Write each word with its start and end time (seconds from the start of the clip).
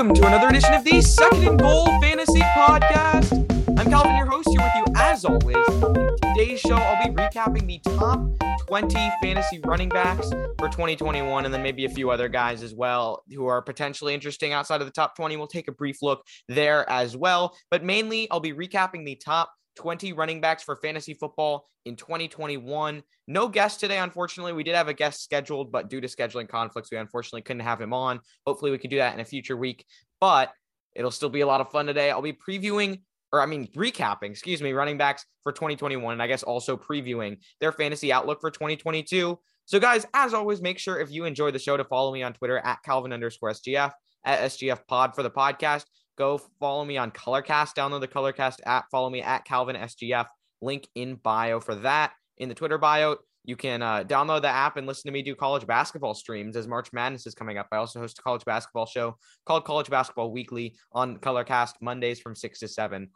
Welcome 0.00 0.14
to 0.14 0.26
another 0.28 0.48
edition 0.48 0.72
of 0.72 0.82
the 0.82 1.02
Second 1.02 1.46
and 1.46 1.60
Goal 1.60 1.84
Fantasy 2.00 2.40
Podcast. 2.40 3.34
I'm 3.78 3.90
Calvin, 3.90 4.16
your 4.16 4.24
host, 4.24 4.48
here 4.48 4.58
with 4.58 4.72
you 4.74 4.94
as 4.96 5.26
always. 5.26 5.56
In 5.68 6.16
today's 6.34 6.58
show, 6.58 6.76
I'll 6.76 7.06
be 7.06 7.12
recapping 7.14 7.66
the 7.66 7.80
top 7.80 8.18
20 8.66 8.96
fantasy 9.22 9.60
running 9.66 9.90
backs 9.90 10.30
for 10.58 10.70
2021, 10.70 11.44
and 11.44 11.52
then 11.52 11.62
maybe 11.62 11.84
a 11.84 11.90
few 11.90 12.10
other 12.10 12.30
guys 12.30 12.62
as 12.62 12.72
well 12.72 13.24
who 13.30 13.44
are 13.44 13.60
potentially 13.60 14.14
interesting 14.14 14.54
outside 14.54 14.80
of 14.80 14.86
the 14.86 14.90
top 14.90 15.16
20. 15.16 15.36
We'll 15.36 15.46
take 15.46 15.68
a 15.68 15.72
brief 15.72 15.98
look 16.00 16.24
there 16.48 16.88
as 16.88 17.14
well. 17.14 17.54
But 17.70 17.84
mainly, 17.84 18.26
I'll 18.30 18.40
be 18.40 18.54
recapping 18.54 19.04
the 19.04 19.16
top 19.16 19.52
20 19.80 20.12
running 20.12 20.42
backs 20.42 20.62
for 20.62 20.76
fantasy 20.76 21.14
football 21.14 21.66
in 21.86 21.96
2021. 21.96 23.02
No 23.26 23.48
guest 23.48 23.80
today, 23.80 23.98
unfortunately. 23.98 24.52
We 24.52 24.62
did 24.62 24.74
have 24.74 24.88
a 24.88 24.94
guest 24.94 25.24
scheduled, 25.24 25.72
but 25.72 25.88
due 25.88 26.02
to 26.02 26.06
scheduling 26.06 26.48
conflicts, 26.48 26.90
we 26.90 26.98
unfortunately 26.98 27.40
couldn't 27.40 27.62
have 27.62 27.80
him 27.80 27.94
on. 27.94 28.20
Hopefully, 28.46 28.70
we 28.70 28.78
can 28.78 28.90
do 28.90 28.98
that 28.98 29.14
in 29.14 29.20
a 29.20 29.24
future 29.24 29.56
week, 29.56 29.86
but 30.20 30.52
it'll 30.94 31.10
still 31.10 31.30
be 31.30 31.40
a 31.40 31.46
lot 31.46 31.62
of 31.62 31.70
fun 31.70 31.86
today. 31.86 32.10
I'll 32.10 32.20
be 32.20 32.34
previewing, 32.34 33.00
or 33.32 33.40
I 33.40 33.46
mean, 33.46 33.68
recapping, 33.68 34.30
excuse 34.30 34.60
me, 34.60 34.72
running 34.72 34.98
backs 34.98 35.24
for 35.42 35.52
2021, 35.52 36.12
and 36.12 36.22
I 36.22 36.26
guess 36.26 36.42
also 36.42 36.76
previewing 36.76 37.38
their 37.58 37.72
fantasy 37.72 38.12
outlook 38.12 38.42
for 38.42 38.50
2022. 38.50 39.38
So, 39.64 39.80
guys, 39.80 40.04
as 40.12 40.34
always, 40.34 40.60
make 40.60 40.78
sure 40.78 41.00
if 41.00 41.10
you 41.10 41.24
enjoy 41.24 41.52
the 41.52 41.58
show 41.58 41.78
to 41.78 41.84
follow 41.84 42.12
me 42.12 42.22
on 42.22 42.34
Twitter 42.34 42.58
at 42.58 42.82
Calvin 42.84 43.14
underscore 43.14 43.50
SGF, 43.52 43.92
at 44.26 44.40
SGF 44.50 44.86
Pod 44.86 45.14
for 45.14 45.22
the 45.22 45.30
podcast. 45.30 45.84
Go 46.20 46.38
follow 46.60 46.84
me 46.84 46.98
on 46.98 47.12
Colorcast. 47.12 47.72
Download 47.74 48.02
the 48.02 48.06
Colorcast 48.06 48.58
app. 48.66 48.90
Follow 48.90 49.08
me 49.08 49.22
at 49.22 49.46
Calvin 49.46 49.74
SGF. 49.74 50.26
Link 50.60 50.86
in 50.94 51.14
bio 51.14 51.60
for 51.60 51.74
that. 51.76 52.12
In 52.36 52.50
the 52.50 52.54
Twitter 52.54 52.76
bio, 52.76 53.16
you 53.44 53.56
can 53.56 53.80
uh, 53.80 54.04
download 54.04 54.42
the 54.42 54.48
app 54.48 54.76
and 54.76 54.86
listen 54.86 55.08
to 55.08 55.12
me 55.12 55.22
do 55.22 55.34
college 55.34 55.66
basketball 55.66 56.12
streams 56.12 56.56
as 56.56 56.68
March 56.68 56.92
Madness 56.92 57.26
is 57.26 57.34
coming 57.34 57.56
up. 57.56 57.68
I 57.72 57.76
also 57.76 58.00
host 58.00 58.18
a 58.18 58.22
college 58.22 58.44
basketball 58.44 58.84
show 58.84 59.16
called 59.46 59.64
College 59.64 59.88
Basketball 59.88 60.30
Weekly 60.30 60.76
on 60.92 61.16
Colorcast 61.16 61.72
Mondays 61.80 62.20
from 62.20 62.34
6 62.34 62.58
to 62.58 62.68
7. 62.68 63.08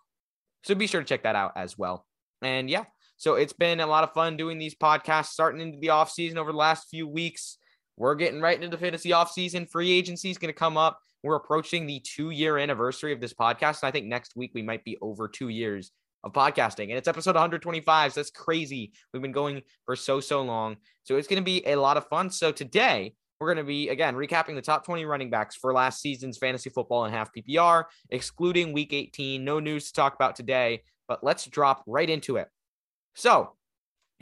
So 0.63 0.75
be 0.75 0.87
sure 0.87 1.03
to 1.03 1.07
check 1.07 1.25
that 1.25 1.37
out 1.37 1.53
as 1.57 1.77
well. 1.77 2.07
And 2.41 2.71
yeah, 2.71 2.85
so 3.19 3.35
it's 3.35 3.53
been 3.53 3.81
a 3.81 3.87
lot 3.87 4.05
of 4.05 4.15
fun 4.15 4.39
doing 4.39 4.57
these 4.57 4.75
podcasts 4.75 5.27
starting 5.27 5.61
into 5.61 5.79
the 5.79 5.91
off 5.91 6.11
season 6.11 6.39
over 6.39 6.53
the 6.53 6.57
last 6.57 6.89
few 6.89 7.07
weeks. 7.07 7.59
We're 7.99 8.15
getting 8.15 8.41
right 8.41 8.57
into 8.57 8.75
the 8.75 8.83
fantasy 8.83 9.13
off 9.13 9.31
season. 9.31 9.67
Free 9.67 9.93
agency 9.93 10.31
is 10.31 10.39
going 10.39 10.55
to 10.55 10.59
come 10.59 10.79
up. 10.79 10.99
We're 11.25 11.37
approaching 11.37 11.87
the 11.87 12.01
two 12.01 12.31
year 12.31 12.59
anniversary 12.59 13.15
of 13.15 13.21
this 13.21 13.33
podcast. 13.33 13.83
And 13.83 13.89
I 13.89 13.91
think 13.91 14.05
next 14.05 14.37
week 14.37 14.51
we 14.55 14.61
might 14.61 14.85
be 14.85 14.99
over 15.01 15.27
two 15.27 15.49
years 15.49 15.91
of 16.23 16.35
podcasting. 16.35 16.91
And 16.91 16.93
it's 16.93 17.09
episode 17.09 17.35
125. 17.35 18.13
So 18.13 18.21
that's 18.21 18.31
crazy. 18.31 18.93
We've 19.13 19.23
been 19.23 19.33
going 19.33 19.63
for 19.87 19.97
so, 19.97 20.21
so 20.21 20.43
long. 20.43 20.77
So 21.05 21.17
it's 21.17 21.27
going 21.27 21.41
to 21.41 21.45
be 21.45 21.67
a 21.67 21.77
lot 21.77 21.97
of 21.97 22.07
fun. 22.09 22.31
So 22.31 22.53
today, 22.53 23.15
we're 23.41 23.49
going 23.49 23.65
to 23.65 23.69
be, 23.69 23.89
again, 23.89 24.15
recapping 24.15 24.55
the 24.55 24.63
top 24.63 24.85
20 24.85 25.07
running 25.07 25.31
backs 25.31 25.57
for 25.57 25.73
last 25.73 26.03
season's 26.03 26.37
fantasy 26.37 26.69
football 26.69 27.07
and 27.07 27.15
half 27.15 27.31
PPR, 27.33 27.85
excluding 28.11 28.75
week 28.75 28.93
18. 28.93 29.43
No 29.43 29.61
news 29.61 29.87
to 29.87 29.93
talk 29.95 30.15
about 30.15 30.37
today, 30.37 30.83
but 31.09 31.25
let's 31.25 31.47
drop 31.47 31.83
right 31.87 32.09
into 32.09 32.37
it. 32.37 32.49
So 33.15 33.53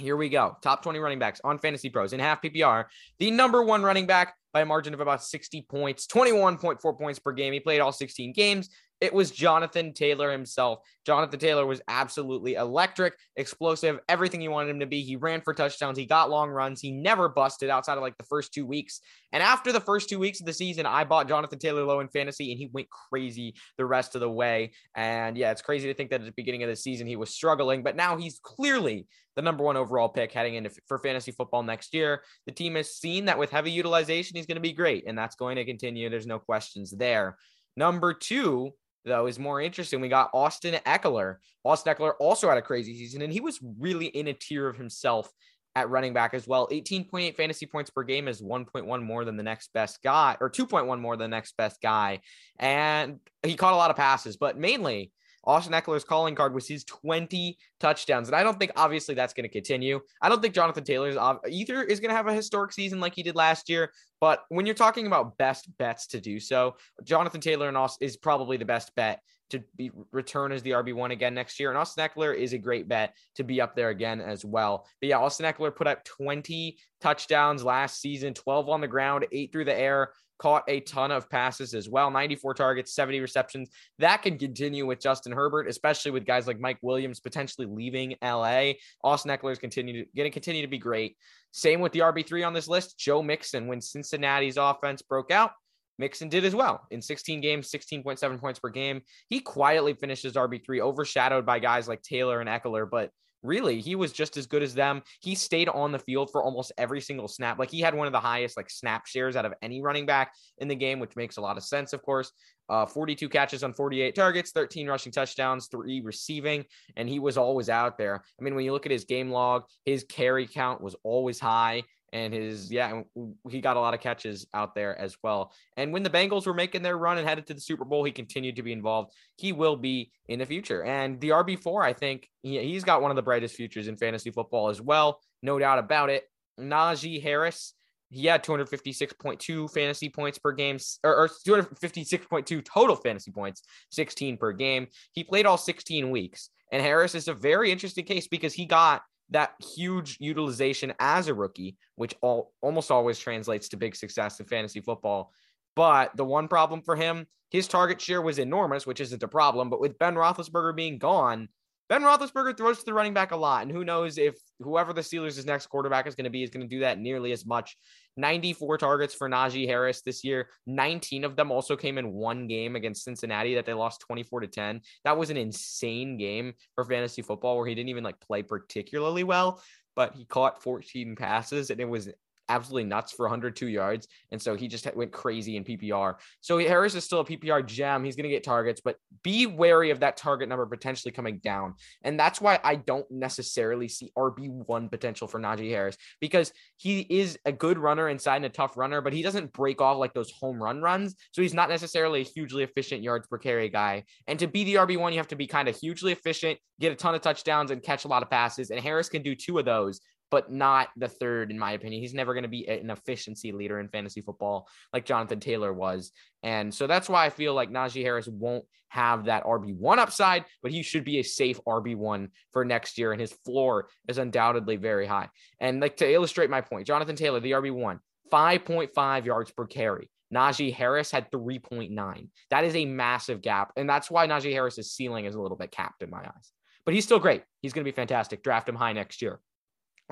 here 0.02 0.16
we 0.16 0.28
go. 0.28 0.56
Top 0.62 0.82
20 0.82 0.98
running 0.98 1.18
backs 1.18 1.40
on 1.44 1.58
Fantasy 1.58 1.88
Pros 1.88 2.12
in 2.12 2.20
half 2.20 2.42
PPR. 2.42 2.86
The 3.18 3.30
number 3.30 3.62
one 3.62 3.82
running 3.82 4.06
back 4.06 4.34
by 4.52 4.60
a 4.60 4.66
margin 4.66 4.92
of 4.92 5.00
about 5.00 5.22
60 5.22 5.62
points, 5.62 6.06
21.4 6.06 6.98
points 6.98 7.18
per 7.18 7.32
game. 7.32 7.52
He 7.52 7.60
played 7.60 7.80
all 7.80 7.92
16 7.92 8.32
games. 8.32 8.68
It 9.02 9.12
was 9.12 9.32
Jonathan 9.32 9.92
Taylor 9.94 10.30
himself. 10.30 10.78
Jonathan 11.04 11.40
Taylor 11.40 11.66
was 11.66 11.80
absolutely 11.88 12.54
electric, 12.54 13.14
explosive, 13.34 13.98
everything 14.08 14.40
you 14.40 14.52
wanted 14.52 14.70
him 14.70 14.78
to 14.78 14.86
be. 14.86 15.02
He 15.02 15.16
ran 15.16 15.40
for 15.40 15.52
touchdowns. 15.52 15.98
He 15.98 16.06
got 16.06 16.30
long 16.30 16.50
runs. 16.50 16.80
He 16.80 16.92
never 16.92 17.28
busted 17.28 17.68
outside 17.68 17.98
of 17.98 18.02
like 18.02 18.16
the 18.16 18.22
first 18.26 18.54
two 18.54 18.64
weeks. 18.64 19.00
And 19.32 19.42
after 19.42 19.72
the 19.72 19.80
first 19.80 20.08
two 20.08 20.20
weeks 20.20 20.38
of 20.38 20.46
the 20.46 20.52
season, 20.52 20.86
I 20.86 21.02
bought 21.02 21.26
Jonathan 21.26 21.58
Taylor 21.58 21.82
low 21.82 21.98
in 21.98 22.06
fantasy 22.06 22.52
and 22.52 22.58
he 22.60 22.70
went 22.72 22.86
crazy 22.90 23.56
the 23.76 23.86
rest 23.86 24.14
of 24.14 24.20
the 24.20 24.30
way. 24.30 24.70
And 24.94 25.36
yeah, 25.36 25.50
it's 25.50 25.62
crazy 25.62 25.88
to 25.88 25.94
think 25.94 26.10
that 26.10 26.20
at 26.20 26.26
the 26.26 26.34
beginning 26.36 26.62
of 26.62 26.68
the 26.68 26.76
season 26.76 27.08
he 27.08 27.16
was 27.16 27.34
struggling, 27.34 27.82
but 27.82 27.96
now 27.96 28.16
he's 28.16 28.38
clearly 28.40 29.08
the 29.34 29.42
number 29.42 29.64
one 29.64 29.76
overall 29.76 30.10
pick 30.10 30.30
heading 30.30 30.54
into 30.54 30.70
for 30.86 31.00
fantasy 31.00 31.32
football 31.32 31.64
next 31.64 31.92
year. 31.92 32.22
The 32.46 32.52
team 32.52 32.76
has 32.76 32.94
seen 32.94 33.24
that 33.24 33.38
with 33.38 33.50
heavy 33.50 33.72
utilization, 33.72 34.36
he's 34.36 34.46
going 34.46 34.56
to 34.56 34.60
be 34.60 34.72
great, 34.72 35.08
and 35.08 35.18
that's 35.18 35.34
going 35.34 35.56
to 35.56 35.64
continue. 35.64 36.08
There's 36.08 36.24
no 36.24 36.38
questions 36.38 36.92
there. 36.92 37.36
Number 37.76 38.12
two, 38.12 38.72
though, 39.04 39.26
is 39.26 39.38
more 39.38 39.60
interesting. 39.60 40.00
We 40.00 40.08
got 40.08 40.30
Austin 40.32 40.74
Ekeler. 40.86 41.36
Austin 41.64 41.94
Ekeler 41.94 42.12
also 42.18 42.48
had 42.48 42.58
a 42.58 42.62
crazy 42.62 42.96
season, 42.96 43.22
and 43.22 43.32
he 43.32 43.40
was 43.40 43.58
really 43.78 44.06
in 44.06 44.28
a 44.28 44.32
tier 44.32 44.68
of 44.68 44.76
himself 44.76 45.30
at 45.74 45.88
running 45.88 46.12
back 46.12 46.34
as 46.34 46.46
well. 46.46 46.68
18.8 46.70 47.34
fantasy 47.34 47.66
points 47.66 47.90
per 47.90 48.02
game 48.02 48.28
is 48.28 48.42
1.1 48.42 49.02
more 49.02 49.24
than 49.24 49.36
the 49.36 49.42
next 49.42 49.72
best 49.72 50.02
guy, 50.02 50.36
or 50.40 50.50
2.1 50.50 51.00
more 51.00 51.16
than 51.16 51.30
the 51.30 51.36
next 51.36 51.56
best 51.56 51.80
guy. 51.80 52.20
And 52.58 53.20
he 53.42 53.56
caught 53.56 53.74
a 53.74 53.76
lot 53.76 53.90
of 53.90 53.96
passes, 53.96 54.36
but 54.36 54.58
mainly 54.58 55.12
Austin 55.44 55.72
Ekeler's 55.72 56.04
calling 56.04 56.34
card 56.34 56.54
was 56.54 56.68
his 56.68 56.84
20 56.84 57.58
touchdowns. 57.80 58.28
And 58.28 58.36
I 58.36 58.42
don't 58.42 58.58
think, 58.58 58.72
obviously, 58.76 59.14
that's 59.14 59.34
going 59.34 59.44
to 59.44 59.52
continue. 59.52 60.00
I 60.20 60.28
don't 60.28 60.40
think 60.40 60.54
Jonathan 60.54 60.84
Taylor's 60.84 61.16
either 61.50 61.82
is 61.82 62.00
going 62.00 62.10
to 62.10 62.16
have 62.16 62.28
a 62.28 62.34
historic 62.34 62.72
season 62.72 63.00
like 63.00 63.14
he 63.14 63.22
did 63.22 63.34
last 63.34 63.68
year. 63.68 63.92
But 64.20 64.44
when 64.48 64.66
you're 64.66 64.74
talking 64.74 65.06
about 65.06 65.36
best 65.38 65.68
bets 65.78 66.06
to 66.08 66.20
do 66.20 66.38
so, 66.38 66.76
Jonathan 67.02 67.40
Taylor 67.40 67.68
and 67.68 67.76
Austin 67.76 68.06
is 68.06 68.16
probably 68.16 68.56
the 68.56 68.64
best 68.64 68.94
bet 68.94 69.20
to 69.50 69.62
be 69.76 69.90
return 70.12 70.50
as 70.50 70.62
the 70.62 70.70
RB1 70.70 71.10
again 71.10 71.34
next 71.34 71.60
year. 71.60 71.70
And 71.70 71.78
Austin 71.78 72.08
Ekeler 72.08 72.34
is 72.34 72.52
a 72.54 72.58
great 72.58 72.88
bet 72.88 73.14
to 73.36 73.44
be 73.44 73.60
up 73.60 73.76
there 73.76 73.90
again 73.90 74.20
as 74.20 74.44
well. 74.44 74.86
But 75.00 75.10
yeah, 75.10 75.18
Austin 75.18 75.46
Ekeler 75.46 75.74
put 75.74 75.86
up 75.86 76.04
20 76.04 76.78
touchdowns 77.00 77.62
last 77.62 78.00
season, 78.00 78.32
12 78.32 78.68
on 78.68 78.80
the 78.80 78.88
ground, 78.88 79.26
eight 79.30 79.52
through 79.52 79.66
the 79.66 79.78
air 79.78 80.12
caught 80.42 80.64
a 80.66 80.80
ton 80.80 81.12
of 81.12 81.30
passes 81.30 81.72
as 81.72 81.88
well 81.88 82.10
94 82.10 82.54
targets, 82.54 82.92
70 82.96 83.20
receptions. 83.20 83.70
That 84.00 84.22
can 84.22 84.36
continue 84.36 84.84
with 84.84 84.98
Justin 84.98 85.32
Herbert, 85.32 85.68
especially 85.68 86.10
with 86.10 86.26
guys 86.26 86.48
like 86.48 86.58
Mike 86.58 86.78
Williams 86.82 87.20
potentially 87.20 87.68
leaving 87.68 88.16
LA. 88.20 88.72
Austin 89.04 89.30
Ekeler 89.30 89.52
is 89.52 89.60
continue 89.60 90.04
going 90.16 90.26
to 90.28 90.30
continue 90.30 90.62
to 90.62 90.68
be 90.68 90.78
great. 90.78 91.16
Same 91.52 91.80
with 91.80 91.92
the 91.92 92.00
RB3 92.00 92.44
on 92.44 92.54
this 92.54 92.66
list, 92.66 92.98
Joe 92.98 93.22
Mixon. 93.22 93.68
When 93.68 93.80
Cincinnati's 93.80 94.56
offense 94.56 95.00
broke 95.00 95.30
out, 95.30 95.52
Mixon 95.98 96.28
did 96.28 96.44
as 96.44 96.56
well 96.56 96.88
in 96.90 97.00
16 97.00 97.40
games, 97.40 97.70
16.7 97.70 98.40
points 98.40 98.58
per 98.58 98.70
game. 98.70 99.02
He 99.28 99.38
quietly 99.38 99.94
finished 99.94 100.24
as 100.24 100.32
RB3, 100.32 100.80
overshadowed 100.80 101.46
by 101.46 101.60
guys 101.60 101.86
like 101.86 102.02
Taylor 102.02 102.40
and 102.40 102.50
Ekeler, 102.50 102.90
but 102.90 103.10
really 103.42 103.80
he 103.80 103.94
was 103.94 104.12
just 104.12 104.36
as 104.36 104.46
good 104.46 104.62
as 104.62 104.74
them. 104.74 105.02
He 105.20 105.34
stayed 105.34 105.68
on 105.68 105.92
the 105.92 105.98
field 105.98 106.30
for 106.30 106.42
almost 106.42 106.72
every 106.78 107.00
single 107.00 107.28
snap. 107.28 107.58
Like 107.58 107.70
he 107.70 107.80
had 107.80 107.94
one 107.94 108.06
of 108.06 108.12
the 108.12 108.20
highest 108.20 108.56
like 108.56 108.70
snap 108.70 109.06
shares 109.06 109.36
out 109.36 109.44
of 109.44 109.54
any 109.62 109.82
running 109.82 110.06
back 110.06 110.32
in 110.58 110.68
the 110.68 110.74
game 110.74 110.98
which 110.98 111.16
makes 111.16 111.36
a 111.36 111.40
lot 111.40 111.56
of 111.56 111.64
sense 111.64 111.92
of 111.92 112.02
course. 112.02 112.32
Uh, 112.68 112.86
42 112.86 113.28
catches 113.28 113.64
on 113.64 113.72
48 113.72 114.14
targets 114.14 114.52
13 114.52 114.86
rushing 114.86 115.12
touchdowns 115.12 115.66
three 115.66 116.00
receiving 116.00 116.64
and 116.96 117.08
he 117.08 117.18
was 117.18 117.36
always 117.36 117.68
out 117.68 117.98
there. 117.98 118.22
I 118.40 118.42
mean 118.42 118.54
when 118.54 118.64
you 118.64 118.72
look 118.72 118.86
at 118.86 118.92
his 118.92 119.04
game 119.04 119.30
log 119.30 119.64
his 119.84 120.04
carry 120.04 120.46
count 120.46 120.80
was 120.80 120.96
always 121.02 121.40
high 121.40 121.82
and 122.12 122.32
his 122.32 122.70
yeah 122.70 123.02
he 123.48 123.60
got 123.60 123.76
a 123.76 123.80
lot 123.80 123.94
of 123.94 124.00
catches 124.00 124.46
out 124.54 124.74
there 124.74 124.98
as 124.98 125.16
well. 125.22 125.52
And 125.76 125.92
when 125.92 126.02
the 126.02 126.10
bengals 126.10 126.46
were 126.46 126.54
making 126.54 126.82
their 126.82 126.98
run 126.98 127.18
and 127.18 127.26
headed 127.26 127.46
to 127.46 127.54
the 127.54 127.60
super 127.60 127.84
bowl 127.84 128.04
he 128.04 128.12
continued 128.12 128.56
to 128.56 128.62
be 128.62 128.72
involved. 128.72 129.12
He 129.36 129.52
will 129.52 129.76
be 129.76 130.12
in 130.28 130.38
the 130.38 130.46
future. 130.46 130.82
And 130.84 131.20
the 131.20 131.30
rb4 131.30 131.84
i 131.84 131.92
think 131.92 132.28
he, 132.42 132.58
he's 132.60 132.84
got 132.84 133.02
one 133.02 133.10
of 133.10 133.16
the 133.16 133.22
brightest 133.22 133.56
futures 133.56 133.88
in 133.88 133.96
fantasy 133.96 134.30
football 134.30 134.68
as 134.68 134.80
well 134.80 135.20
no 135.42 135.58
doubt 135.58 135.78
about 135.78 136.10
it. 136.10 136.24
Najee 136.60 137.22
harris 137.22 137.74
he 138.12 138.26
had 138.26 138.44
256.2 138.44 139.72
fantasy 139.72 140.10
points 140.10 140.38
per 140.38 140.52
game 140.52 140.78
or, 141.02 141.16
or 141.16 141.28
256.2 141.28 142.64
total 142.64 142.94
fantasy 142.94 143.30
points 143.30 143.62
16 143.90 144.36
per 144.36 144.52
game. 144.52 144.86
He 145.12 145.24
played 145.24 145.46
all 145.46 145.56
16 145.56 146.10
weeks. 146.10 146.50
And 146.70 146.82
harris 146.82 147.14
is 147.14 147.28
a 147.28 147.34
very 147.34 147.70
interesting 147.70 148.04
case 148.04 148.28
because 148.28 148.52
he 148.52 148.66
got 148.66 149.02
that 149.32 149.54
huge 149.74 150.16
utilization 150.20 150.92
as 150.98 151.28
a 151.28 151.34
rookie, 151.34 151.76
which 151.96 152.14
all 152.20 152.52
almost 152.60 152.90
always 152.90 153.18
translates 153.18 153.68
to 153.70 153.76
big 153.76 153.96
success 153.96 154.40
in 154.40 154.46
fantasy 154.46 154.80
football. 154.80 155.32
But 155.74 156.16
the 156.16 156.24
one 156.24 156.48
problem 156.48 156.82
for 156.82 156.96
him, 156.96 157.26
his 157.50 157.68
target 157.68 158.00
share 158.00 158.22
was 158.22 158.38
enormous, 158.38 158.86
which 158.86 159.00
isn't 159.00 159.22
a 159.22 159.28
problem. 159.28 159.70
But 159.70 159.80
with 159.80 159.98
Ben 159.98 160.14
Roethlisberger 160.14 160.76
being 160.76 160.98
gone, 160.98 161.48
Ben 161.88 162.02
Roethlisberger 162.02 162.56
throws 162.56 162.78
to 162.78 162.84
the 162.84 162.94
running 162.94 163.12
back 163.12 163.32
a 163.32 163.36
lot, 163.36 163.62
and 163.62 163.70
who 163.70 163.84
knows 163.84 164.16
if 164.16 164.36
whoever 164.60 164.92
the 164.92 165.02
Steelers' 165.02 165.44
next 165.44 165.66
quarterback 165.66 166.06
is 166.06 166.14
going 166.14 166.24
to 166.24 166.30
be 166.30 166.42
is 166.42 166.50
going 166.50 166.66
to 166.66 166.74
do 166.74 166.80
that 166.80 166.98
nearly 166.98 167.32
as 167.32 167.44
much. 167.44 167.76
94 168.16 168.78
targets 168.78 169.14
for 169.14 169.28
Najee 169.28 169.66
Harris 169.66 170.02
this 170.02 170.24
year. 170.24 170.48
19 170.66 171.24
of 171.24 171.36
them 171.36 171.50
also 171.50 171.76
came 171.76 171.98
in 171.98 172.12
one 172.12 172.46
game 172.46 172.76
against 172.76 173.04
Cincinnati 173.04 173.54
that 173.54 173.66
they 173.66 173.74
lost 173.74 174.00
24 174.00 174.40
to 174.40 174.46
10. 174.46 174.80
That 175.04 175.16
was 175.16 175.30
an 175.30 175.36
insane 175.36 176.16
game 176.16 176.54
for 176.74 176.84
fantasy 176.84 177.22
football 177.22 177.56
where 177.56 177.66
he 177.66 177.74
didn't 177.74 177.90
even 177.90 178.04
like 178.04 178.20
play 178.20 178.42
particularly 178.42 179.24
well, 179.24 179.62
but 179.96 180.14
he 180.14 180.24
caught 180.24 180.62
14 180.62 181.16
passes 181.16 181.70
and 181.70 181.80
it 181.80 181.88
was 181.88 182.08
absolutely 182.48 182.84
nuts 182.84 183.12
for 183.12 183.24
102 183.24 183.68
yards. 183.68 184.08
And 184.30 184.40
so 184.40 184.54
he 184.54 184.68
just 184.68 184.86
went 184.94 185.12
crazy 185.12 185.56
in 185.56 185.64
PPR. 185.64 186.14
So 186.40 186.58
Harris 186.58 186.94
is 186.94 187.04
still 187.04 187.20
a 187.20 187.24
PPR 187.24 187.64
gem. 187.64 188.04
He's 188.04 188.16
going 188.16 188.24
to 188.24 188.30
get 188.30 188.44
targets, 188.44 188.80
but 188.80 188.96
be 189.22 189.46
wary 189.46 189.90
of 189.90 190.00
that 190.00 190.16
target 190.16 190.48
number 190.48 190.66
potentially 190.66 191.12
coming 191.12 191.38
down. 191.38 191.74
And 192.02 192.18
that's 192.18 192.40
why 192.40 192.58
I 192.62 192.76
don't 192.76 193.10
necessarily 193.10 193.88
see 193.88 194.10
RB1 194.16 194.90
potential 194.90 195.28
for 195.28 195.40
Najee 195.40 195.70
Harris 195.70 195.96
because 196.20 196.52
he 196.76 197.00
is 197.00 197.38
a 197.44 197.52
good 197.52 197.78
runner 197.78 198.08
inside 198.08 198.36
and 198.36 198.46
a 198.46 198.50
tough 198.50 198.76
runner, 198.76 199.00
but 199.00 199.12
he 199.12 199.22
doesn't 199.22 199.52
break 199.52 199.80
off 199.80 199.98
like 199.98 200.14
those 200.14 200.30
home 200.30 200.62
run 200.62 200.80
runs. 200.80 201.14
So 201.32 201.42
he's 201.42 201.54
not 201.54 201.68
necessarily 201.68 202.20
a 202.20 202.24
hugely 202.24 202.62
efficient 202.62 203.02
yards 203.02 203.26
per 203.28 203.38
carry 203.38 203.68
guy. 203.68 204.04
And 204.26 204.38
to 204.38 204.46
be 204.46 204.64
the 204.64 204.74
RB1, 204.76 205.12
you 205.12 205.18
have 205.18 205.28
to 205.28 205.36
be 205.36 205.46
kind 205.46 205.68
of 205.68 205.76
hugely 205.76 206.12
efficient, 206.12 206.58
get 206.80 206.92
a 206.92 206.96
ton 206.96 207.14
of 207.14 207.20
touchdowns, 207.20 207.70
and 207.70 207.82
catch 207.82 208.04
a 208.04 208.08
lot 208.08 208.22
of 208.22 208.30
passes. 208.30 208.70
And 208.70 208.80
Harris 208.80 209.08
can 209.08 209.22
do 209.22 209.34
two 209.34 209.58
of 209.58 209.64
those 209.64 210.00
but 210.32 210.50
not 210.50 210.88
the 210.96 211.08
third, 211.08 211.50
in 211.50 211.58
my 211.58 211.72
opinion. 211.72 212.00
He's 212.00 212.14
never 212.14 212.32
going 212.32 212.44
to 212.44 212.48
be 212.48 212.66
an 212.66 212.88
efficiency 212.88 213.52
leader 213.52 213.78
in 213.78 213.90
fantasy 213.90 214.22
football 214.22 214.66
like 214.90 215.04
Jonathan 215.04 215.40
Taylor 215.40 215.74
was. 215.74 216.10
And 216.42 216.74
so 216.74 216.86
that's 216.86 217.06
why 217.06 217.26
I 217.26 217.30
feel 217.30 217.52
like 217.52 217.70
Najee 217.70 218.02
Harris 218.02 218.26
won't 218.26 218.64
have 218.88 219.26
that 219.26 219.44
RB1 219.44 219.98
upside, 219.98 220.46
but 220.62 220.72
he 220.72 220.82
should 220.82 221.04
be 221.04 221.18
a 221.18 221.22
safe 221.22 221.60
RB1 221.68 222.28
for 222.54 222.64
next 222.64 222.96
year. 222.96 223.12
And 223.12 223.20
his 223.20 223.34
floor 223.44 223.88
is 224.08 224.16
undoubtedly 224.16 224.76
very 224.76 225.06
high. 225.06 225.28
And 225.60 225.80
like 225.80 225.98
to 225.98 226.10
illustrate 226.10 226.48
my 226.48 226.62
point, 226.62 226.86
Jonathan 226.86 227.14
Taylor, 227.14 227.38
the 227.38 227.52
RB1, 227.52 227.98
5.5 228.32 229.24
yards 229.26 229.50
per 229.50 229.66
carry. 229.66 230.10
Najee 230.34 230.72
Harris 230.72 231.10
had 231.10 231.30
3.9. 231.30 232.28
That 232.48 232.64
is 232.64 232.74
a 232.74 232.86
massive 232.86 233.42
gap. 233.42 233.72
And 233.76 233.86
that's 233.86 234.10
why 234.10 234.26
Najee 234.26 234.52
Harris's 234.52 234.92
ceiling 234.92 235.26
is 235.26 235.34
a 235.34 235.40
little 235.42 235.58
bit 235.58 235.72
capped 235.72 236.02
in 236.02 236.08
my 236.08 236.20
eyes. 236.20 236.52
But 236.86 236.94
he's 236.94 237.04
still 237.04 237.18
great. 237.18 237.42
He's 237.60 237.74
going 237.74 237.84
to 237.84 237.90
be 237.90 237.94
fantastic. 237.94 238.42
Draft 238.42 238.66
him 238.66 238.76
high 238.76 238.94
next 238.94 239.20
year. 239.20 239.40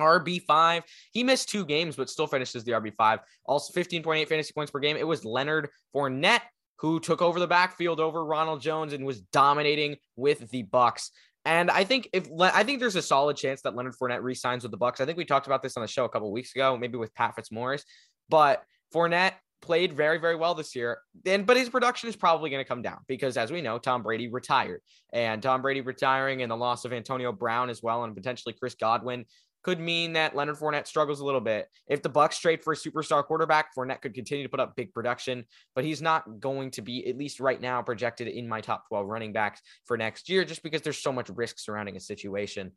RB5. 0.01 0.83
He 1.11 1.23
missed 1.23 1.49
two 1.49 1.65
games, 1.65 1.95
but 1.95 2.09
still 2.09 2.27
finishes 2.27 2.63
the 2.63 2.73
RB5. 2.73 3.19
Also 3.45 3.73
15.8 3.73 4.27
fantasy 4.27 4.53
points 4.53 4.71
per 4.71 4.79
game. 4.79 4.97
It 4.97 5.07
was 5.07 5.25
Leonard 5.25 5.69
Fournette 5.95 6.41
who 6.81 6.99
took 6.99 7.21
over 7.21 7.39
the 7.39 7.47
backfield 7.47 7.99
over 7.99 8.25
Ronald 8.25 8.59
Jones 8.59 8.93
and 8.93 9.05
was 9.05 9.21
dominating 9.21 9.97
with 10.15 10.49
the 10.49 10.63
Bucs. 10.63 11.09
And 11.45 11.69
I 11.69 11.83
think 11.83 12.09
if 12.11 12.27
I 12.39 12.63
think 12.63 12.79
there's 12.79 12.95
a 12.95 13.01
solid 13.01 13.37
chance 13.37 13.61
that 13.61 13.75
Leonard 13.75 13.95
Fournette 14.01 14.23
resigns 14.23 14.63
with 14.63 14.71
the 14.71 14.77
Bucs. 14.77 14.99
I 14.99 15.05
think 15.05 15.17
we 15.17 15.25
talked 15.25 15.47
about 15.47 15.63
this 15.63 15.77
on 15.77 15.81
the 15.81 15.87
show 15.87 16.05
a 16.05 16.09
couple 16.09 16.31
weeks 16.31 16.55
ago, 16.55 16.77
maybe 16.77 16.97
with 16.97 17.13
Pat 17.13 17.35
Fitzmaurice. 17.35 17.83
But 18.29 18.63
Fournette 18.93 19.33
played 19.61 19.93
very, 19.93 20.17
very 20.17 20.35
well 20.35 20.55
this 20.55 20.75
year. 20.75 20.99
And 21.25 21.45
but 21.45 21.57
his 21.57 21.69
production 21.69 22.09
is 22.09 22.15
probably 22.15 22.49
going 22.49 22.63
to 22.63 22.67
come 22.67 22.81
down 22.81 22.99
because 23.07 23.37
as 23.37 23.51
we 23.51 23.61
know, 23.61 23.77
Tom 23.77 24.03
Brady 24.03 24.27
retired. 24.27 24.81
And 25.13 25.41
Tom 25.41 25.61
Brady 25.61 25.81
retiring 25.81 26.41
and 26.41 26.51
the 26.51 26.57
loss 26.57 26.85
of 26.85 26.93
Antonio 26.93 27.31
Brown 27.31 27.69
as 27.69 27.81
well, 27.83 28.03
and 28.03 28.15
potentially 28.15 28.55
Chris 28.57 28.75
Godwin 28.75 29.25
could 29.63 29.79
mean 29.79 30.13
that 30.13 30.35
Leonard 30.35 30.57
Fournette 30.57 30.87
struggles 30.87 31.19
a 31.19 31.25
little 31.25 31.41
bit. 31.41 31.67
If 31.87 32.01
the 32.01 32.09
Bucs 32.09 32.39
trade 32.39 32.63
for 32.63 32.73
a 32.73 32.75
superstar 32.75 33.23
quarterback, 33.23 33.75
Fournette 33.75 34.01
could 34.01 34.13
continue 34.13 34.43
to 34.43 34.49
put 34.49 34.59
up 34.59 34.75
big 34.75 34.93
production, 34.93 35.45
but 35.75 35.83
he's 35.83 36.01
not 36.01 36.39
going 36.39 36.71
to 36.71 36.81
be, 36.81 37.07
at 37.07 37.17
least 37.17 37.39
right 37.39 37.61
now, 37.61 37.81
projected 37.81 38.27
in 38.27 38.47
my 38.47 38.61
top 38.61 38.87
12 38.87 39.07
running 39.07 39.33
backs 39.33 39.61
for 39.85 39.97
next 39.97 40.29
year, 40.29 40.43
just 40.43 40.63
because 40.63 40.81
there's 40.81 41.01
so 41.01 41.13
much 41.13 41.29
risk 41.29 41.59
surrounding 41.59 41.95
a 41.95 41.99
situation. 41.99 42.71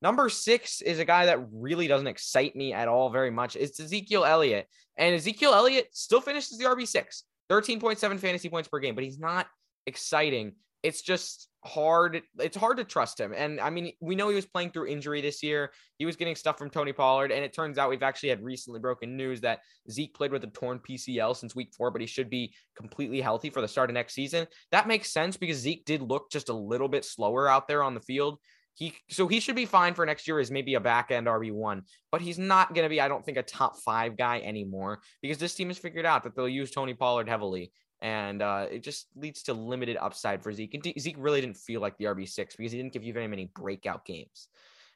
Number 0.00 0.28
six 0.28 0.80
is 0.80 1.00
a 1.00 1.04
guy 1.04 1.26
that 1.26 1.44
really 1.52 1.88
doesn't 1.88 2.06
excite 2.06 2.54
me 2.54 2.72
at 2.72 2.86
all 2.86 3.10
very 3.10 3.30
much. 3.30 3.56
It's 3.56 3.80
Ezekiel 3.80 4.24
Elliott. 4.24 4.68
And 4.96 5.14
Ezekiel 5.14 5.54
Elliott 5.54 5.88
still 5.92 6.20
finishes 6.20 6.58
the 6.58 6.66
RB6, 6.66 7.22
13.7 7.50 8.18
fantasy 8.20 8.48
points 8.48 8.68
per 8.68 8.78
game, 8.78 8.94
but 8.94 9.04
he's 9.04 9.18
not 9.18 9.46
exciting 9.86 10.52
it's 10.82 11.02
just 11.02 11.48
hard. 11.64 12.22
It's 12.38 12.56
hard 12.56 12.76
to 12.76 12.84
trust 12.84 13.18
him. 13.18 13.32
And 13.36 13.60
I 13.60 13.70
mean, 13.70 13.92
we 14.00 14.14
know 14.14 14.28
he 14.28 14.34
was 14.34 14.46
playing 14.46 14.70
through 14.70 14.86
injury 14.86 15.20
this 15.20 15.42
year. 15.42 15.72
He 15.98 16.06
was 16.06 16.16
getting 16.16 16.36
stuff 16.36 16.56
from 16.56 16.70
Tony 16.70 16.92
Pollard. 16.92 17.32
And 17.32 17.44
it 17.44 17.52
turns 17.52 17.78
out 17.78 17.90
we've 17.90 18.02
actually 18.02 18.28
had 18.30 18.42
recently 18.42 18.80
broken 18.80 19.16
news 19.16 19.40
that 19.40 19.60
Zeke 19.90 20.14
played 20.14 20.32
with 20.32 20.44
a 20.44 20.48
torn 20.48 20.78
PCL 20.78 21.36
since 21.36 21.54
week 21.54 21.72
four, 21.76 21.90
but 21.90 22.00
he 22.00 22.06
should 22.06 22.30
be 22.30 22.54
completely 22.76 23.20
healthy 23.20 23.50
for 23.50 23.60
the 23.60 23.68
start 23.68 23.90
of 23.90 23.94
next 23.94 24.14
season. 24.14 24.46
That 24.70 24.88
makes 24.88 25.12
sense 25.12 25.36
because 25.36 25.56
Zeke 25.56 25.84
did 25.84 26.02
look 26.02 26.30
just 26.30 26.48
a 26.48 26.54
little 26.54 26.88
bit 26.88 27.04
slower 27.04 27.48
out 27.48 27.68
there 27.68 27.82
on 27.82 27.94
the 27.94 28.00
field. 28.00 28.38
He 28.74 28.94
so 29.10 29.26
he 29.26 29.40
should 29.40 29.56
be 29.56 29.66
fine 29.66 29.94
for 29.94 30.06
next 30.06 30.28
year 30.28 30.38
as 30.38 30.52
maybe 30.52 30.74
a 30.74 30.80
back 30.80 31.10
end 31.10 31.26
RB1, 31.26 31.82
but 32.12 32.20
he's 32.20 32.38
not 32.38 32.74
going 32.74 32.84
to 32.84 32.88
be, 32.88 33.00
I 33.00 33.08
don't 33.08 33.24
think, 33.24 33.36
a 33.36 33.42
top 33.42 33.76
five 33.84 34.16
guy 34.16 34.38
anymore 34.38 35.00
because 35.20 35.38
this 35.38 35.56
team 35.56 35.66
has 35.66 35.78
figured 35.78 36.06
out 36.06 36.22
that 36.22 36.36
they'll 36.36 36.48
use 36.48 36.70
Tony 36.70 36.94
Pollard 36.94 37.28
heavily 37.28 37.72
and 38.00 38.42
uh, 38.42 38.66
it 38.70 38.82
just 38.82 39.08
leads 39.16 39.42
to 39.44 39.54
limited 39.54 39.96
upside 39.96 40.42
for 40.42 40.52
Zeke. 40.52 40.74
And 40.74 40.94
Zeke 40.98 41.16
really 41.18 41.40
didn't 41.40 41.56
feel 41.56 41.80
like 41.80 41.96
the 41.98 42.04
RB 42.04 42.28
six 42.28 42.56
because 42.56 42.72
he 42.72 42.78
didn't 42.78 42.92
give 42.92 43.04
you 43.04 43.12
very 43.12 43.28
many 43.28 43.50
breakout 43.54 44.04
games. 44.04 44.48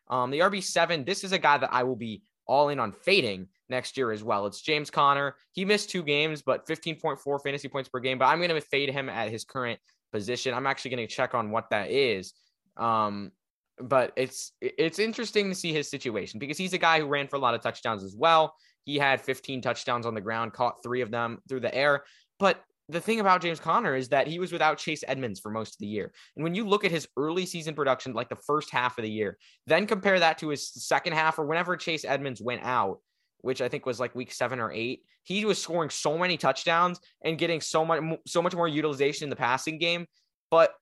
Um, 0.09 0.31
the 0.31 0.41
RB 0.41 0.63
seven, 0.63 1.05
this 1.05 1.25
is 1.25 1.33
a 1.33 1.39
guy 1.39 1.59
that 1.59 1.73
I 1.73 1.83
will 1.83 1.97
be 1.97 2.23
all 2.47 2.69
in 2.69 2.79
on 2.79 2.93
fading 2.93 3.49
next 3.69 3.97
year 3.97 4.11
as 4.11 4.23
well. 4.23 4.47
It's 4.47 4.61
James 4.61 4.91
Conner. 4.91 5.35
He 5.53 5.65
missed 5.65 5.91
two 5.91 6.03
games, 6.03 6.43
but 6.43 6.67
15.4 6.67 7.43
fantasy 7.43 7.69
points 7.69 7.89
per 7.89 8.01
game. 8.01 8.19
But 8.19 8.27
I'm 8.27 8.39
going 8.39 8.51
to 8.51 8.61
fade 8.61 8.91
him 8.91 9.09
at 9.09 9.31
his 9.31 9.45
current 9.45 9.79
position. 10.13 10.55
I'm 10.55 10.67
actually 10.67 10.93
going 10.93 11.09
to 11.09 11.13
check 11.13 11.35
on 11.35 11.51
what 11.51 11.71
that 11.71 11.91
is. 11.91 12.35
Um, 12.77 13.33
but 13.79 14.13
it's 14.17 14.53
it's 14.61 14.99
interesting 14.99 15.49
to 15.49 15.55
see 15.55 15.73
his 15.73 15.91
situation 15.91 16.39
because 16.39 16.59
he's 16.59 16.73
a 16.73 16.79
guy 16.79 17.01
who 17.01 17.07
ran 17.07 17.27
for 17.27 17.37
a 17.37 17.39
lot 17.39 17.55
of 17.55 17.63
touchdowns 17.63 18.05
as 18.05 18.15
well. 18.17 18.55
He 18.85 18.99
had 18.99 19.21
15 19.21 19.63
touchdowns 19.63 20.07
on 20.07 20.15
the 20.15 20.21
ground, 20.21 20.53
caught 20.53 20.83
three 20.83 21.01
of 21.01 21.11
them 21.11 21.41
through 21.49 21.61
the 21.61 21.75
air. 21.75 22.05
But 22.39 22.63
the 22.93 23.01
thing 23.01 23.21
about 23.21 23.43
James 23.43 23.59
Conner 23.59 23.95
is 23.95 24.09
that 24.11 24.27
he 24.27 24.39
was 24.39 24.53
without 24.53 24.79
Chase 24.79 25.03
Edmonds 25.09 25.41
for 25.41 25.51
most 25.51 25.75
of 25.75 25.79
the 25.79 25.87
year. 25.87 26.13
And 26.37 26.45
when 26.45 26.55
you 26.55 26.67
look 26.67 26.85
at 26.85 26.91
his 26.91 27.09
early 27.17 27.47
season 27.47 27.75
production, 27.75 28.13
like 28.13 28.29
the 28.29 28.37
first 28.37 28.71
half 28.71 28.99
of 28.99 29.03
the 29.03 29.11
year, 29.11 29.39
then 29.67 29.87
compare 29.87 30.21
that 30.21 30.39
to 30.39 30.49
his 30.49 30.73
second 30.73 31.15
half 31.15 31.39
or 31.39 31.47
whenever 31.47 31.77
Chase 31.77 32.05
Edmonds 32.05 32.41
went 32.41 32.63
out, 32.63 32.99
which 33.41 33.61
I 33.61 33.69
think 33.69 33.87
was 33.87 33.99
like 33.99 34.15
week 34.15 34.33
seven 34.33 34.61
or 34.61 34.71
eight, 34.71 35.03
he 35.25 35.45
was 35.45 35.61
scoring 35.61 35.91
so 35.91 36.19
many 36.19 36.37
touchdowns 36.37 37.01
and 37.25 37.39
getting 37.39 37.61
so 37.61 37.85
much 37.85 38.03
so 38.27 38.43
much 38.43 38.55
more 38.55 38.69
utilization 38.69 39.25
in 39.25 39.31
the 39.31 39.37
passing 39.37 39.79
game. 39.79 40.07
But 40.51 40.75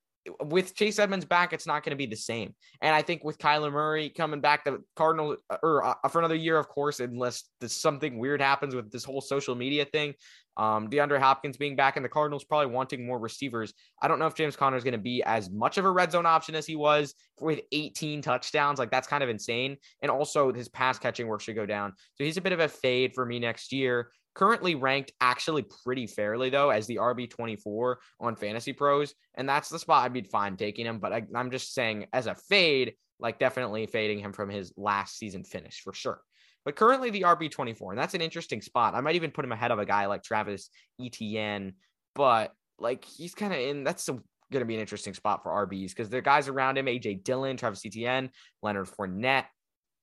with 0.45 0.75
Chase 0.75 0.99
Edmonds 0.99 1.25
back, 1.25 1.53
it's 1.53 1.67
not 1.67 1.83
going 1.83 1.91
to 1.91 1.97
be 1.97 2.07
the 2.07 2.17
same. 2.17 2.55
And 2.83 2.95
I 2.95 3.03
think 3.03 3.25
with 3.25 3.39
Kyler 3.39 3.73
Murray 3.73 4.11
coming 4.11 4.41
back, 4.41 4.65
the 4.65 4.83
Cardinals, 4.97 5.39
uh, 5.49 5.57
or 5.63 5.85
uh, 5.85 6.09
for 6.09 6.19
another 6.19 6.35
year, 6.35 6.59
of 6.59 6.69
course, 6.69 7.01
unless 7.01 7.45
something 7.67 8.19
weird 8.19 8.41
happens 8.41 8.75
with 8.75 8.91
this 8.91 9.05
whole 9.05 9.21
social 9.21 9.55
media 9.55 9.85
thing, 9.87 10.15
um, 10.57 10.89
DeAndre 10.89 11.19
Hopkins 11.19 11.57
being 11.57 11.77
back 11.77 11.97
and 11.97 12.05
the 12.05 12.09
Cardinals 12.09 12.45
probably 12.45 12.73
wanting 12.73 13.07
more 13.07 13.19
receivers. 13.19 13.73
I 14.03 14.09
don't 14.09 14.19
know 14.19 14.27
if 14.27 14.35
James 14.35 14.57
Conner 14.57 14.77
is 14.77 14.85
going 14.85 14.93
to 14.93 14.99
be 14.99 15.23
as 15.25 15.51
much 15.51 15.79
of 15.79 15.85
a 15.85 15.91
red 15.91 16.13
zone 16.13 16.27
option 16.27 16.55
as 16.55 16.67
he 16.67 16.77
was 16.77 17.15
with 17.41 17.61
18 17.73 18.23
touchdowns. 18.23 18.79
Like 18.79 18.91
that's 18.91 19.09
kind 19.09 19.23
of 19.23 19.29
insane. 19.29 19.77
And 20.03 20.11
also 20.11 20.53
his 20.53 20.69
pass 20.69 20.99
catching 20.99 21.27
work 21.27 21.41
should 21.41 21.57
go 21.57 21.67
down. 21.67 21.95
So 22.15 22.25
he's 22.25 22.37
a 22.37 22.43
bit 22.43 22.53
of 22.53 22.61
a 22.61 22.69
fade 22.69 23.15
for 23.15 23.25
me 23.25 23.39
next 23.39 23.73
year 23.73 24.11
currently 24.35 24.75
ranked 24.75 25.13
actually 25.21 25.65
pretty 25.85 26.07
fairly 26.07 26.51
though 26.51 26.71
as 26.71 26.87
the 26.87 26.97
RB24 26.97 27.97
on 28.21 28.37
Fantasy 28.37 28.73
Pros, 28.73 29.15
and 29.35 29.49
that's 29.49 29.69
the 29.69 29.79
spot 29.79 30.05
I'd 30.05 30.13
be 30.13 30.23
fine 30.23 30.57
taking 30.57 30.87
him. 30.87 30.99
But 30.99 31.13
I, 31.13 31.23
am 31.35 31.51
just 31.51 31.75
saying 31.75 32.07
as 32.13 32.27
a 32.27 32.35
fade, 32.35 32.95
like 33.19 33.39
definitely 33.39 33.87
fading 33.87 34.19
him 34.19 34.33
from 34.33 34.51
his 34.51 34.73
last 34.77 35.19
season 35.19 35.45
finish 35.45 35.81
for 35.81 35.93
sure. 35.93 36.21
But 36.65 36.77
currently 36.77 37.11
the 37.11 37.23
RB24, 37.23 37.91
and 37.91 37.99
that's 37.99 38.15
an 38.15 38.21
interesting 38.21 38.61
spot. 38.61 38.95
I 38.95 39.01
might 39.01 39.17
even 39.17 39.31
put 39.31 39.45
him 39.45 39.53
ahead 39.53 39.71
of 39.71 39.79
a 39.79 39.87
guy 39.87 40.07
like 40.07 40.23
Travis 40.23 40.71
Etienne, 41.01 41.75
but 42.15 42.53
like 42.79 43.05
he's 43.05 43.35
kind 43.35 43.53
of 43.53 43.59
in. 43.59 43.85
That's 43.85 44.09
going 44.09 44.23
to 44.53 44.65
be 44.65 44.75
an 44.75 44.81
interesting 44.81 45.15
spot 45.15 45.43
for 45.43 45.67
RBs 45.67 45.91
because 45.91 46.11
the 46.11 46.21
guys 46.21 46.49
around 46.49 46.77
him, 46.77 46.87
AJ 46.87 47.25
Dillon, 47.25 47.57
Travis 47.57 47.85
Etienne, 47.87 48.31
Leonard 48.63 48.89
Fournette. 48.89 49.47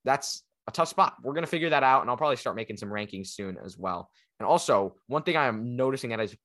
That's 0.05 0.43
a 0.67 0.71
tough 0.71 0.87
spot. 0.87 1.15
We're 1.21 1.33
going 1.33 1.43
to 1.43 1.49
figure 1.49 1.69
that 1.69 1.83
out, 1.83 2.01
and 2.01 2.09
I'll 2.09 2.17
probably 2.17 2.37
start 2.37 2.55
making 2.55 2.77
some 2.77 2.89
rankings 2.89 3.27
soon 3.27 3.57
as 3.63 3.77
well. 3.77 4.09
And 4.39 4.47
also, 4.47 4.95
one 5.07 5.23
thing 5.23 5.35
I 5.35 5.47
am 5.47 5.75
noticing 5.75 6.11
that 6.11 6.19
is 6.19 6.35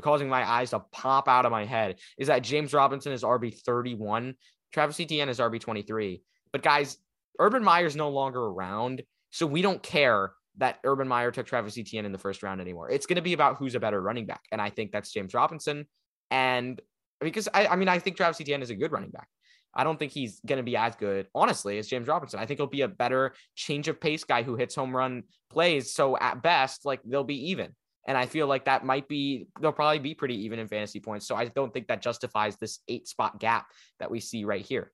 causing 0.00 0.28
my 0.28 0.48
eyes 0.48 0.70
to 0.70 0.80
pop 0.92 1.28
out 1.28 1.46
of 1.46 1.52
my 1.52 1.64
head 1.64 1.98
is 2.18 2.28
that 2.28 2.42
James 2.42 2.72
Robinson 2.72 3.12
is 3.12 3.22
RB 3.22 3.58
31, 3.62 4.34
Travis 4.72 5.00
Etienne 5.00 5.28
is 5.28 5.38
RB 5.38 5.60
23. 5.60 6.22
But 6.52 6.62
guys, 6.62 6.98
Urban 7.38 7.64
Meyer's 7.64 7.96
no 7.96 8.10
longer 8.10 8.42
around, 8.42 9.02
so 9.32 9.46
we 9.46 9.62
don't 9.62 9.82
care 9.82 10.32
that 10.58 10.78
Urban 10.84 11.08
Meyer 11.08 11.32
took 11.32 11.46
Travis 11.46 11.76
Etienne 11.76 12.04
in 12.04 12.12
the 12.12 12.18
first 12.18 12.42
round 12.42 12.60
anymore. 12.60 12.90
It's 12.90 13.06
going 13.06 13.16
to 13.16 13.22
be 13.22 13.32
about 13.32 13.56
who's 13.56 13.74
a 13.74 13.80
better 13.80 14.00
running 14.00 14.26
back, 14.26 14.42
and 14.52 14.60
I 14.60 14.70
think 14.70 14.92
that's 14.92 15.12
James 15.12 15.34
Robinson. 15.34 15.86
And 16.30 16.80
because 17.20 17.48
I, 17.52 17.66
I 17.66 17.76
mean, 17.76 17.88
I 17.88 17.98
think 17.98 18.16
Travis 18.16 18.40
Etienne 18.40 18.62
is 18.62 18.70
a 18.70 18.76
good 18.76 18.92
running 18.92 19.10
back. 19.10 19.28
I 19.74 19.84
don't 19.84 19.98
think 19.98 20.12
he's 20.12 20.40
going 20.46 20.58
to 20.58 20.62
be 20.62 20.76
as 20.76 20.94
good, 20.96 21.28
honestly, 21.34 21.78
as 21.78 21.88
James 21.88 22.06
Robinson. 22.06 22.38
I 22.38 22.46
think 22.46 22.58
he'll 22.58 22.66
be 22.66 22.82
a 22.82 22.88
better 22.88 23.32
change 23.56 23.88
of 23.88 24.00
pace 24.00 24.22
guy 24.24 24.42
who 24.42 24.54
hits 24.54 24.74
home 24.74 24.94
run 24.94 25.22
plays. 25.50 25.94
So 25.94 26.16
at 26.18 26.42
best, 26.42 26.84
like 26.84 27.00
they'll 27.04 27.24
be 27.24 27.50
even. 27.50 27.74
And 28.06 28.18
I 28.18 28.26
feel 28.26 28.46
like 28.46 28.66
that 28.66 28.84
might 28.84 29.08
be, 29.08 29.46
they'll 29.60 29.72
probably 29.72 30.00
be 30.00 30.14
pretty 30.14 30.44
even 30.44 30.58
in 30.58 30.68
fantasy 30.68 31.00
points. 31.00 31.26
So 31.26 31.36
I 31.36 31.46
don't 31.46 31.72
think 31.72 31.86
that 31.86 32.02
justifies 32.02 32.56
this 32.56 32.80
eight 32.88 33.08
spot 33.08 33.38
gap 33.38 33.66
that 34.00 34.10
we 34.10 34.20
see 34.20 34.44
right 34.44 34.64
here. 34.64 34.92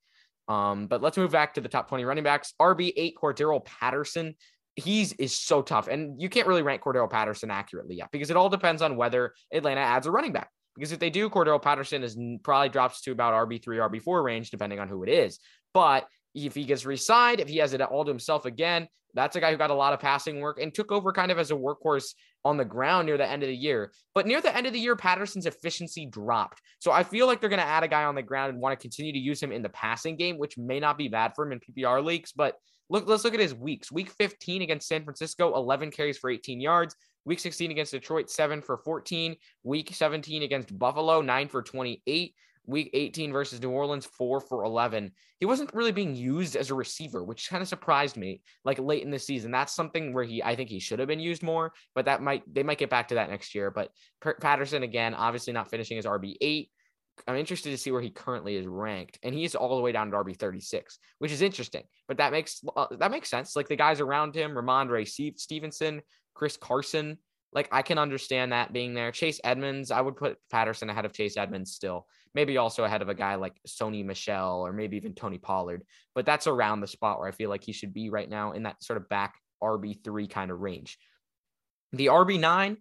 Um, 0.49 0.87
but 0.87 1.03
let's 1.03 1.17
move 1.17 1.31
back 1.31 1.55
to 1.55 1.61
the 1.61 1.69
top 1.69 1.89
20 1.89 2.05
running 2.05 2.25
backs. 2.25 2.55
RB8, 2.61 3.13
Cordarrelle 3.15 3.65
Patterson. 3.65 4.35
He's 4.77 5.13
is 5.15 5.37
so 5.37 5.61
tough. 5.61 5.89
And 5.89 6.21
you 6.21 6.29
can't 6.29 6.47
really 6.47 6.63
rank 6.63 6.83
Cordarrelle 6.83 7.11
Patterson 7.11 7.51
accurately 7.51 7.97
yet 7.97 8.09
because 8.13 8.31
it 8.31 8.37
all 8.37 8.49
depends 8.49 8.81
on 8.81 8.97
whether 8.97 9.35
Atlanta 9.53 9.81
adds 9.81 10.07
a 10.07 10.11
running 10.11 10.33
back. 10.33 10.51
Because 10.75 10.93
if 10.93 11.01
they 11.01 11.11
do, 11.11 11.29
Cordarrelle 11.29 11.61
Patterson 11.61 12.05
is 12.05 12.17
probably 12.45 12.69
drops 12.69 13.03
to 13.03 13.11
about 13.11 13.35
RB3, 13.49 13.91
RB4 13.91 14.23
range, 14.23 14.51
depending 14.51 14.79
on 14.79 14.89
who 14.89 15.03
it 15.03 15.09
is. 15.09 15.41
But 15.75 16.07
if 16.47 16.55
he 16.55 16.65
gets 16.65 16.87
re-signed, 16.87 17.41
if 17.41 17.49
he 17.49 17.59
has 17.59 17.73
it 17.73 17.81
all 17.81 18.05
to 18.05 18.11
himself 18.11 18.45
again, 18.45 18.89
that's 19.15 19.37
a 19.37 19.41
guy 19.41 19.51
who 19.51 19.57
got 19.57 19.71
a 19.71 19.75
lot 19.75 19.93
of 19.93 20.01
passing 20.01 20.41
work 20.41 20.61
and 20.61 20.73
took 20.73 20.93
over 20.93 21.13
kind 21.13 21.33
of 21.33 21.39
as 21.39 21.51
a 21.51 21.55
workhorse 21.55 22.15
on 22.45 22.57
the 22.57 22.65
ground 22.65 23.07
near 23.07 23.17
the 23.17 23.29
end 23.29 23.43
of 23.43 23.49
the 23.49 23.57
year. 23.57 23.91
But 24.15 24.27
near 24.27 24.41
the 24.41 24.55
end 24.55 24.67
of 24.67 24.73
the 24.73 24.79
year, 24.79 24.97
Patterson's 24.97 25.47
efficiency 25.47 26.07
dropped. 26.07 26.61
So 26.79 26.93
I 26.93 27.03
feel 27.03 27.27
like 27.27 27.41
they're 27.41 27.49
going 27.49 27.61
to 27.61 27.67
add 27.67 27.83
a 27.83 27.89
guy 27.89 28.05
on 28.05 28.15
the 28.15 28.23
ground 28.23 28.53
and 28.53 28.61
want 28.61 28.79
to 28.79 28.83
continue 28.83 29.13
to 29.13 29.19
use 29.19 29.43
him 29.43 29.53
in 29.53 29.63
the 29.63 29.71
passing 29.71 30.17
game, 30.17 30.39
which 30.39 30.59
may 30.59 30.79
not 30.79 30.99
be 30.99 31.09
bad 31.09 31.33
for 31.35 31.47
him 31.47 31.53
in 31.53 31.61
PPR 31.61 32.05
leagues. 32.05 32.33
But 32.33 32.57
look, 32.91 33.09
let's 33.09 33.25
look 33.25 33.35
at 33.35 33.41
his 33.41 33.55
weeks. 33.55 33.91
Week 33.91 34.11
15 34.11 34.63
against 34.63 34.89
San 34.89 35.05
Francisco, 35.05 35.55
11 35.55 35.91
carries 35.91 36.19
for 36.19 36.31
18 36.31 36.61
yards. 36.61 36.95
Week 37.25 37.41
16 37.41 37.71
against 37.71 37.93
Detroit, 37.93 38.31
7 38.31 38.63
for 38.63 38.79
14. 38.79 39.37
Week 39.65 39.91
17 39.93 40.43
against 40.43 40.79
Buffalo, 40.79 41.21
9 41.21 41.49
for 41.49 41.63
28 41.63 42.35
week 42.69 42.91
18 42.93 43.33
versus 43.33 43.61
New 43.61 43.71
Orleans, 43.71 44.07
four 44.07 44.41
for 44.41 44.63
11. 44.63 45.11
He 45.41 45.47
wasn't 45.47 45.73
really 45.75 45.91
being 45.91 46.15
used 46.15 46.55
as 46.55 46.71
a 46.71 46.75
receiver, 46.75 47.25
which 47.25 47.49
kind 47.49 47.63
of 47.63 47.69
surprised 47.69 48.17
me 48.17 48.43
like 48.65 48.79
late 48.79 49.03
in 49.03 49.11
the 49.11 49.19
season. 49.19 49.51
That's 49.51 49.75
something 49.75 50.13
where 50.13 50.25
he, 50.25 50.43
I 50.43 50.55
think 50.55 50.69
he 50.69 50.79
should 50.79 50.99
have 50.99 51.09
been 51.09 51.19
used 51.19 51.43
more, 51.43 51.73
but 51.95 52.05
that 52.05 52.23
might, 52.23 52.43
they 52.53 52.63
might 52.63 52.79
get 52.79 52.91
back 52.91 53.09
to 53.09 53.15
that 53.17 53.31
next 53.31 53.55
year. 53.55 53.71
But 53.71 53.91
Patterson, 54.41 54.83
again, 54.83 55.15
obviously 55.15 55.55
not 55.55 55.71
finishing 55.71 55.99
as 55.99 56.05
RB8. 56.05 56.69
I'm 57.27 57.37
interested 57.37 57.71
to 57.71 57.79
see 57.79 57.91
where 57.91 58.03
he 58.03 58.11
currently 58.11 58.55
is 58.55 58.67
ranked, 58.67 59.19
and 59.25 59.35
he's 59.35 59.57
all 59.57 59.75
the 59.75 59.83
way 59.83 59.91
down 59.91 60.11
to 60.11 60.17
RB 60.19 60.39
36, 60.39 61.01
which 61.19 61.33
is 61.33 61.43
interesting. 61.43 61.83
But 62.07 62.19
that 62.19 62.31
makes 62.31 62.63
uh, 62.77 62.87
that 62.99 63.11
makes 63.11 63.29
sense. 63.29 63.57
Like 63.57 63.67
the 63.67 63.75
guys 63.75 63.99
around 63.99 64.37
him, 64.37 64.53
Rhamondre 64.53 65.37
Stevenson, 65.37 66.03
Chris 66.35 66.57
Carson, 66.57 67.19
like 67.53 67.69
I 67.73 67.83
can 67.83 67.99
understand 67.99 68.53
that 68.53 68.73
being 68.73 68.95
there. 68.95 69.11
Chase 69.13 69.41
Edmonds, 69.43 69.91
I 69.91 70.01
would 70.01 70.17
put 70.17 70.39
Patterson 70.51 70.91
ahead 70.91 71.05
of 71.05 71.13
Chase 71.13 71.37
Edmonds 71.37 71.73
still 71.73 72.07
maybe 72.35 72.57
also 72.57 72.85
ahead 72.85 73.03
of 73.03 73.09
a 73.09 73.15
guy 73.15 73.35
like 73.35 73.61
Sony 73.67 74.05
Michel 74.05 74.65
or 74.65 74.73
maybe 74.73 74.97
even 74.97 75.15
Tony 75.15 75.39
Pollard. 75.39 75.83
But 76.15 76.27
that's 76.27 76.47
around 76.47 76.81
the 76.81 76.87
spot 76.87 77.19
where 77.19 77.29
I 77.29 77.33
feel 77.33 77.51
like 77.51 77.65
he 77.65 77.73
should 77.73 77.93
be 77.93 78.11
right 78.11 78.29
now 78.29 78.53
in 78.53 78.65
that 78.65 78.83
sort 78.83 78.97
of 78.97 79.09
back 79.09 79.35
RB3 79.63 80.31
kind 80.31 80.51
of 80.51 80.61
range. 80.61 80.99
The 81.93 82.07
RB9 82.07 82.77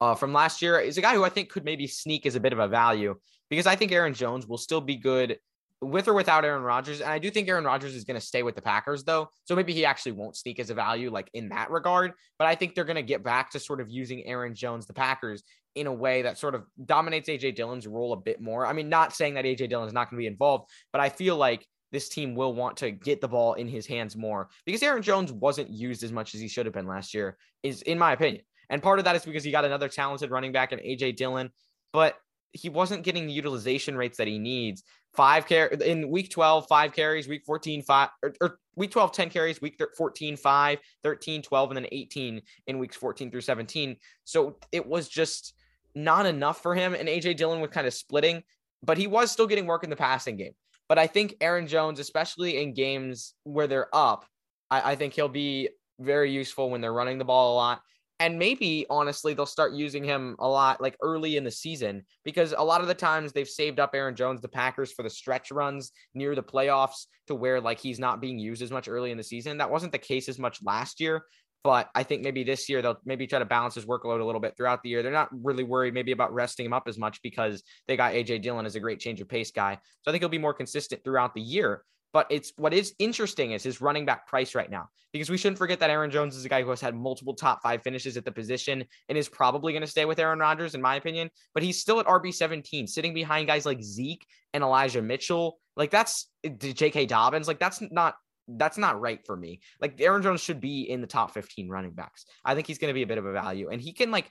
uh, 0.00 0.14
from 0.14 0.32
last 0.32 0.62
year 0.62 0.78
is 0.78 0.98
a 0.98 1.02
guy 1.02 1.14
who 1.14 1.24
I 1.24 1.28
think 1.28 1.50
could 1.50 1.64
maybe 1.64 1.86
sneak 1.86 2.26
as 2.26 2.34
a 2.34 2.40
bit 2.40 2.52
of 2.52 2.58
a 2.58 2.68
value 2.68 3.14
because 3.48 3.66
I 3.66 3.76
think 3.76 3.92
Aaron 3.92 4.14
Jones 4.14 4.46
will 4.46 4.58
still 4.58 4.80
be 4.80 4.96
good 4.96 5.38
with 5.82 6.08
or 6.08 6.14
without 6.14 6.44
Aaron 6.44 6.62
Rodgers. 6.62 7.00
And 7.00 7.10
I 7.10 7.18
do 7.18 7.30
think 7.30 7.48
Aaron 7.48 7.64
Rodgers 7.64 7.94
is 7.94 8.04
going 8.04 8.18
to 8.18 8.26
stay 8.26 8.42
with 8.42 8.54
the 8.54 8.62
Packers, 8.62 9.04
though. 9.04 9.28
So 9.44 9.54
maybe 9.54 9.72
he 9.72 9.84
actually 9.84 10.12
won't 10.12 10.36
sneak 10.36 10.58
as 10.58 10.70
a 10.70 10.74
value, 10.74 11.10
like 11.10 11.30
in 11.34 11.50
that 11.50 11.70
regard. 11.70 12.12
But 12.38 12.48
I 12.48 12.54
think 12.54 12.74
they're 12.74 12.84
going 12.84 12.96
to 12.96 13.02
get 13.02 13.22
back 13.22 13.50
to 13.50 13.60
sort 13.60 13.80
of 13.80 13.90
using 13.90 14.24
Aaron 14.26 14.54
Jones, 14.54 14.86
the 14.86 14.94
Packers, 14.94 15.42
in 15.74 15.86
a 15.86 15.92
way 15.92 16.22
that 16.22 16.38
sort 16.38 16.54
of 16.54 16.64
dominates 16.84 17.28
AJ 17.28 17.54
Dillon's 17.54 17.86
role 17.86 18.14
a 18.14 18.16
bit 18.16 18.40
more. 18.40 18.66
I 18.66 18.72
mean, 18.72 18.88
not 18.88 19.14
saying 19.14 19.34
that 19.34 19.44
AJ 19.44 19.68
Dillon 19.68 19.86
is 19.86 19.92
not 19.92 20.10
going 20.10 20.18
to 20.18 20.22
be 20.22 20.26
involved, 20.26 20.70
but 20.92 21.00
I 21.00 21.10
feel 21.10 21.36
like 21.36 21.66
this 21.92 22.08
team 22.08 22.34
will 22.34 22.54
want 22.54 22.78
to 22.78 22.90
get 22.90 23.20
the 23.20 23.28
ball 23.28 23.54
in 23.54 23.68
his 23.68 23.86
hands 23.86 24.16
more 24.16 24.48
because 24.64 24.82
Aaron 24.82 25.02
Jones 25.02 25.32
wasn't 25.32 25.70
used 25.70 26.02
as 26.02 26.12
much 26.12 26.34
as 26.34 26.40
he 26.40 26.48
should 26.48 26.66
have 26.66 26.74
been 26.74 26.86
last 26.86 27.14
year, 27.14 27.36
is 27.62 27.82
in 27.82 27.98
my 27.98 28.12
opinion. 28.12 28.42
And 28.70 28.82
part 28.82 28.98
of 28.98 29.04
that 29.04 29.14
is 29.14 29.24
because 29.24 29.44
he 29.44 29.52
got 29.52 29.64
another 29.64 29.88
talented 29.88 30.30
running 30.30 30.52
back 30.52 30.72
in 30.72 30.78
AJ 30.80 31.16
Dillon, 31.16 31.50
but 31.92 32.16
he 32.52 32.68
wasn't 32.68 33.02
getting 33.02 33.26
the 33.26 33.32
utilization 33.32 33.96
rates 33.96 34.18
that 34.18 34.26
he 34.26 34.38
needs. 34.38 34.82
Five 35.14 35.46
care 35.46 35.66
in 35.66 36.10
week 36.10 36.30
12, 36.30 36.66
five 36.68 36.92
carries, 36.92 37.26
week 37.26 37.44
14, 37.44 37.82
five 37.82 38.10
or, 38.22 38.34
or 38.40 38.58
week 38.76 38.90
12, 38.90 39.12
10 39.12 39.30
carries, 39.30 39.60
week 39.60 39.80
14, 39.96 40.36
five, 40.36 40.78
13, 41.02 41.42
12, 41.42 41.70
and 41.70 41.76
then 41.76 41.86
18 41.90 42.42
in 42.66 42.78
weeks 42.78 42.96
14 42.96 43.30
through 43.30 43.40
17. 43.40 43.96
So 44.24 44.58
it 44.72 44.86
was 44.86 45.08
just 45.08 45.54
not 45.94 46.26
enough 46.26 46.62
for 46.62 46.74
him. 46.74 46.94
And 46.94 47.08
AJ 47.08 47.36
Dillon 47.36 47.60
was 47.60 47.70
kind 47.70 47.86
of 47.86 47.94
splitting, 47.94 48.42
but 48.82 48.98
he 48.98 49.06
was 49.06 49.30
still 49.32 49.46
getting 49.46 49.66
work 49.66 49.84
in 49.84 49.90
the 49.90 49.96
passing 49.96 50.36
game. 50.36 50.52
But 50.88 50.98
I 50.98 51.06
think 51.06 51.34
Aaron 51.40 51.66
Jones, 51.66 51.98
especially 51.98 52.62
in 52.62 52.74
games 52.74 53.34
where 53.44 53.66
they're 53.66 53.94
up, 53.94 54.26
I, 54.70 54.92
I 54.92 54.96
think 54.96 55.14
he'll 55.14 55.28
be 55.28 55.70
very 55.98 56.30
useful 56.30 56.70
when 56.70 56.80
they're 56.80 56.92
running 56.92 57.18
the 57.18 57.24
ball 57.24 57.54
a 57.54 57.56
lot. 57.56 57.82
And 58.18 58.38
maybe 58.38 58.86
honestly, 58.88 59.34
they'll 59.34 59.44
start 59.44 59.74
using 59.74 60.02
him 60.02 60.36
a 60.38 60.48
lot 60.48 60.80
like 60.80 60.96
early 61.02 61.36
in 61.36 61.44
the 61.44 61.50
season 61.50 62.04
because 62.24 62.54
a 62.56 62.64
lot 62.64 62.80
of 62.80 62.86
the 62.86 62.94
times 62.94 63.32
they've 63.32 63.48
saved 63.48 63.78
up 63.78 63.90
Aaron 63.94 64.16
Jones, 64.16 64.40
the 64.40 64.48
Packers, 64.48 64.92
for 64.92 65.02
the 65.02 65.10
stretch 65.10 65.50
runs 65.50 65.92
near 66.14 66.34
the 66.34 66.42
playoffs 66.42 67.06
to 67.26 67.34
where 67.34 67.60
like 67.60 67.78
he's 67.78 67.98
not 67.98 68.20
being 68.20 68.38
used 68.38 68.62
as 68.62 68.70
much 68.70 68.88
early 68.88 69.10
in 69.10 69.18
the 69.18 69.22
season. 69.22 69.58
That 69.58 69.70
wasn't 69.70 69.92
the 69.92 69.98
case 69.98 70.28
as 70.28 70.38
much 70.38 70.62
last 70.62 70.98
year. 70.98 71.24
But 71.62 71.90
I 71.96 72.04
think 72.04 72.22
maybe 72.22 72.44
this 72.44 72.68
year 72.68 72.80
they'll 72.80 73.00
maybe 73.04 73.26
try 73.26 73.40
to 73.40 73.44
balance 73.44 73.74
his 73.74 73.86
workload 73.86 74.20
a 74.20 74.24
little 74.24 74.40
bit 74.40 74.56
throughout 74.56 74.82
the 74.82 74.88
year. 74.88 75.02
They're 75.02 75.10
not 75.10 75.28
really 75.32 75.64
worried 75.64 75.94
maybe 75.94 76.12
about 76.12 76.32
resting 76.32 76.64
him 76.64 76.72
up 76.72 76.84
as 76.86 76.96
much 76.96 77.20
because 77.22 77.64
they 77.88 77.96
got 77.96 78.12
AJ 78.12 78.42
Dillon 78.42 78.66
as 78.66 78.76
a 78.76 78.80
great 78.80 79.00
change 79.00 79.20
of 79.20 79.28
pace 79.28 79.50
guy. 79.50 79.74
So 79.74 80.10
I 80.10 80.12
think 80.12 80.22
he'll 80.22 80.28
be 80.28 80.38
more 80.38 80.54
consistent 80.54 81.02
throughout 81.02 81.34
the 81.34 81.40
year. 81.40 81.82
But 82.12 82.26
it's 82.30 82.52
what 82.56 82.72
is 82.72 82.94
interesting 82.98 83.52
is 83.52 83.62
his 83.62 83.80
running 83.80 84.06
back 84.06 84.26
price 84.26 84.54
right 84.54 84.70
now, 84.70 84.88
because 85.12 85.28
we 85.28 85.36
shouldn't 85.36 85.58
forget 85.58 85.80
that 85.80 85.90
Aaron 85.90 86.10
Jones 86.10 86.36
is 86.36 86.44
a 86.44 86.48
guy 86.48 86.62
who 86.62 86.70
has 86.70 86.80
had 86.80 86.94
multiple 86.94 87.34
top 87.34 87.62
five 87.62 87.82
finishes 87.82 88.16
at 88.16 88.24
the 88.24 88.32
position 88.32 88.84
and 89.08 89.18
is 89.18 89.28
probably 89.28 89.72
going 89.72 89.82
to 89.82 89.86
stay 89.86 90.04
with 90.04 90.18
Aaron 90.18 90.38
Rodgers, 90.38 90.74
in 90.74 90.80
my 90.80 90.96
opinion. 90.96 91.30
But 91.52 91.62
he's 91.62 91.80
still 91.80 92.00
at 92.00 92.06
RB 92.06 92.32
17, 92.32 92.86
sitting 92.86 93.12
behind 93.12 93.48
guys 93.48 93.66
like 93.66 93.82
Zeke 93.82 94.26
and 94.54 94.62
Elijah 94.62 95.02
Mitchell. 95.02 95.58
Like 95.76 95.90
that's 95.90 96.28
J.K. 96.58 97.06
Dobbins. 97.06 97.48
Like 97.48 97.58
that's 97.58 97.82
not 97.90 98.14
that's 98.48 98.78
not 98.78 99.00
right 99.00 99.20
for 99.26 99.36
me. 99.36 99.60
Like 99.80 100.00
Aaron 100.00 100.22
Jones 100.22 100.40
should 100.40 100.60
be 100.60 100.88
in 100.88 101.00
the 101.00 101.06
top 101.06 101.34
15 101.34 101.68
running 101.68 101.90
backs. 101.90 102.24
I 102.44 102.54
think 102.54 102.66
he's 102.66 102.78
going 102.78 102.90
to 102.90 102.94
be 102.94 103.02
a 103.02 103.06
bit 103.06 103.18
of 103.18 103.26
a 103.26 103.32
value 103.32 103.68
and 103.70 103.80
he 103.80 103.92
can 103.92 104.10
like 104.10 104.30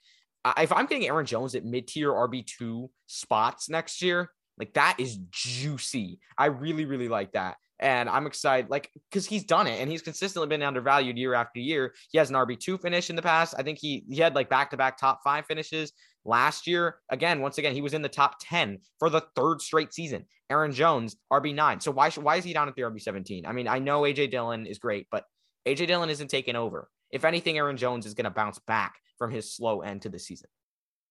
if 0.57 0.71
I'm 0.71 0.85
getting 0.85 1.07
Aaron 1.07 1.25
Jones 1.25 1.55
at 1.55 1.65
mid-tier 1.65 2.11
RB2 2.11 2.87
spots 3.07 3.67
next 3.67 4.01
year, 4.01 4.31
like 4.57 4.73
that 4.75 4.95
is 4.99 5.17
juicy. 5.31 6.19
I 6.37 6.45
really 6.45 6.85
really 6.85 7.09
like 7.09 7.33
that. 7.33 7.57
And 7.79 8.07
I'm 8.07 8.25
excited, 8.25 8.69
like, 8.69 8.89
because 9.09 9.25
he's 9.25 9.43
done 9.43 9.67
it 9.67 9.81
and 9.81 9.91
he's 9.91 10.01
consistently 10.01 10.47
been 10.47 10.63
undervalued 10.63 11.17
year 11.17 11.33
after 11.33 11.59
year. 11.59 11.93
He 12.09 12.17
has 12.17 12.29
an 12.29 12.35
RB2 12.35 12.81
finish 12.81 13.09
in 13.09 13.15
the 13.15 13.21
past. 13.21 13.53
I 13.57 13.63
think 13.63 13.79
he 13.79 14.05
he 14.09 14.17
had 14.17 14.33
like 14.33 14.49
back 14.49 14.69
to 14.71 14.77
back 14.77 14.97
top 14.97 15.21
five 15.23 15.45
finishes 15.45 15.91
last 16.25 16.67
year. 16.67 16.97
Again, 17.09 17.41
once 17.41 17.57
again, 17.57 17.73
he 17.73 17.81
was 17.81 17.93
in 17.93 18.01
the 18.01 18.09
top 18.09 18.37
10 18.41 18.79
for 18.99 19.09
the 19.09 19.21
third 19.35 19.61
straight 19.61 19.93
season. 19.93 20.25
Aaron 20.49 20.71
Jones, 20.71 21.15
RB9. 21.31 21.81
So 21.81 21.91
why, 21.91 22.09
why 22.11 22.37
is 22.37 22.43
he 22.43 22.53
down 22.53 22.67
at 22.67 22.75
the 22.75 22.81
RB17? 22.83 23.45
I 23.45 23.51
mean, 23.51 23.67
I 23.67 23.79
know 23.79 24.01
AJ 24.01 24.31
Dillon 24.31 24.65
is 24.65 24.79
great, 24.79 25.07
but 25.09 25.25
AJ 25.67 25.87
Dillon 25.87 26.09
isn't 26.09 26.29
taking 26.29 26.55
over. 26.55 26.89
If 27.11 27.25
anything, 27.25 27.57
Aaron 27.57 27.77
Jones 27.77 28.05
is 28.05 28.13
going 28.13 28.25
to 28.25 28.31
bounce 28.31 28.59
back 28.59 28.95
from 29.17 29.31
his 29.31 29.53
slow 29.55 29.81
end 29.81 30.01
to 30.03 30.09
the 30.09 30.19
season. 30.19 30.49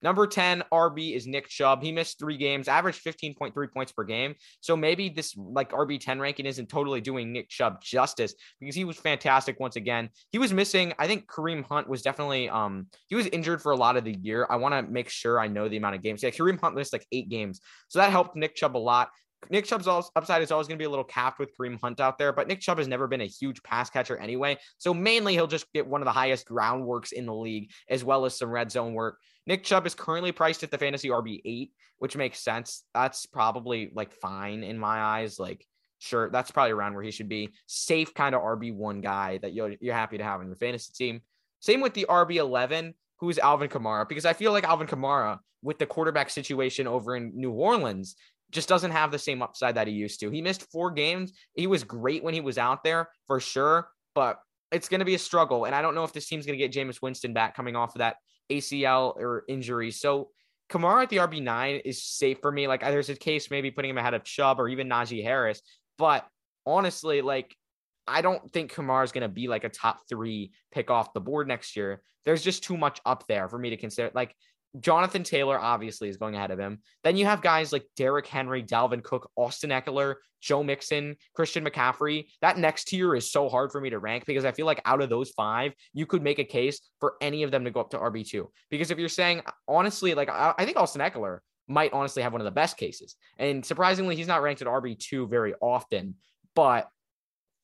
Number 0.05 0.27
10 0.27 0.63
RB 0.71 1.17
is 1.17 1.27
Nick 1.27 1.49
Chubb. 1.49 1.83
He 1.83 1.91
missed 1.91 2.19
three 2.19 2.37
games, 2.37 2.69
averaged 2.69 3.03
15.3 3.03 3.73
points 3.73 3.91
per 3.91 4.05
game. 4.05 4.35
So 4.61 4.77
maybe 4.77 5.09
this 5.09 5.35
like 5.35 5.73
RB 5.73 5.99
10 5.99 6.21
ranking 6.21 6.45
isn't 6.45 6.69
totally 6.69 7.01
doing 7.01 7.33
Nick 7.33 7.49
Chubb 7.49 7.81
justice 7.83 8.35
because 8.61 8.75
he 8.75 8.85
was 8.85 8.99
fantastic 8.99 9.59
once 9.59 9.77
again. 9.77 10.11
He 10.31 10.39
was 10.39 10.53
missing, 10.53 10.93
I 10.99 11.07
think 11.07 11.27
Kareem 11.27 11.65
Hunt 11.65 11.89
was 11.89 12.03
definitely 12.03 12.51
um 12.51 12.89
he 13.09 13.15
was 13.15 13.27
injured 13.29 13.63
for 13.63 13.73
a 13.73 13.77
lot 13.77 13.97
of 13.97 14.05
the 14.05 14.13
year. 14.13 14.47
I 14.51 14.57
want 14.57 14.75
to 14.75 14.83
make 14.83 15.09
sure 15.09 15.41
I 15.41 15.49
know 15.49 15.71
the 15.71 15.79
amount 15.79 15.95
of 15.95 16.03
games. 16.03 16.23
Yeah, 16.23 16.31
Kareem 16.31 16.61
Hunt 16.61 16.75
missed 16.75 16.93
like 16.93 17.07
eight 17.11 17.31
games. 17.31 17.63
So 17.89 17.99
that 17.99 18.11
helped 18.11 18.37
Nick 18.37 18.55
Chubb 18.55 18.77
a 18.77 18.79
lot. 18.79 19.09
Nick 19.51 19.65
Chubb's 19.65 19.89
upside 19.89 20.43
is 20.43 20.51
always 20.51 20.67
going 20.67 20.79
to 20.79 20.83
be 20.83 20.87
a 20.87 20.91
little 20.91 21.05
capped 21.05 21.39
with 21.39 21.57
Kareem 21.57 21.81
Hunt 21.81 22.01
out 22.01 22.19
there, 22.19 22.33
but 22.33 22.49
Nick 22.49 22.61
Chubb 22.61 22.79
has 22.79 22.89
never 22.89 23.07
been 23.07 23.21
a 23.21 23.27
huge 23.27 23.63
pass 23.63 23.91
catcher 23.91 24.17
anyway. 24.17 24.59
So 24.79 24.95
mainly 24.95 25.35
he'll 25.35 25.47
just 25.47 25.73
get 25.73 25.87
one 25.87 26.01
of 26.01 26.07
the 26.07 26.13
highest 26.13 26.47
ground 26.47 26.85
works 26.85 27.13
in 27.13 27.27
the 27.27 27.35
league, 27.35 27.71
as 27.89 28.05
well 28.05 28.25
as 28.25 28.37
some 28.37 28.51
red 28.51 28.71
zone 28.71 28.95
work. 28.95 29.19
Nick 29.47 29.65
Chubb 29.65 29.87
is 29.87 29.95
currently 29.95 30.33
priced 30.33 30.63
at 30.63 30.71
the 30.71 30.79
fantasy 30.79 31.09
RB8, 31.09 31.71
which 31.99 32.17
makes 32.17 32.41
sense. 32.41 32.85
That's 32.95 33.27
probably 33.27 33.91
like 33.95 34.15
fine 34.15 34.63
in 34.63 34.79
my 34.79 35.01
eyes. 35.01 35.39
Like, 35.39 35.67
sure, 35.99 36.31
that's 36.31 36.51
probably 36.51 36.73
around 36.73 36.95
where 36.95 37.03
he 37.03 37.11
should 37.11 37.29
be. 37.29 37.51
Safe 37.67 38.15
kind 38.15 38.35
of 38.35 38.43
RB1 38.43 39.03
guy 39.03 39.39
that 39.39 39.53
you're, 39.53 39.75
you're 39.81 39.95
happy 39.95 40.19
to 40.19 40.25
have 40.25 40.41
in 40.41 40.47
your 40.47 40.57
fantasy 40.57 40.93
team. 40.95 41.21
Same 41.61 41.81
with 41.81 41.95
the 41.95 42.07
RB11, 42.09 42.95
who's 43.19 43.39
Alvin 43.39 43.69
Kamara, 43.69 44.09
because 44.09 44.27
I 44.27 44.33
feel 44.33 44.53
like 44.53 44.65
Alvin 44.65 44.87
Kamara, 44.87 45.39
with 45.63 45.79
the 45.79 45.87
quarterback 45.87 46.29
situation 46.29 46.87
over 46.87 47.17
in 47.17 47.33
New 47.35 47.51
Orleans, 47.51 48.17
just 48.55 48.69
doesn't 48.69 48.93
have 48.93 49.11
the 49.11 49.19
same 49.19 49.43
upside 49.43 49.75
that 49.75 49.89
he 49.89 49.93
used 49.93 50.21
to. 50.21 50.31
He 50.31 50.41
missed 50.41 50.71
four 50.71 50.91
games. 50.91 51.33
He 51.55 51.67
was 51.67 51.85
great 51.85 52.25
when 52.25 52.35
he 52.35 52.41
was 52.41 52.57
out 52.57 52.85
there 52.85 53.09
for 53.27 53.41
sure, 53.41 53.89
but 54.15 54.39
it's 54.71 54.89
going 54.89 55.01
to 55.01 55.05
be 55.05 55.15
a 55.15 55.19
struggle. 55.19 55.65
And 55.67 55.75
I 55.75 55.83
don't 55.83 55.95
know 55.95 56.05
if 56.05 56.13
this 56.13 56.27
team's 56.27 56.47
going 56.47 56.59
to 56.59 56.69
get 56.69 56.73
Jameis 56.73 57.03
Winston 57.03 57.33
back 57.33 57.55
coming 57.55 57.77
off 57.77 57.95
of 57.95 57.99
that 57.99 58.17
ACL 58.51 59.17
or 59.17 59.45
injury. 59.49 59.91
So 59.91 60.31
Kamara 60.71 61.03
at 61.03 61.11
the 61.11 61.19
RB9 61.19 61.83
is 61.85 62.03
safe 62.03 62.39
for 62.41 62.51
me. 62.51 62.67
Like 62.67 62.81
there's 62.81 63.11
a 63.11 63.17
case 63.17 63.51
maybe 63.51 63.71
putting 63.71 63.91
him 63.91 63.99
ahead 63.99 64.15
of 64.15 64.25
Chubb 64.25 64.61
or 64.61 64.69
even 64.69 64.89
Najee 64.89 65.23
Harris. 65.23 65.61
But 65.99 66.27
honestly, 66.67 67.23
like 67.23 67.55
I 68.07 68.23
don't 68.23 68.53
think 68.53 68.73
Kamara 68.73 69.05
is 69.05 69.13
going 69.13 69.23
to 69.23 69.29
be 69.29 69.49
like 69.49 69.65
a 69.65 69.69
top 69.69 70.01
three 70.09 70.53
pick 70.73 70.91
off 70.91 71.13
the 71.13 71.21
board 71.21 71.49
next 71.49 71.77
year. 71.77 72.03
There's 72.25 72.43
just 72.43 72.65
too 72.65 72.77
much 72.77 73.01
up 73.05 73.27
there 73.29 73.49
for 73.49 73.59
me 73.59 73.71
to 73.71 73.77
consider. 73.77 74.11
Like 74.15 74.35
Jonathan 74.81 75.23
Taylor 75.23 75.59
obviously 75.59 76.09
is 76.09 76.17
going 76.17 76.35
ahead 76.35 76.51
of 76.51 76.59
him. 76.59 76.81
Then 77.05 77.17
you 77.17 77.27
have 77.27 77.43
guys 77.43 77.73
like 77.73 77.87
Derrick 77.97 78.27
Henry, 78.27 78.63
Dalvin 78.63 79.03
Cook, 79.03 79.31
Austin 79.37 79.71
Ekeler, 79.71 80.17
Joe 80.41 80.63
Mixon, 80.63 81.17
Christian 81.35 81.65
McCaffrey. 81.65 82.27
That 82.41 82.59
next 82.59 82.89
tier 82.89 83.15
is 83.15 83.31
so 83.31 83.49
hard 83.49 83.73
for 83.73 83.81
me 83.81 83.91
to 83.91 83.99
rank 83.99 84.27
because 84.27 84.45
I 84.45 84.53
feel 84.53 84.67
like 84.67 84.83
out 84.85 85.01
of 85.01 85.09
those 85.09 85.31
five, 85.31 85.73
you 85.93 86.07
could 86.07 86.23
make 86.23 86.39
a 86.39 86.45
case 86.45 86.81
for 87.01 87.15
any 87.21 87.45
of 87.45 87.51
them 87.51 87.65
to 87.65 87.71
go 87.71 87.81
up 87.81 87.91
to 87.91 87.99
RB2. 87.99 88.47
Because 88.71 88.91
if 88.91 88.99
you're 88.99 89.09
saying, 89.09 89.43
honestly, 89.69 90.15
like 90.15 90.29
I, 90.29 90.55
I 90.59 90.65
think 90.65 90.77
Austin 90.77 91.03
Ekeler 91.03 91.39
might 91.69 91.93
honestly 91.93 92.23
have 92.23 92.33
one 92.33 92.41
of 92.41 92.47
the 92.47 92.51
best 92.51 92.77
cases. 92.77 93.17
And 93.39 93.65
surprisingly, 93.65 94.17
he's 94.17 94.27
not 94.27 94.43
ranked 94.43 94.61
at 94.61 94.69
RB2 94.69 95.31
very 95.31 95.55
often. 95.61 96.17
But 96.55 96.89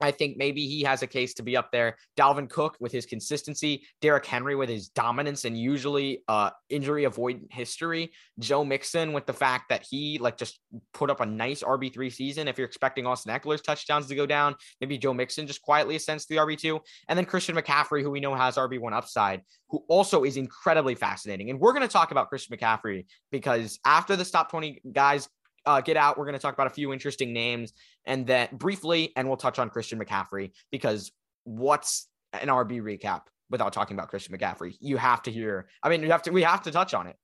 I 0.01 0.11
think 0.11 0.37
maybe 0.37 0.67
he 0.67 0.83
has 0.83 1.03
a 1.03 1.07
case 1.07 1.35
to 1.35 1.43
be 1.43 1.57
up 1.57 1.71
there. 1.73 1.97
Dalvin 2.17 2.49
Cook 2.49 2.77
with 2.81 2.93
his 2.93 3.07
consistency, 3.07 3.87
Derrick 4.01 4.25
Henry 4.25 4.57
with 4.57 4.69
his 4.69 4.89
dominance 4.89 5.45
and 5.45 5.59
usually 5.59 6.23
uh, 6.29 6.51
injury 6.69 7.05
avoidant 7.05 7.53
history, 7.53 8.13
Joe 8.39 8.65
Mixon 8.65 9.13
with 9.13 9.27
the 9.27 9.33
fact 9.33 9.69
that 9.69 9.85
he 9.89 10.19
like 10.19 10.37
just 10.37 10.61
put 10.93 11.11
up 11.11 11.21
a 11.21 11.27
nice 11.27 11.63
RB3 11.63 12.13
season. 12.13 12.49
If 12.49 12.59
you're 12.59 12.67
expecting 12.67 13.07
Austin 13.07 13.35
Ekeler's 13.35 13.61
touchdowns 13.61 14.07
to 14.07 14.15
go 14.15 14.27
down, 14.27 14.55
maybe 14.81 14.99
Joe 14.99 15.15
Mixon 15.15 15.47
just 15.47 15.63
quietly 15.63 15.97
ascends 15.97 16.27
to 16.27 16.35
the 16.35 16.41
RB2. 16.41 16.81
And 17.09 17.19
then 17.19 17.27
Christian 17.27 17.57
McCaffrey, 17.57 18.03
who 18.03 18.11
we 18.11 18.21
know 18.21 18.35
has 18.35 18.57
RB1 18.57 18.93
upside, 18.93 19.43
who 19.69 19.85
also 19.89 20.25
is 20.25 20.37
incredibly 20.37 20.95
fascinating. 20.95 21.51
And 21.51 21.61
we're 21.61 21.73
going 21.73 21.87
to 21.87 21.93
talk 21.93 22.11
about 22.11 22.29
Christian 22.29 22.57
McCaffrey 22.57 23.07
because 23.31 23.79
after 23.85 24.17
the 24.17 24.25
top 24.25 24.51
20 24.51 24.83
guys 24.93 25.29
uh, 25.67 25.81
get 25.81 25.97
out, 25.97 26.19
we're 26.19 26.25
going 26.25 26.35
to 26.35 26.41
talk 26.41 26.55
about 26.55 26.67
a 26.67 26.71
few 26.71 26.93
interesting 26.93 27.33
names 27.33 27.73
and 28.05 28.27
then 28.27 28.49
briefly, 28.53 29.13
and 29.17 29.29
we'll 29.29 29.37
touch 29.37 29.59
on 29.59 29.71
Christian 29.71 29.99
McCaffrey 29.99 30.53
because 30.71 31.13
what's 31.45 32.09
an 32.33 32.49
RB 32.49 32.81
recap 32.81 33.23
without 33.51 33.73
talking 33.73 33.97
about 33.97 34.09
Christian 34.09 34.37
McCaffrey? 34.37 34.77
You 34.81 34.97
have 34.97 35.23
to 35.23 35.31
hear. 35.31 35.69
I 35.83 35.89
mean, 35.89 36.03
you 36.03 36.11
have 36.11 36.23
to. 36.23 36.31
We 36.31 36.43
have 36.43 36.63
to 36.63 36.71
touch 36.71 36.95
on 36.95 37.07
it. 37.07 37.17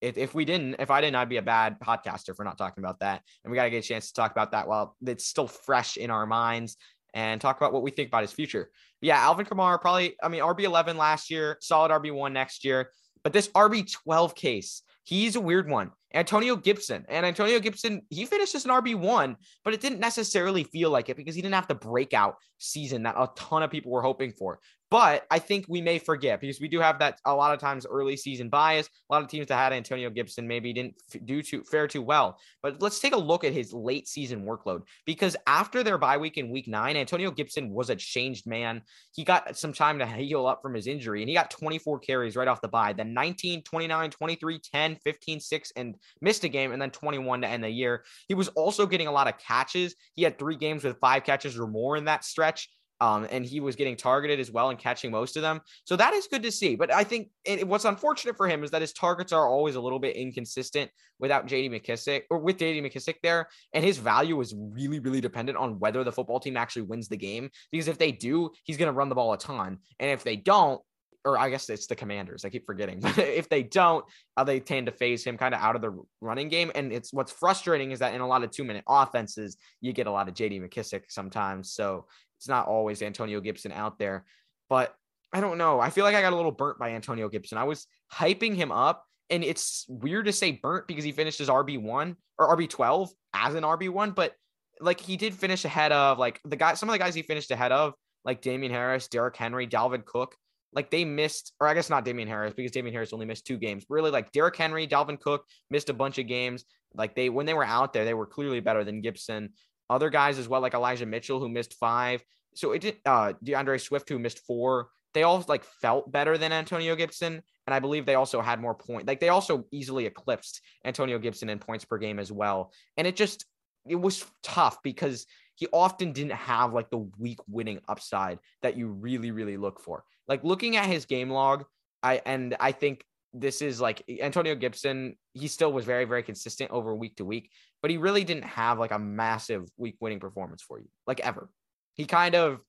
If, 0.00 0.16
if 0.16 0.34
we 0.34 0.44
didn't, 0.44 0.76
if 0.78 0.90
I 0.90 1.00
didn't, 1.00 1.16
I'd 1.16 1.28
be 1.28 1.36
a 1.36 1.42
bad 1.42 1.78
podcaster 1.78 2.34
for 2.34 2.44
not 2.44 2.56
talking 2.56 2.82
about 2.82 3.00
that. 3.00 3.22
And 3.44 3.50
we 3.50 3.56
got 3.56 3.64
to 3.64 3.70
get 3.70 3.84
a 3.84 3.88
chance 3.88 4.08
to 4.08 4.14
talk 4.14 4.30
about 4.30 4.52
that 4.52 4.66
while 4.66 4.96
it's 5.06 5.26
still 5.26 5.46
fresh 5.46 5.96
in 5.96 6.10
our 6.10 6.26
minds 6.26 6.76
and 7.12 7.40
talk 7.40 7.56
about 7.58 7.72
what 7.72 7.82
we 7.82 7.90
think 7.90 8.08
about 8.08 8.22
his 8.22 8.32
future. 8.32 8.70
Yeah, 9.02 9.18
Alvin 9.18 9.46
Kamara 9.46 9.80
probably. 9.80 10.14
I 10.22 10.28
mean, 10.28 10.42
RB 10.42 10.62
eleven 10.62 10.96
last 10.96 11.30
year, 11.30 11.58
solid 11.60 11.90
RB 11.90 12.14
one 12.14 12.32
next 12.32 12.64
year. 12.64 12.90
But 13.22 13.32
this 13.32 13.48
RB 13.48 13.90
twelve 13.90 14.34
case, 14.34 14.82
he's 15.10 15.34
a 15.34 15.40
weird 15.40 15.68
one. 15.68 15.90
Antonio 16.14 16.54
Gibson. 16.54 17.04
And 17.08 17.26
Antonio 17.26 17.58
Gibson, 17.58 18.02
he 18.10 18.24
finished 18.24 18.54
as 18.54 18.64
an 18.64 18.70
RB1, 18.70 19.34
but 19.64 19.74
it 19.74 19.80
didn't 19.80 19.98
necessarily 19.98 20.62
feel 20.64 20.90
like 20.90 21.08
it 21.08 21.16
because 21.16 21.34
he 21.34 21.42
didn't 21.42 21.56
have 21.56 21.66
the 21.66 21.74
breakout 21.74 22.36
season 22.58 23.02
that 23.02 23.16
a 23.18 23.28
ton 23.36 23.64
of 23.64 23.70
people 23.72 23.90
were 23.90 24.02
hoping 24.02 24.32
for. 24.32 24.60
But 24.90 25.24
I 25.30 25.38
think 25.38 25.66
we 25.68 25.80
may 25.80 25.98
forget 26.00 26.40
because 26.40 26.60
we 26.60 26.66
do 26.66 26.80
have 26.80 26.98
that 26.98 27.20
a 27.24 27.34
lot 27.34 27.54
of 27.54 27.60
times 27.60 27.86
early 27.86 28.16
season 28.16 28.48
bias. 28.48 28.88
A 28.88 29.12
lot 29.12 29.22
of 29.22 29.28
teams 29.28 29.46
that 29.46 29.56
had 29.56 29.72
Antonio 29.72 30.10
Gibson 30.10 30.48
maybe 30.48 30.72
didn't 30.72 30.96
do 31.24 31.42
too 31.42 31.62
fare 31.62 31.86
too 31.86 32.02
well. 32.02 32.38
But 32.60 32.82
let's 32.82 32.98
take 32.98 33.14
a 33.14 33.18
look 33.18 33.44
at 33.44 33.52
his 33.52 33.72
late 33.72 34.08
season 34.08 34.44
workload 34.44 34.80
because 35.06 35.36
after 35.46 35.84
their 35.84 35.96
bye 35.96 36.16
week 36.16 36.38
in 36.38 36.50
week 36.50 36.66
nine, 36.66 36.96
Antonio 36.96 37.30
Gibson 37.30 37.70
was 37.70 37.88
a 37.88 37.94
changed 37.94 38.48
man. 38.48 38.82
He 39.12 39.22
got 39.22 39.56
some 39.56 39.72
time 39.72 40.00
to 40.00 40.06
heal 40.06 40.46
up 40.46 40.60
from 40.60 40.74
his 40.74 40.88
injury 40.88 41.22
and 41.22 41.28
he 41.28 41.36
got 41.36 41.52
24 41.52 42.00
carries 42.00 42.34
right 42.34 42.48
off 42.48 42.60
the 42.60 42.68
bye. 42.68 42.92
Then 42.92 43.14
19, 43.14 43.62
29, 43.62 44.10
23, 44.10 44.58
10, 44.58 44.96
15, 44.96 45.40
6, 45.40 45.72
and 45.76 45.94
missed 46.20 46.42
a 46.42 46.48
game, 46.48 46.72
and 46.72 46.82
then 46.82 46.90
21 46.90 47.42
to 47.42 47.48
end 47.48 47.62
the 47.62 47.70
year. 47.70 48.04
He 48.26 48.34
was 48.34 48.48
also 48.48 48.86
getting 48.86 49.06
a 49.06 49.12
lot 49.12 49.28
of 49.28 49.38
catches. 49.38 49.94
He 50.14 50.24
had 50.24 50.36
three 50.38 50.56
games 50.56 50.82
with 50.82 50.98
five 50.98 51.22
catches 51.22 51.58
or 51.58 51.68
more 51.68 51.96
in 51.96 52.06
that 52.06 52.24
stretch. 52.24 52.68
Um, 53.00 53.26
and 53.30 53.46
he 53.46 53.60
was 53.60 53.76
getting 53.76 53.96
targeted 53.96 54.40
as 54.40 54.50
well 54.50 54.70
and 54.70 54.78
catching 54.78 55.10
most 55.10 55.36
of 55.36 55.42
them. 55.42 55.60
So 55.84 55.96
that 55.96 56.12
is 56.12 56.26
good 56.26 56.42
to 56.42 56.52
see. 56.52 56.76
But 56.76 56.92
I 56.92 57.02
think 57.02 57.30
it, 57.44 57.66
what's 57.66 57.86
unfortunate 57.86 58.36
for 58.36 58.46
him 58.46 58.62
is 58.62 58.70
that 58.72 58.82
his 58.82 58.92
targets 58.92 59.32
are 59.32 59.48
always 59.48 59.74
a 59.74 59.80
little 59.80 59.98
bit 59.98 60.16
inconsistent 60.16 60.90
without 61.18 61.46
JD 61.46 61.70
McKissic 61.70 62.22
or 62.30 62.38
with 62.38 62.58
JD 62.58 62.82
McKissic 62.82 63.16
there. 63.22 63.48
And 63.72 63.84
his 63.84 63.98
value 63.98 64.40
is 64.40 64.54
really, 64.56 64.98
really 65.00 65.20
dependent 65.20 65.56
on 65.56 65.78
whether 65.78 66.04
the 66.04 66.12
football 66.12 66.40
team 66.40 66.56
actually 66.56 66.82
wins 66.82 67.08
the 67.08 67.16
game. 67.16 67.50
Because 67.72 67.88
if 67.88 67.96
they 67.96 68.12
do, 68.12 68.50
he's 68.64 68.76
going 68.76 68.88
to 68.88 68.92
run 68.92 69.08
the 69.08 69.14
ball 69.14 69.32
a 69.32 69.38
ton. 69.38 69.78
And 69.98 70.10
if 70.10 70.22
they 70.22 70.36
don't, 70.36 70.80
or 71.24 71.38
I 71.38 71.50
guess 71.50 71.68
it's 71.68 71.86
the 71.86 71.96
commanders. 71.96 72.44
I 72.44 72.48
keep 72.48 72.64
forgetting. 72.64 73.02
If 73.18 73.48
they 73.48 73.62
don't, 73.62 74.04
uh, 74.36 74.44
they 74.44 74.60
tend 74.60 74.86
to 74.86 74.92
phase 74.92 75.22
him 75.22 75.36
kind 75.36 75.54
of 75.54 75.60
out 75.60 75.76
of 75.76 75.82
the 75.82 76.02
running 76.20 76.48
game. 76.48 76.72
And 76.74 76.92
it's 76.92 77.12
what's 77.12 77.32
frustrating 77.32 77.90
is 77.90 77.98
that 77.98 78.14
in 78.14 78.20
a 78.20 78.26
lot 78.26 78.42
of 78.42 78.50
two 78.50 78.64
minute 78.64 78.84
offenses, 78.88 79.56
you 79.80 79.92
get 79.92 80.06
a 80.06 80.10
lot 80.10 80.28
of 80.28 80.34
JD 80.34 80.62
McKissic 80.62 81.02
sometimes. 81.08 81.72
So 81.72 82.06
it's 82.40 82.48
not 82.48 82.66
always 82.66 83.02
Antonio 83.02 83.40
Gibson 83.40 83.70
out 83.70 83.98
there. 83.98 84.24
But 84.68 84.94
I 85.32 85.40
don't 85.40 85.58
know. 85.58 85.78
I 85.78 85.90
feel 85.90 86.04
like 86.04 86.14
I 86.14 86.22
got 86.22 86.32
a 86.32 86.36
little 86.36 86.50
burnt 86.50 86.78
by 86.78 86.90
Antonio 86.90 87.28
Gibson. 87.28 87.58
I 87.58 87.64
was 87.64 87.86
hyping 88.12 88.54
him 88.54 88.72
up. 88.72 89.04
And 89.28 89.44
it's 89.44 89.86
weird 89.88 90.24
to 90.24 90.32
say 90.32 90.52
burnt 90.52 90.88
because 90.88 91.04
he 91.04 91.12
finished 91.12 91.40
as 91.40 91.48
RB1 91.48 92.16
or 92.36 92.56
RB12 92.56 93.10
as 93.32 93.54
an 93.54 93.62
RB1, 93.62 94.12
but 94.16 94.34
like 94.80 94.98
he 94.98 95.16
did 95.16 95.34
finish 95.34 95.64
ahead 95.64 95.92
of 95.92 96.18
like 96.18 96.40
the 96.44 96.56
guy, 96.56 96.74
some 96.74 96.88
of 96.88 96.94
the 96.94 96.98
guys 96.98 97.14
he 97.14 97.22
finished 97.22 97.52
ahead 97.52 97.70
of, 97.70 97.94
like 98.24 98.42
Damien 98.42 98.72
Harris, 98.72 99.06
Derrick 99.06 99.36
Henry, 99.36 99.68
Dalvin 99.68 100.04
Cook 100.04 100.34
like 100.72 100.90
they 100.90 101.04
missed, 101.04 101.52
or 101.60 101.66
I 101.66 101.74
guess 101.74 101.90
not 101.90 102.04
Damien 102.04 102.28
Harris 102.28 102.54
because 102.54 102.72
Damien 102.72 102.94
Harris 102.94 103.12
only 103.12 103.26
missed 103.26 103.46
two 103.46 103.58
games. 103.58 103.84
Really, 103.88 104.10
like 104.10 104.32
Derrick 104.32 104.56
Henry, 104.56 104.86
Dalvin 104.86 105.20
Cook 105.20 105.44
missed 105.68 105.88
a 105.88 105.94
bunch 105.94 106.18
of 106.18 106.26
games. 106.26 106.64
Like 106.94 107.14
they, 107.14 107.28
when 107.28 107.46
they 107.46 107.54
were 107.54 107.64
out 107.64 107.92
there, 107.92 108.04
they 108.04 108.14
were 108.14 108.26
clearly 108.26 108.60
better 108.60 108.84
than 108.84 109.00
Gibson. 109.00 109.50
Other 109.90 110.08
guys 110.08 110.38
as 110.38 110.48
well, 110.48 110.60
like 110.60 110.74
Elijah 110.74 111.04
Mitchell, 111.04 111.40
who 111.40 111.48
missed 111.48 111.74
five. 111.74 112.22
So 112.54 112.72
it 112.72 112.80
did, 112.80 112.96
uh, 113.04 113.34
D'Andre 113.44 113.76
Swift, 113.76 114.08
who 114.08 114.18
missed 114.18 114.38
four. 114.46 114.88
They 115.12 115.24
all 115.24 115.44
like 115.48 115.64
felt 115.64 116.10
better 116.10 116.38
than 116.38 116.52
Antonio 116.52 116.94
Gibson. 116.94 117.42
And 117.66 117.74
I 117.74 117.80
believe 117.80 118.06
they 118.06 118.14
also 118.14 118.40
had 118.40 118.60
more 118.60 118.74
points. 118.74 119.06
Like 119.06 119.20
they 119.20 119.28
also 119.28 119.64
easily 119.72 120.06
eclipsed 120.06 120.60
Antonio 120.84 121.18
Gibson 121.18 121.50
in 121.50 121.58
points 121.58 121.84
per 121.84 121.98
game 121.98 122.18
as 122.18 122.30
well. 122.30 122.72
And 122.96 123.06
it 123.06 123.16
just, 123.16 123.44
it 123.86 123.96
was 123.96 124.24
tough 124.42 124.78
because 124.82 125.26
he 125.56 125.66
often 125.72 126.12
didn't 126.12 126.32
have 126.32 126.72
like 126.72 126.88
the 126.90 127.10
week 127.18 127.38
winning 127.48 127.80
upside 127.88 128.38
that 128.62 128.76
you 128.76 128.88
really, 128.88 129.30
really 129.30 129.56
look 129.56 129.80
for. 129.80 130.04
Like 130.28 130.44
looking 130.44 130.76
at 130.76 130.86
his 130.86 131.04
game 131.04 131.30
log, 131.30 131.64
I 132.02 132.22
and 132.24 132.56
I 132.60 132.72
think 132.72 133.04
this 133.32 133.62
is 133.62 133.80
like 133.80 134.02
Antonio 134.20 134.54
Gibson, 134.54 135.16
he 135.34 135.48
still 135.48 135.72
was 135.72 135.84
very, 135.84 136.04
very 136.04 136.22
consistent 136.22 136.70
over 136.70 136.94
week 136.94 137.16
to 137.16 137.24
week, 137.24 137.50
but 137.82 137.90
he 137.90 137.96
really 137.96 138.24
didn't 138.24 138.44
have 138.44 138.78
like 138.78 138.90
a 138.90 138.98
massive 138.98 139.68
week 139.76 139.96
winning 140.00 140.20
performance 140.20 140.62
for 140.62 140.78
you, 140.78 140.88
like 141.06 141.20
ever. 141.20 141.48
He 141.94 142.06
kind 142.06 142.34
of 142.34 142.60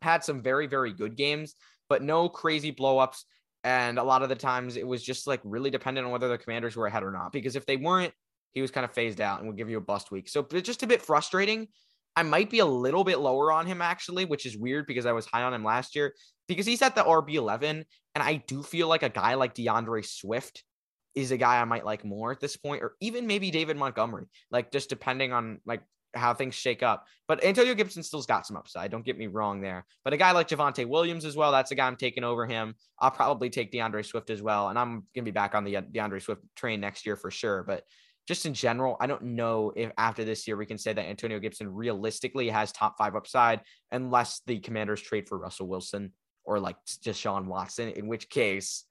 had 0.00 0.24
some 0.24 0.42
very, 0.42 0.66
very 0.66 0.92
good 0.92 1.16
games, 1.16 1.54
but 1.88 2.02
no 2.02 2.28
crazy 2.28 2.72
blowups. 2.72 3.22
And 3.64 3.98
a 3.98 4.02
lot 4.02 4.22
of 4.22 4.28
the 4.28 4.34
times 4.34 4.76
it 4.76 4.86
was 4.86 5.02
just 5.02 5.26
like 5.26 5.40
really 5.44 5.70
dependent 5.70 6.04
on 6.04 6.12
whether 6.12 6.28
the 6.28 6.38
commanders 6.38 6.74
were 6.74 6.86
ahead 6.86 7.04
or 7.04 7.12
not. 7.12 7.30
Because 7.30 7.54
if 7.54 7.64
they 7.64 7.76
weren't, 7.76 8.12
he 8.52 8.60
was 8.60 8.72
kind 8.72 8.84
of 8.84 8.92
phased 8.92 9.20
out 9.20 9.38
and 9.38 9.48
would 9.48 9.56
give 9.56 9.70
you 9.70 9.78
a 9.78 9.82
bust 9.82 10.10
week. 10.10 10.28
So 10.28 10.46
it's 10.52 10.66
just 10.66 10.82
a 10.82 10.86
bit 10.86 11.00
frustrating. 11.00 11.68
I 12.16 12.24
might 12.24 12.50
be 12.50 12.58
a 12.58 12.66
little 12.66 13.04
bit 13.04 13.20
lower 13.20 13.52
on 13.52 13.66
him 13.66 13.80
actually, 13.80 14.24
which 14.24 14.44
is 14.46 14.58
weird 14.58 14.86
because 14.86 15.06
I 15.06 15.12
was 15.12 15.26
high 15.26 15.42
on 15.42 15.54
him 15.54 15.64
last 15.64 15.94
year 15.94 16.12
because 16.52 16.66
he's 16.66 16.82
at 16.82 16.94
the 16.94 17.02
RB11. 17.02 17.84
And 18.14 18.22
I 18.22 18.36
do 18.46 18.62
feel 18.62 18.88
like 18.88 19.02
a 19.02 19.08
guy 19.08 19.34
like 19.34 19.54
D'Andre 19.54 20.02
Swift 20.02 20.64
is 21.14 21.30
a 21.30 21.36
guy 21.36 21.60
I 21.60 21.64
might 21.64 21.84
like 21.84 22.04
more 22.04 22.32
at 22.32 22.40
this 22.40 22.56
point, 22.56 22.82
or 22.82 22.94
even 23.00 23.26
maybe 23.26 23.50
David 23.50 23.76
Montgomery, 23.76 24.26
like 24.50 24.70
just 24.70 24.88
depending 24.88 25.32
on 25.32 25.60
like 25.66 25.82
how 26.14 26.34
things 26.34 26.54
shake 26.54 26.82
up. 26.82 27.06
But 27.26 27.44
Antonio 27.44 27.74
Gibson 27.74 28.02
still's 28.02 28.26
got 28.26 28.46
some 28.46 28.56
upside. 28.56 28.90
Don't 28.90 29.04
get 29.04 29.18
me 29.18 29.26
wrong 29.26 29.60
there. 29.60 29.86
But 30.04 30.12
a 30.12 30.16
guy 30.16 30.32
like 30.32 30.48
Javonte 30.48 30.86
Williams 30.86 31.24
as 31.24 31.36
well, 31.36 31.52
that's 31.52 31.70
a 31.70 31.74
guy 31.74 31.86
I'm 31.86 31.96
taking 31.96 32.24
over 32.24 32.46
him. 32.46 32.74
I'll 32.98 33.10
probably 33.10 33.50
take 33.50 33.72
D'Andre 33.72 34.02
Swift 34.02 34.30
as 34.30 34.42
well. 34.42 34.68
And 34.68 34.78
I'm 34.78 34.90
going 34.90 35.06
to 35.16 35.22
be 35.22 35.30
back 35.30 35.54
on 35.54 35.64
the 35.64 35.78
uh, 35.78 35.80
D'Andre 35.80 36.20
Swift 36.20 36.42
train 36.56 36.80
next 36.80 37.06
year 37.06 37.16
for 37.16 37.30
sure. 37.30 37.62
But 37.62 37.84
just 38.28 38.46
in 38.46 38.54
general, 38.54 38.96
I 39.00 39.06
don't 39.06 39.22
know 39.22 39.72
if 39.74 39.90
after 39.98 40.24
this 40.24 40.46
year 40.46 40.56
we 40.56 40.66
can 40.66 40.78
say 40.78 40.92
that 40.92 41.06
Antonio 41.06 41.38
Gibson 41.38 41.72
realistically 41.72 42.48
has 42.50 42.72
top 42.72 42.96
five 42.96 43.16
upside 43.16 43.60
unless 43.90 44.42
the 44.46 44.60
commanders 44.60 45.00
trade 45.00 45.28
for 45.28 45.38
Russell 45.38 45.68
Wilson 45.68 46.12
or 46.44 46.60
like 46.60 46.76
Deshaun 46.86 47.46
Watson, 47.46 47.88
in 47.90 48.06
which 48.06 48.28
case, 48.28 48.84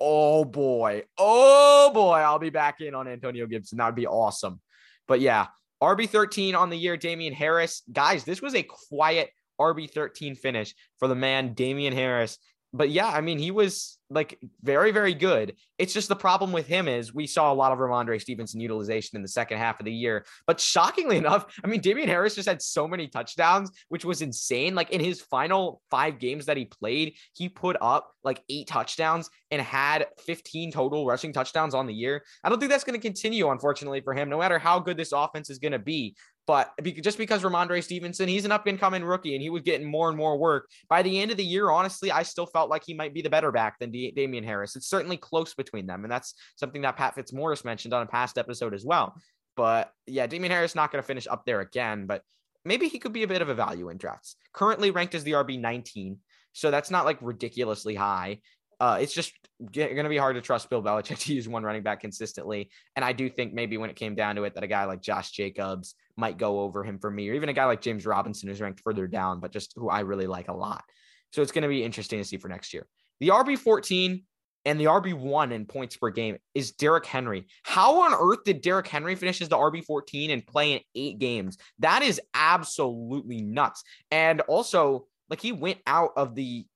oh 0.00 0.44
boy, 0.44 1.04
oh 1.18 1.90
boy, 1.92 2.16
I'll 2.16 2.38
be 2.38 2.50
back 2.50 2.80
in 2.80 2.94
on 2.94 3.08
Antonio 3.08 3.46
Gibson. 3.46 3.78
That 3.78 3.86
would 3.86 3.94
be 3.94 4.06
awesome. 4.06 4.60
But 5.06 5.20
yeah, 5.20 5.46
RB13 5.82 6.54
on 6.54 6.70
the 6.70 6.78
year, 6.78 6.96
Damien 6.96 7.34
Harris. 7.34 7.82
Guys, 7.92 8.24
this 8.24 8.40
was 8.40 8.54
a 8.54 8.62
quiet 8.62 9.30
RB13 9.60 10.36
finish 10.38 10.74
for 10.98 11.08
the 11.08 11.14
man, 11.14 11.54
Damien 11.54 11.92
Harris 11.92 12.38
but 12.74 12.90
yeah, 12.90 13.08
I 13.08 13.20
mean, 13.20 13.38
he 13.38 13.52
was 13.52 13.98
like 14.10 14.38
very, 14.62 14.90
very 14.90 15.14
good. 15.14 15.54
It's 15.78 15.94
just 15.94 16.08
the 16.08 16.16
problem 16.16 16.52
with 16.52 16.66
him 16.66 16.88
is 16.88 17.14
we 17.14 17.26
saw 17.26 17.52
a 17.52 17.54
lot 17.54 17.72
of 17.72 17.78
Rhamondre 17.78 18.20
Stevenson 18.20 18.60
utilization 18.60 19.16
in 19.16 19.22
the 19.22 19.28
second 19.28 19.58
half 19.58 19.78
of 19.78 19.86
the 19.86 19.92
year. 19.92 20.26
But 20.46 20.60
shockingly 20.60 21.16
enough, 21.24 21.46
I 21.62 21.68
mean, 21.68 21.80
Damien 21.80 22.08
Harris 22.08 22.34
just 22.34 22.48
had 22.48 22.60
so 22.60 22.88
many 22.88 23.06
touchdowns, 23.06 23.70
which 23.88 24.04
was 24.04 24.22
insane. 24.22 24.74
Like 24.74 24.90
in 24.90 25.00
his 25.00 25.20
final 25.20 25.80
five 25.88 26.18
games 26.18 26.46
that 26.46 26.56
he 26.56 26.64
played, 26.64 27.14
he 27.32 27.48
put 27.48 27.76
up 27.80 28.10
like 28.24 28.42
eight 28.48 28.66
touchdowns 28.66 29.30
and 29.52 29.62
had 29.62 30.06
15 30.26 30.72
total 30.72 31.06
rushing 31.06 31.32
touchdowns 31.32 31.74
on 31.74 31.86
the 31.86 31.94
year. 31.94 32.24
I 32.42 32.48
don't 32.48 32.58
think 32.58 32.72
that's 32.72 32.84
going 32.84 32.98
to 32.98 33.02
continue, 33.02 33.50
unfortunately, 33.50 34.00
for 34.00 34.14
him, 34.14 34.28
no 34.28 34.38
matter 34.38 34.58
how 34.58 34.80
good 34.80 34.96
this 34.96 35.12
offense 35.12 35.48
is 35.48 35.60
going 35.60 35.72
to 35.72 35.78
be. 35.78 36.16
But 36.46 36.72
just 37.00 37.16
because 37.16 37.42
Rhamondre 37.42 37.82
Stevenson, 37.82 38.28
he's 38.28 38.44
an 38.44 38.52
up 38.52 38.66
and 38.66 38.78
coming 38.78 39.02
rookie 39.02 39.34
and 39.34 39.42
he 39.42 39.48
was 39.48 39.62
getting 39.62 39.86
more 39.86 40.08
and 40.08 40.16
more 40.16 40.36
work. 40.36 40.68
By 40.88 41.02
the 41.02 41.20
end 41.20 41.30
of 41.30 41.38
the 41.38 41.44
year, 41.44 41.70
honestly, 41.70 42.10
I 42.10 42.22
still 42.22 42.46
felt 42.46 42.68
like 42.68 42.82
he 42.84 42.92
might 42.92 43.14
be 43.14 43.22
the 43.22 43.30
better 43.30 43.50
back 43.50 43.78
than 43.78 43.90
D- 43.90 44.12
Damien 44.14 44.44
Harris. 44.44 44.76
It's 44.76 44.88
certainly 44.88 45.16
close 45.16 45.54
between 45.54 45.86
them. 45.86 46.04
And 46.04 46.12
that's 46.12 46.34
something 46.56 46.82
that 46.82 46.96
Pat 46.96 47.14
Fitzmaurice 47.14 47.64
mentioned 47.64 47.94
on 47.94 48.02
a 48.02 48.06
past 48.06 48.36
episode 48.36 48.74
as 48.74 48.84
well. 48.84 49.14
But 49.56 49.90
yeah, 50.06 50.26
Damien 50.26 50.52
Harris 50.52 50.74
not 50.74 50.92
going 50.92 51.02
to 51.02 51.06
finish 51.06 51.26
up 51.26 51.46
there 51.46 51.60
again, 51.60 52.06
but 52.06 52.22
maybe 52.64 52.88
he 52.88 52.98
could 52.98 53.12
be 53.12 53.22
a 53.22 53.28
bit 53.28 53.42
of 53.42 53.48
a 53.48 53.54
value 53.54 53.88
in 53.88 53.96
drafts. 53.96 54.36
Currently 54.52 54.90
ranked 54.90 55.14
as 55.14 55.24
the 55.24 55.32
RB 55.32 55.58
19. 55.58 56.18
So 56.52 56.70
that's 56.70 56.90
not 56.90 57.04
like 57.04 57.18
ridiculously 57.20 57.94
high. 57.94 58.40
Uh, 58.80 58.98
it's 59.00 59.12
just 59.12 59.32
going 59.72 59.96
to 59.96 60.08
be 60.08 60.16
hard 60.16 60.36
to 60.36 60.42
trust 60.42 60.68
Bill 60.70 60.82
Belichick 60.82 61.18
to 61.24 61.34
use 61.34 61.48
one 61.48 61.62
running 61.62 61.82
back 61.82 62.00
consistently. 62.00 62.70
And 62.96 63.04
I 63.04 63.12
do 63.12 63.28
think 63.28 63.54
maybe 63.54 63.76
when 63.76 63.90
it 63.90 63.96
came 63.96 64.14
down 64.14 64.36
to 64.36 64.44
it, 64.44 64.54
that 64.54 64.64
a 64.64 64.68
guy 64.68 64.84
like 64.84 65.00
Josh 65.00 65.30
Jacobs 65.30 65.94
might 66.16 66.38
go 66.38 66.60
over 66.60 66.84
him 66.84 66.98
for 66.98 67.10
me, 67.10 67.28
or 67.30 67.34
even 67.34 67.48
a 67.48 67.54
guy 67.54 67.64
like 67.64 67.80
James 67.80 68.06
Robinson 68.06 68.48
who's 68.48 68.60
ranked 68.60 68.80
further 68.80 69.06
down, 69.06 69.40
but 69.40 69.52
just 69.52 69.72
who 69.76 69.88
I 69.88 70.00
really 70.00 70.26
like 70.26 70.48
a 70.48 70.54
lot. 70.54 70.84
So 71.32 71.42
it's 71.42 71.52
going 71.52 71.62
to 71.62 71.68
be 71.68 71.82
interesting 71.82 72.18
to 72.18 72.24
see 72.24 72.36
for 72.36 72.48
next 72.48 72.72
year. 72.72 72.86
The 73.20 73.28
RB 73.28 73.58
14 73.58 74.22
and 74.64 74.80
the 74.80 74.84
RB1 74.84 75.52
in 75.52 75.66
points 75.66 75.96
per 75.96 76.10
game 76.10 76.38
is 76.54 76.72
Derrick 76.72 77.06
Henry. 77.06 77.46
How 77.64 78.02
on 78.02 78.14
earth 78.14 78.44
did 78.44 78.62
Derrick 78.62 78.88
Henry 78.88 79.14
finish 79.14 79.42
as 79.42 79.48
the 79.48 79.56
RB14 79.56 80.32
and 80.32 80.46
play 80.46 80.72
in 80.72 80.80
eight 80.94 81.18
games? 81.18 81.58
That 81.80 82.02
is 82.02 82.20
absolutely 82.34 83.42
nuts. 83.42 83.82
And 84.10 84.40
also, 84.42 85.06
like 85.28 85.40
he 85.40 85.52
went 85.52 85.78
out 85.86 86.10
of 86.16 86.34
the 86.34 86.66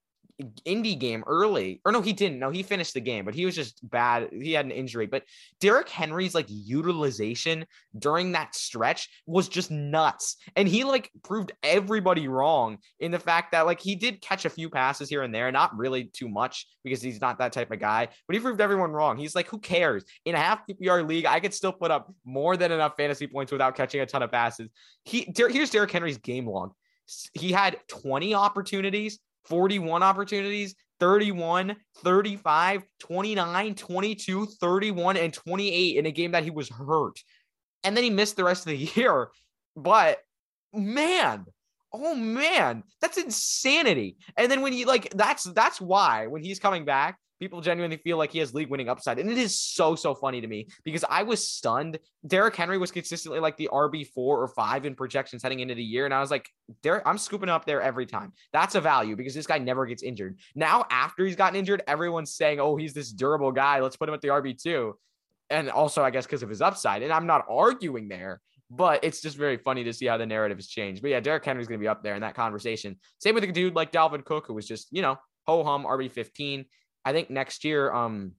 Indy 0.65 0.95
game 0.95 1.25
early, 1.27 1.81
or 1.85 1.91
no, 1.91 2.01
he 2.01 2.13
didn't. 2.13 2.39
No, 2.39 2.51
he 2.51 2.63
finished 2.63 2.95
the 2.95 3.01
game, 3.01 3.25
but 3.25 3.35
he 3.35 3.45
was 3.45 3.57
just 3.57 3.79
bad. 3.89 4.29
He 4.33 4.53
had 4.53 4.65
an 4.65 4.71
injury. 4.71 5.07
But 5.07 5.25
Derrick 5.61 5.89
Henry's 5.89 6.35
like 6.35 6.47
utilization 6.49 7.67
during 7.99 8.33
that 8.33 8.55
stretch 8.55 9.09
was 9.27 9.49
just 9.49 9.71
nuts. 9.71 10.37
And 10.55 10.69
he 10.69 10.85
like 10.85 11.11
proved 11.25 11.53
everybody 11.63 12.29
wrong 12.29 12.79
in 13.01 13.11
the 13.11 13.19
fact 13.19 13.53
that 13.53 13.67
like 13.67 13.81
he 13.81 13.97
did 13.97 14.23
catch 14.23 14.45
a 14.45 14.51
few 14.51 14.71
passes 14.71 15.09
here 15.09 15.23
and 15.23 15.35
there, 15.35 15.51
not 15.51 15.77
really 15.77 16.05
too 16.05 16.29
much 16.29 16.67
because 16.85 17.03
he's 17.03 17.21
not 17.21 17.39
that 17.39 17.53
type 17.53 17.73
of 17.73 17.81
guy, 17.81 18.09
but 18.27 18.35
he 18.35 18.41
proved 18.41 18.61
everyone 18.61 18.93
wrong. 18.93 19.17
He's 19.17 19.35
like, 19.35 19.49
who 19.49 19.59
cares? 19.59 20.05
In 20.25 20.37
a 20.37 20.39
half 20.39 20.61
PPR 20.69 21.07
league, 21.07 21.27
I 21.27 21.41
could 21.41 21.53
still 21.53 21.73
put 21.73 21.91
up 21.91 22.13
more 22.25 22.57
than 22.57 22.71
enough 22.71 22.95
fantasy 22.97 23.27
points 23.27 23.51
without 23.51 23.75
catching 23.75 24.01
a 24.01 24.07
ton 24.07 24.23
of 24.23 24.31
passes. 24.31 24.69
He 25.05 25.33
here's 25.37 25.71
Derrick 25.71 25.91
Henry's 25.91 26.19
game 26.19 26.47
log. 26.47 26.73
He 27.33 27.51
had 27.53 27.79
20 27.89 28.35
opportunities 28.35 29.19
41 29.47 30.03
opportunities, 30.03 30.75
31, 31.01 31.77
35, 31.99 32.83
29, 33.01 33.75
22, 33.75 34.47
31, 34.47 35.17
and 35.17 35.33
28 35.33 35.97
in 35.97 36.07
a 36.07 36.11
game 36.11 36.33
that 36.33 36.45
he 36.45 36.51
was 36.51 36.69
hurt. 36.69 37.19
And 37.85 37.97
then 37.97 38.05
he 38.05 38.11
missed 38.11 38.37
the 38.37 38.45
rest 38.45 38.67
of 38.67 38.73
the 38.73 38.77
year. 38.97 39.29
But 39.77 40.19
man, 40.73 41.47
oh 41.93 42.15
man, 42.15 42.85
that's 43.01 43.19
insanity. 43.19 44.17
And 44.37 44.51
then 44.51 44.63
when 44.63 44.73
you 44.73 44.87
like 44.87 45.11
that's 45.15 45.45
that's 45.45 45.81
why 45.81 46.27
when 46.27 46.43
he's 46.43 46.59
coming 46.59 46.85
back, 46.85 47.19
people 47.41 47.61
genuinely 47.61 47.97
feel 47.99 48.17
like 48.17 48.33
he 48.33 48.39
has 48.39 48.55
league 48.55 48.69
winning 48.69 48.89
upside. 48.89 49.19
And 49.19 49.31
it 49.31 49.39
is 49.39 49.59
so, 49.59 49.95
so 49.95 50.15
funny 50.15 50.41
to 50.41 50.47
me 50.47 50.69
because 50.85 51.05
I 51.09 51.23
was 51.23 51.47
stunned. 51.47 51.99
Derrick 52.27 52.57
Henry 52.57 52.79
was 52.79 52.91
consistently 52.91 53.41
like 53.41 53.57
the 53.57 53.69
RB4 53.73 54.09
or 54.17 54.49
five 54.49 54.85
in 54.85 54.95
projections 54.95 55.43
heading 55.43 55.61
into 55.61 55.75
the 55.75 55.83
year. 55.83 56.05
And 56.05 56.15
I 56.15 56.21
was 56.21 56.31
like, 56.31 56.49
Derrick, 56.83 57.05
I'm 57.07 57.19
scooping 57.19 57.49
up 57.49 57.65
there 57.65 57.81
every 57.81 58.07
time. 58.07 58.33
That's 58.53 58.75
a 58.75 58.81
value 58.81 59.17
because 59.17 59.35
this 59.35 59.47
guy 59.47 59.59
never 59.59 59.87
gets 59.87 60.03
injured. 60.03 60.39
Now, 60.55 60.85
after 60.91 61.25
he's 61.25 61.37
gotten 61.37 61.59
injured, 61.59 61.83
everyone's 61.87 62.35
saying, 62.35 62.61
oh, 62.61 62.77
he's 62.77 62.95
this 62.95 63.13
durable 63.13 63.53
guy. 63.53 63.81
Let's 63.81 63.97
put 63.97 64.09
him 64.09 64.15
at 64.15 64.21
the 64.21 64.29
RB2. 64.29 64.93
And 65.51 65.71
also, 65.71 66.03
I 66.03 66.11
guess, 66.11 66.27
because 66.27 66.43
of 66.43 66.51
his 66.51 66.61
upside. 66.61 67.03
And 67.03 67.13
I'm 67.13 67.27
not 67.27 67.47
arguing 67.49 68.09
there. 68.09 68.41
But 68.71 69.03
it's 69.03 69.21
just 69.21 69.37
very 69.37 69.57
funny 69.57 69.85
to 69.85 69.93
see 69.93 70.07
how 70.07 70.19
the 70.19 70.27
narrative 70.27 70.59
has 70.59 70.67
changed. 70.67 71.01
But 71.01 71.11
yeah, 71.11 71.21
Derrick 71.21 71.45
Henry's 71.45 71.69
going 71.69 71.81
to 71.81 71.83
be 71.83 71.89
up 71.89 72.03
there 72.03 72.15
in 72.15 72.21
that 72.21 72.35
conversation. 72.35 72.97
Same 73.19 73.35
with 73.35 73.45
a 73.45 73.53
dude 73.53 73.75
like 73.75 73.93
Dalvin 73.93 74.25
Cook, 74.25 74.47
who 74.47 74.55
was 74.55 74.67
just, 74.67 74.89
you 74.91 75.01
know, 75.01 75.17
ho 75.47 75.65
hum 75.65 75.85
RB 75.85 76.11
15. 76.11 76.67
I 77.05 77.13
think 77.13 77.31
next 77.31 77.65
year, 77.65 77.91
um, 77.93 78.33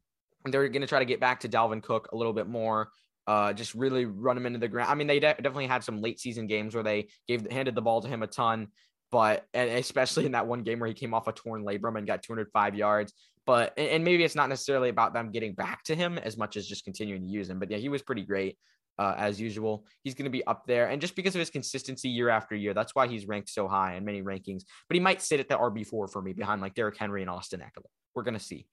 they're 0.45 0.69
going 0.69 0.81
to 0.81 0.87
try 0.87 0.99
to 0.99 1.05
get 1.05 1.19
back 1.19 1.41
to 1.41 1.49
Dalvin 1.49 1.81
Cook 1.81 2.09
a 2.11 2.15
little 2.15 2.33
bit 2.33 2.47
more. 2.47 2.89
Uh, 3.27 3.53
just 3.53 3.75
really 3.75 4.05
run 4.05 4.37
him 4.37 4.45
into 4.45 4.59
the 4.59 4.67
ground. 4.67 4.89
I 4.89 4.95
mean, 4.95 5.07
they 5.07 5.19
de- 5.19 5.35
definitely 5.35 5.67
had 5.67 5.83
some 5.83 6.01
late 6.01 6.19
season 6.19 6.47
games 6.47 6.73
where 6.73 6.83
they 6.83 7.09
gave 7.27 7.49
handed 7.51 7.75
the 7.75 7.81
ball 7.81 8.01
to 8.01 8.07
him 8.07 8.23
a 8.23 8.27
ton, 8.27 8.69
but 9.11 9.45
and 9.53 9.69
especially 9.69 10.25
in 10.25 10.31
that 10.31 10.47
one 10.47 10.63
game 10.63 10.79
where 10.79 10.87
he 10.87 10.95
came 10.95 11.13
off 11.13 11.27
a 11.27 11.31
torn 11.31 11.63
labrum 11.63 11.97
and 11.97 12.07
got 12.07 12.23
205 12.23 12.75
yards. 12.75 13.13
But 13.45 13.73
and 13.77 14.03
maybe 14.03 14.23
it's 14.23 14.35
not 14.35 14.49
necessarily 14.49 14.89
about 14.89 15.13
them 15.13 15.31
getting 15.31 15.53
back 15.53 15.83
to 15.85 15.95
him 15.95 16.17
as 16.17 16.37
much 16.37 16.57
as 16.57 16.67
just 16.67 16.85
continuing 16.85 17.21
to 17.21 17.27
use 17.27 17.49
him. 17.49 17.59
But 17.59 17.69
yeah, 17.69 17.77
he 17.77 17.89
was 17.89 18.01
pretty 18.01 18.23
great. 18.23 18.57
Uh, 18.99 19.15
as 19.17 19.39
usual. 19.39 19.85
He's 20.03 20.13
going 20.13 20.25
to 20.25 20.29
be 20.29 20.45
up 20.45 20.65
there. 20.67 20.89
And 20.89 20.99
just 20.99 21.15
because 21.15 21.33
of 21.33 21.39
his 21.39 21.49
consistency 21.49 22.09
year 22.09 22.27
after 22.27 22.53
year, 22.53 22.73
that's 22.73 22.93
why 22.93 23.07
he's 23.07 23.29
ranked 23.29 23.49
so 23.49 23.65
high 23.65 23.95
in 23.95 24.03
many 24.03 24.21
rankings. 24.21 24.63
But 24.89 24.95
he 24.95 24.99
might 24.99 25.21
sit 25.21 25.39
at 25.39 25.47
the 25.47 25.57
RB4 25.57 26.11
for 26.11 26.21
me 26.21 26.33
behind 26.33 26.61
like 26.61 26.73
Derrick 26.73 26.97
Henry 26.97 27.21
and 27.21 27.29
Austin 27.29 27.61
Ekeler. 27.61 27.85
We're 28.13 28.23
going 28.23 28.37
to 28.37 28.43
see. 28.43 28.67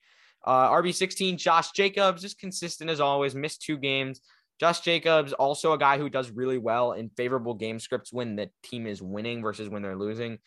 Uh, 0.44 0.68
RB16, 0.70 1.36
Josh 1.36 1.70
Jacobs, 1.70 2.22
just 2.22 2.40
consistent 2.40 2.90
as 2.90 2.98
always, 2.98 3.36
missed 3.36 3.62
two 3.62 3.78
games. 3.78 4.20
Josh 4.58 4.80
Jacobs, 4.80 5.32
also 5.32 5.74
a 5.74 5.78
guy 5.78 5.96
who 5.96 6.08
does 6.08 6.30
really 6.30 6.58
well 6.58 6.92
in 6.92 7.10
favorable 7.10 7.54
game 7.54 7.78
scripts 7.78 8.12
when 8.12 8.34
the 8.34 8.50
team 8.64 8.88
is 8.88 9.00
winning 9.00 9.42
versus 9.42 9.68
when 9.68 9.82
they're 9.82 9.94
losing. 9.94 10.38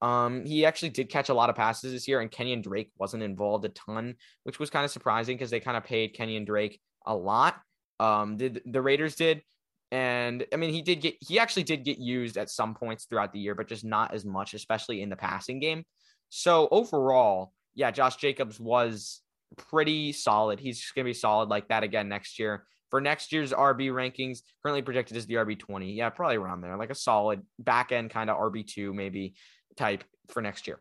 Um, 0.00 0.46
he 0.46 0.64
actually 0.64 0.90
did 0.90 1.10
catch 1.10 1.28
a 1.28 1.34
lot 1.34 1.50
of 1.50 1.56
passes 1.56 1.92
this 1.92 2.08
year, 2.08 2.20
and 2.20 2.30
Kenyan 2.30 2.62
Drake 2.62 2.90
wasn't 2.98 3.22
involved 3.22 3.66
a 3.66 3.70
ton, 3.70 4.14
which 4.44 4.58
was 4.58 4.70
kind 4.70 4.86
of 4.86 4.90
surprising 4.90 5.36
because 5.36 5.50
they 5.50 5.60
kind 5.60 5.76
of 5.76 5.84
paid 5.84 6.14
Kenyan 6.16 6.46
Drake 6.46 6.80
a 7.04 7.14
lot. 7.14 7.60
Um, 7.98 8.36
did 8.36 8.62
the 8.66 8.82
Raiders 8.82 9.14
did, 9.14 9.42
and 9.90 10.44
I 10.52 10.56
mean 10.56 10.72
he 10.72 10.82
did 10.82 11.00
get 11.00 11.16
he 11.20 11.38
actually 11.38 11.62
did 11.62 11.84
get 11.84 11.98
used 11.98 12.36
at 12.36 12.50
some 12.50 12.74
points 12.74 13.04
throughout 13.04 13.32
the 13.32 13.38
year, 13.38 13.54
but 13.54 13.68
just 13.68 13.84
not 13.84 14.14
as 14.14 14.24
much, 14.24 14.54
especially 14.54 15.02
in 15.02 15.08
the 15.08 15.16
passing 15.16 15.60
game. 15.60 15.84
So 16.28 16.68
overall, 16.70 17.52
yeah, 17.74 17.90
Josh 17.90 18.16
Jacobs 18.16 18.58
was 18.58 19.22
pretty 19.56 20.12
solid. 20.12 20.58
He's 20.58 20.92
to 20.96 21.04
be 21.04 21.14
solid 21.14 21.48
like 21.48 21.68
that 21.68 21.82
again 21.82 22.08
next 22.08 22.38
year. 22.38 22.66
For 22.90 23.00
next 23.00 23.32
year's 23.32 23.52
RB 23.52 23.90
rankings, 23.90 24.40
currently 24.62 24.82
projected 24.82 25.16
as 25.16 25.26
the 25.26 25.34
RB 25.34 25.58
20. 25.58 25.92
Yeah, 25.92 26.08
probably 26.10 26.36
around 26.36 26.60
there, 26.60 26.76
like 26.76 26.90
a 26.90 26.94
solid 26.94 27.42
back 27.58 27.92
end 27.92 28.10
kind 28.10 28.30
of 28.30 28.38
RB2 28.38 28.94
maybe 28.94 29.34
type 29.76 30.04
for 30.28 30.40
next 30.40 30.66
year. 30.66 30.80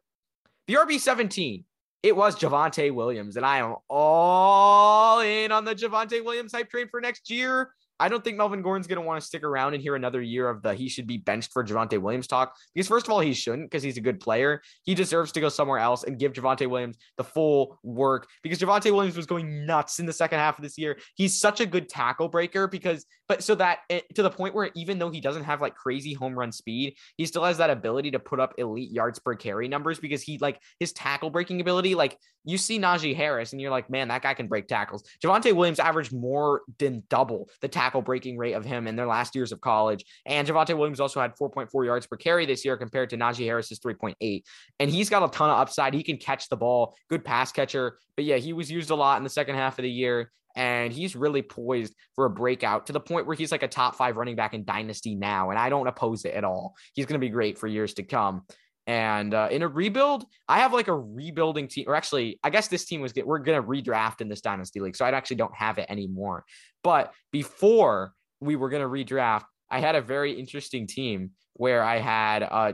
The 0.68 0.76
RB 0.76 1.00
17, 1.00 1.66
it 2.06 2.16
was 2.16 2.36
Javonte 2.36 2.94
Williams, 2.94 3.36
and 3.36 3.44
I 3.44 3.58
am 3.58 3.78
all 3.90 5.22
in 5.22 5.52
on 5.52 5.66
the 5.66 5.74
Javonte 5.74 6.24
Williams 6.24 6.52
hype 6.52 6.70
train 6.70 6.88
for 6.88 7.02
next 7.02 7.32
year. 7.32 7.72
I 8.00 8.10
don't 8.10 8.24
think 8.24 8.38
Melvin 8.38 8.62
Gordon's 8.62 8.88
going 8.88 9.02
to 9.02 9.06
want 9.06 9.22
to 9.22 9.26
stick 9.26 9.44
around 9.44 9.74
and 9.74 9.82
hear 9.82 9.96
another 9.96 10.22
year 10.22 10.50
of 10.50 10.62
the 10.62 10.74
he 10.74 10.90
should 10.90 11.08
be 11.08 11.18
benched 11.18 11.54
for 11.54 11.64
Javonte 11.64 12.00
Williams 12.00 12.28
talk. 12.28 12.56
Because, 12.74 12.88
first 12.88 13.08
of 13.08 13.14
all, 13.14 13.20
he 13.20 13.34
shouldn't 13.34 13.70
because 13.70 13.84
he's 13.84 13.98
a 13.98 14.02
good 14.02 14.20
player. 14.20 14.62
He 14.84 14.96
deserves 14.96 15.32
to 15.34 15.42
go 15.42 15.50
somewhere 15.50 15.80
else 15.80 16.04
and 16.04 16.20
give 16.20 16.34
Javonte 16.34 16.68
Williams 16.68 16.98
the 17.18 17.24
full 17.24 17.80
work 17.84 18.28
because 18.44 18.60
Javonte 18.60 18.92
Williams 18.92 19.16
was 19.16 19.26
going 19.26 19.66
nuts 19.66 20.00
in 20.00 20.06
the 20.06 20.14
second 20.14 20.40
half 20.40 20.58
of 20.58 20.64
this 20.64 20.78
year. 20.78 20.98
He's 21.16 21.40
such 21.40 21.62
a 21.62 21.66
good 21.66 21.88
tackle 21.88 22.28
breaker 22.28 22.68
because, 22.68 23.06
but 23.28 23.44
so 23.44 23.56
that 23.56 23.80
it, 23.90 24.04
to 24.16 24.24
the 24.24 24.30
point 24.30 24.56
where 24.56 24.72
even 24.76 25.00
though 25.00 25.10
he 25.10 25.22
doesn't 25.22 25.44
have 25.44 25.62
like 25.62 25.76
crazy 25.76 26.14
home 26.14 26.38
run 26.38 26.52
speed, 26.52 26.98
he 27.18 27.26
still 27.26 27.44
has 27.44 27.58
that 27.58 27.70
ability 27.70 28.12
to 28.12 28.20
put 28.20 28.40
up 28.40 28.56
elite 28.58 28.92
yards 28.92 29.20
per 29.20 29.36
carry 29.36 29.68
numbers 29.68 30.00
because 30.00 30.22
he 30.22 30.38
like 30.40 30.60
his 30.80 30.92
tackle 30.94 31.30
breaking 31.30 31.62
ability. 31.62 31.96
Like 31.96 32.18
you 32.46 32.58
see 32.58 32.80
Najee 32.80 33.16
Harris 33.16 33.52
and 33.52 33.62
you're 33.62 33.72
like, 33.72 33.90
man, 33.90 34.08
that 34.10 34.22
guy 34.22 34.34
can 34.34 34.48
break 34.48 34.68
tackles. 34.68 35.04
Javonte 35.24 35.54
Williams 35.54 35.80
averaged 35.80 36.14
more 36.14 36.62
than 36.78 37.04
double 37.10 37.50
the 37.62 37.68
tackle 37.68 37.85
tackle 37.86 38.02
breaking 38.02 38.38
rate 38.38 38.54
of 38.54 38.66
him 38.66 38.88
in 38.88 38.96
their 38.96 39.06
last 39.06 39.36
years 39.36 39.52
of 39.52 39.62
college. 39.62 40.04
And 40.26 40.48
Javonte 40.48 40.76
Williams 40.76 41.00
also 41.00 41.22
had 41.22 41.36
4.4 41.36 41.86
yards 41.86 42.08
per 42.08 42.18
carry 42.18 42.46
this 42.46 42.66
year 42.66 42.78
compared 42.78 43.12
to 43.12 43.18
Najee 43.18 43.46
Harris's 43.46 43.80
3.8. 43.80 44.44
And 44.80 44.90
he's 44.90 45.10
got 45.10 45.24
a 45.24 45.28
ton 45.36 45.50
of 45.52 45.58
upside. 45.58 45.94
He 45.94 46.04
can 46.04 46.18
catch 46.18 46.50
the 46.50 46.58
ball, 46.58 46.96
good 47.10 47.24
pass 47.24 47.52
catcher. 47.52 48.00
But 48.16 48.26
yeah, 48.26 48.38
he 48.38 48.54
was 48.54 48.72
used 48.72 48.90
a 48.90 48.96
lot 48.96 49.18
in 49.18 49.24
the 49.24 49.30
second 49.30 49.56
half 49.56 49.78
of 49.78 49.84
the 49.84 49.92
year. 49.92 50.32
And 50.58 50.94
he's 50.94 51.18
really 51.18 51.42
poised 51.42 51.94
for 52.16 52.26
a 52.26 52.30
breakout 52.30 52.88
to 52.88 52.94
the 52.94 53.00
point 53.00 53.28
where 53.28 53.36
he's 53.36 53.52
like 53.52 53.64
a 53.64 53.68
top 53.68 53.96
five 53.96 54.16
running 54.16 54.38
back 54.38 54.54
in 54.54 54.64
Dynasty 54.64 55.14
now. 55.14 55.50
And 55.50 55.60
I 55.60 55.70
don't 55.70 55.86
oppose 55.86 56.24
it 56.24 56.34
at 56.34 56.46
all. 56.46 56.76
He's 56.94 57.06
going 57.06 57.20
to 57.20 57.26
be 57.26 57.30
great 57.30 57.58
for 57.58 57.68
years 57.68 57.94
to 57.96 58.04
come. 58.04 58.44
And 58.88 59.34
uh, 59.34 59.48
in 59.50 59.64
a 59.64 59.68
rebuild, 59.68 60.26
I 60.48 60.60
have 60.60 60.72
like 60.72 60.88
a 60.88 60.96
rebuilding 60.96 61.68
team, 61.68 61.86
or 61.88 61.96
actually, 61.96 62.40
I 62.44 62.52
guess 62.52 62.68
this 62.68 62.86
team 62.86 63.02
was 63.02 63.14
we're 63.16 63.40
gonna 63.40 63.64
redraft 63.64 64.22
in 64.22 64.30
this 64.30 64.42
dynasty 64.42 64.80
league, 64.80 64.96
so 64.96 65.06
I 65.06 65.10
actually 65.10 65.38
don't 65.38 65.56
have 65.56 65.80
it 65.80 65.88
anymore. 65.90 66.46
But 66.84 67.14
before 67.32 68.14
we 68.40 68.56
were 68.56 68.70
gonna 68.70 68.88
redraft, 68.88 69.46
I 69.72 69.80
had 69.80 69.96
a 69.96 70.02
very 70.02 70.34
interesting 70.34 70.86
team 70.86 71.32
where 71.54 71.84
I 71.84 71.98
had 71.98 72.44
uh, 72.44 72.74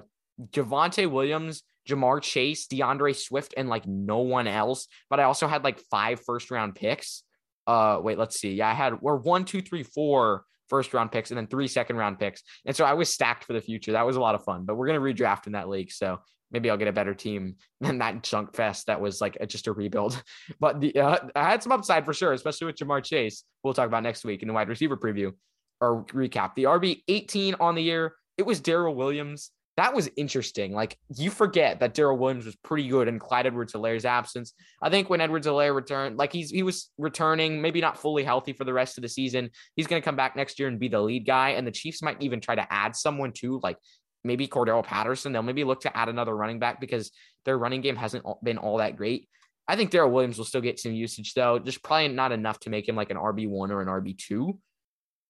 Javonte 0.52 1.10
Williams, 1.10 1.64
Ja'Marr 1.88 2.22
Chase, 2.22 2.68
D'Andre 2.68 3.14
Swift, 3.14 3.54
and 3.56 3.70
like 3.70 3.88
no 3.88 4.20
one 4.20 4.48
else. 4.48 4.88
But 5.10 5.20
I 5.20 5.24
also 5.24 5.48
had 5.48 5.64
like 5.64 5.80
five 5.90 6.20
first 6.26 6.52
round 6.52 6.76
picks. 6.76 7.24
Uh, 7.68 8.00
wait, 8.02 8.18
let's 8.18 8.40
see. 8.40 8.54
Yeah, 8.56 8.70
I 8.70 8.74
had 8.74 9.02
we're 9.02 9.16
one, 9.16 9.46
two, 9.46 9.62
three, 9.62 9.84
four 9.84 10.44
first 10.72 10.94
round 10.94 11.12
picks 11.12 11.30
and 11.30 11.38
then 11.38 11.48
three 11.48 11.68
second 11.68 11.98
round 11.98 12.18
picks. 12.18 12.42
And 12.66 12.76
so 12.76 12.86
I 12.86 12.94
was 12.94 13.10
stacked 13.10 13.44
for 13.44 13.54
the 13.54 13.62
future. 13.62 13.92
That 13.92 14.06
was 14.08 14.16
a 14.16 14.22
lot 14.22 14.36
of 14.36 14.44
fun, 14.44 14.64
but 14.66 14.76
we're 14.76 14.88
going 14.88 15.00
to 15.00 15.24
redraft 15.24 15.46
in 15.46 15.54
that 15.54 15.70
league. 15.70 15.92
So 15.92 16.20
maybe 16.50 16.70
I'll 16.70 16.78
get 16.78 16.88
a 16.88 16.94
better 16.94 17.14
team 17.14 17.58
than 17.82 18.00
that 18.00 18.24
junk 18.24 18.56
fest 18.56 18.88
that 18.88 19.02
was 19.02 19.22
like 19.22 19.38
a, 19.40 19.46
just 19.46 19.68
a 19.68 19.74
rebuild. 19.74 20.22
But 20.60 20.80
the, 20.80 20.96
uh, 20.98 21.18
I 21.36 21.50
had 21.50 21.62
some 21.62 21.74
upside 21.74 22.06
for 22.06 22.14
sure, 22.14 22.34
especially 22.34 22.68
with 22.68 22.78
Ja'Marr 22.78 23.04
Chase. 23.04 23.44
We'll 23.64 23.74
talk 23.74 23.88
about 23.88 24.04
next 24.04 24.24
week 24.24 24.42
in 24.42 24.48
the 24.48 24.54
wide 24.54 24.70
receiver 24.70 24.98
preview 24.98 25.34
or 25.82 26.06
recap. 26.06 26.56
The 26.56 26.64
RB 26.64 27.04
18 27.08 27.56
on 27.60 27.76
the 27.76 27.84
year, 27.84 28.16
it 28.38 28.46
was 28.46 28.60
Darrel 28.60 28.96
Williams 28.96 29.52
that 29.78 29.94
was 29.94 30.10
interesting. 30.18 30.74
Like 30.74 30.98
you 31.16 31.32
forget 31.32 31.80
that 31.80 31.94
Darrel 31.94 32.18
Williams 32.18 32.46
was 32.46 32.56
pretty 32.58 32.88
good 32.88 33.08
in 33.08 33.20
Clyde 33.20 33.48
Edwards 33.48 33.74
Helaire's 33.74 34.06
absence. 34.06 34.54
I 34.82 34.90
think 34.90 35.10
when 35.10 35.22
Edwards 35.22 35.48
Helaire 35.48 35.74
returned, 35.74 36.18
like 36.18 36.34
he's 36.34 36.50
he 36.50 36.64
was 36.64 36.90
returning, 36.98 37.62
maybe 37.62 37.80
not 37.80 37.98
fully 37.98 38.24
healthy 38.24 38.54
for 38.54 38.66
the 38.66 38.74
rest 38.74 38.98
of 38.98 39.02
the 39.02 39.10
season. 39.10 39.50
He's 39.76 39.88
gonna 39.88 40.02
come 40.02 40.18
back 40.18 40.36
next 40.36 40.60
year 40.60 40.68
and 40.68 40.80
be 40.80 40.90
the 40.90 41.02
lead 41.02 41.26
guy. 41.26 41.52
And 41.52 41.66
the 41.66 41.72
Chiefs 41.72 42.02
might 42.02 42.22
even 42.22 42.42
try 42.42 42.56
to 42.56 42.74
add 42.74 42.96
someone 42.96 43.32
too, 43.32 43.60
like 43.64 43.78
maybe 44.24 44.48
Cordarrelle 44.48 44.84
Patterson. 44.84 45.32
They'll 45.32 45.42
maybe 45.42 45.64
look 45.64 45.82
to 45.82 45.98
add 45.98 46.10
another 46.10 46.36
running 46.36 46.60
back 46.60 46.82
because 46.82 47.12
their 47.46 47.58
running 47.58 47.82
game 47.82 47.96
hasn't 47.96 48.26
been 48.44 48.58
all 48.58 48.78
that 48.78 48.98
great. 48.98 49.28
I 49.68 49.76
think 49.76 49.92
Darrel 49.92 50.12
Williams 50.12 50.38
will 50.38 50.46
still 50.46 50.62
get 50.62 50.80
some 50.80 50.92
usage 50.92 51.34
though, 51.34 51.60
just 51.60 51.84
probably 51.84 52.10
not 52.10 52.32
enough 52.32 52.60
to 52.62 52.70
make 52.70 52.90
him 52.90 52.96
like 52.96 53.10
an 53.10 53.18
RB 53.18 53.48
one 53.48 53.72
or 53.72 53.82
an 53.82 53.88
RB 53.88 54.18
two, 54.18 54.60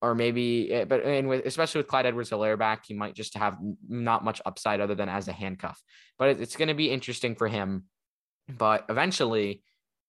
or 0.02 0.16
maybe. 0.16 0.72
Eh, 0.72 0.86
but 0.86 1.04
and 1.04 1.28
with 1.28 1.46
especially 1.46 1.80
with 1.80 1.88
Clyde 1.88 2.06
Edwards-Helaire 2.06 2.58
back, 2.58 2.86
he 2.86 2.94
might 2.94 3.16
just 3.16 3.38
have 3.38 3.58
not 3.88 4.24
much 4.24 4.42
upside 4.46 4.82
other 4.82 4.96
than 4.96 5.10
as 5.10 5.28
a 5.28 5.32
handcuff. 5.32 5.82
But 6.18 6.40
it's 6.40 6.56
going 6.56 6.68
to 6.68 6.74
be 6.74 6.90
interesting 6.90 7.36
for 7.36 7.48
him. 7.48 7.86
But 8.48 8.86
eventually, 8.90 9.64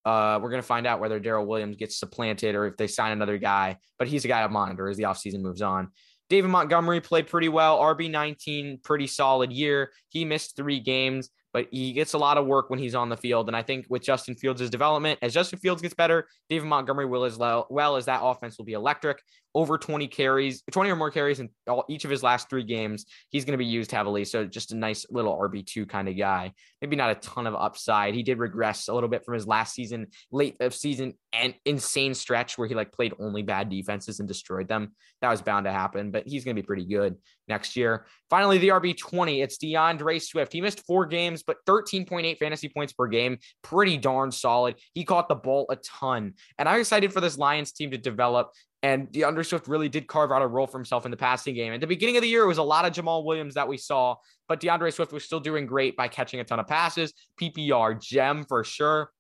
uh, 0.05 0.39
we're 0.43 0.51
going 0.51 0.63
to 0.63 0.67
find 0.67 0.87
out 0.87 1.01
whether 1.01 1.21
Darrel 1.21 1.47
Williams 1.47 1.77
gets 1.77 1.99
supplanted 1.99 2.55
or 2.55 2.67
if 2.67 2.77
they 2.77 2.87
sign 2.87 3.13
another 3.13 3.39
guy. 3.39 3.79
But 3.99 4.09
he's 4.09 4.25
a 4.25 4.29
guy 4.29 4.43
to 4.43 4.49
monitor 4.49 4.89
as 4.89 4.97
the 4.97 5.05
offseason 5.05 5.41
moves 5.41 5.63
on. 5.63 5.89
David 6.29 6.49
Montgomery 6.49 7.01
played 7.01 7.27
pretty 7.27 7.49
well. 7.49 7.79
RB19, 7.79 8.83
pretty 8.83 9.07
solid 9.07 9.53
year. 9.53 9.93
He 10.09 10.25
missed 10.25 10.57
three 10.57 10.81
games 10.81 11.29
but 11.53 11.69
he 11.71 11.93
gets 11.93 12.15
a 12.15 12.19
lot 12.19 12.39
of 12.39 12.47
work 12.47 12.71
when 12.71 12.79
he's 12.79 12.95
on 12.95 13.09
the 13.09 13.17
field. 13.17 13.49
And 13.49 13.57
I 13.57 13.63
think 13.63 13.87
with 13.89 14.03
Justin 14.03 14.35
Fields' 14.35 14.71
development, 14.71 15.19
as 15.23 15.35
Justin 15.35 15.59
Fields 15.59 15.83
gets 15.83 15.95
better, 15.95 16.27
David 16.49 16.67
Montgomery 16.67 17.07
will 17.07 17.25
as 17.25 17.37
well, 17.37 17.67
well 17.71 17.97
as 17.97 18.07
that 18.07 18.21
offense 18.23 18.57
will 18.59 18.65
be 18.65 18.73
electric. 18.73 19.23
Over 19.55 19.79
20 19.79 20.09
carries, 20.09 20.63
20 20.71 20.91
or 20.91 20.97
more 20.97 21.11
carries 21.11 21.41
in 21.41 21.51
all, 21.69 21.85
each 21.89 22.05
of 22.05 22.11
his 22.11 22.23
last 22.23 22.49
three 22.49 22.65
games. 22.65 23.05
He's 23.31 23.45
going 23.45 23.53
to 23.53 23.59
be 23.59 23.67
used 23.67 23.91
heavily. 23.91 24.25
So 24.25 24.47
just 24.47 24.73
a 24.73 24.77
nice 24.77 25.07
little 25.11 25.37
RB2 25.37 25.89
kind 25.89 26.09
of 26.09 26.17
guy. 26.17 26.53
Maybe 26.81 26.97
not 26.97 27.11
a 27.11 27.17
ton 27.17 27.47
of 27.47 27.55
upside. 27.55 28.15
He 28.15 28.23
did 28.23 28.39
regress 28.39 28.89
a 28.89 28.95
little 28.95 29.09
bit 29.09 29.25
from 29.25 29.35
his 29.35 29.47
last 29.47 29.75
season, 29.75 30.09
late 30.31 30.57
of 30.61 30.75
season, 30.75 31.15
and 31.33 31.55
insane 31.65 32.15
stretch 32.15 32.59
where 32.59 32.69
he 32.69 32.75
like 32.75 32.93
played 32.93 33.15
only 33.19 33.43
bad 33.43 33.69
defenses 33.69 34.21
and 34.21 34.29
destroyed 34.29 34.69
them. 34.69 34.93
That 35.21 35.31
was 35.31 35.43
bound 35.43 35.67
to 35.67 35.73
happen, 35.73 36.11
but 36.11 36.27
he's 36.27 36.45
going 36.45 36.57
to 36.57 36.63
be 36.63 36.67
pretty 36.67 36.85
good 36.85 37.17
next 37.49 37.77
year. 37.77 38.07
Finally, 38.31 38.59
the 38.59 38.69
RB20, 38.69 39.43
it's 39.43 39.59
D'Andre 39.59 40.19
Swift. 40.19 40.53
He 40.53 40.61
missed 40.61 40.85
four 40.87 41.07
games, 41.07 41.43
but 41.43 41.59
13.8 41.67 42.39
fantasy 42.39 42.69
points 42.69 42.93
per 42.93 43.07
game. 43.07 43.39
Pretty 43.63 43.97
darn 43.97 44.31
solid. 44.31 44.77
He 44.95 45.05
caught 45.05 45.29
the 45.29 45.35
ball 45.35 45.67
a 45.71 45.77
ton. 45.77 46.35
And 46.59 46.69
I'm 46.69 46.81
excited 46.81 47.13
for 47.13 47.21
this 47.21 47.39
Lions 47.39 47.73
team 47.73 47.91
to 47.93 47.99
develop. 47.99 48.53
And 48.83 49.11
D'Andre 49.13 49.45
Swift 49.45 49.69
really 49.69 49.89
did 49.89 50.09
carve 50.09 50.33
out 50.33 50.43
a 50.43 50.47
role 50.47 50.67
for 50.67 50.77
himself 50.77 51.05
in 51.05 51.13
the 51.13 51.17
passing 51.17 51.55
game. 51.55 51.73
At 51.73 51.81
the 51.81 51.87
beginning 51.87 52.17
of 52.17 52.23
the 52.23 52.29
year, 52.29 52.43
it 52.43 52.49
was 52.49 52.59
a 52.59 52.65
lot 52.65 52.85
of 52.85 52.93
Jamaal 52.93 53.25
Williams 53.25 53.55
that 53.55 53.69
we 53.69 53.77
saw, 53.77 54.17
but 54.49 54.59
D'Andre 54.59 54.91
Swift 54.91 55.13
was 55.13 55.25
still 55.25 55.39
doing 55.39 55.67
great 55.67 55.97
by 55.97 56.09
catching 56.09 56.41
a 56.41 56.45
ton 56.45 56.59
of 56.59 56.67
passes. 56.67 57.13
PPR 57.41 58.01
gem 58.01 58.45
for 58.45 58.65
sure. 58.65 59.11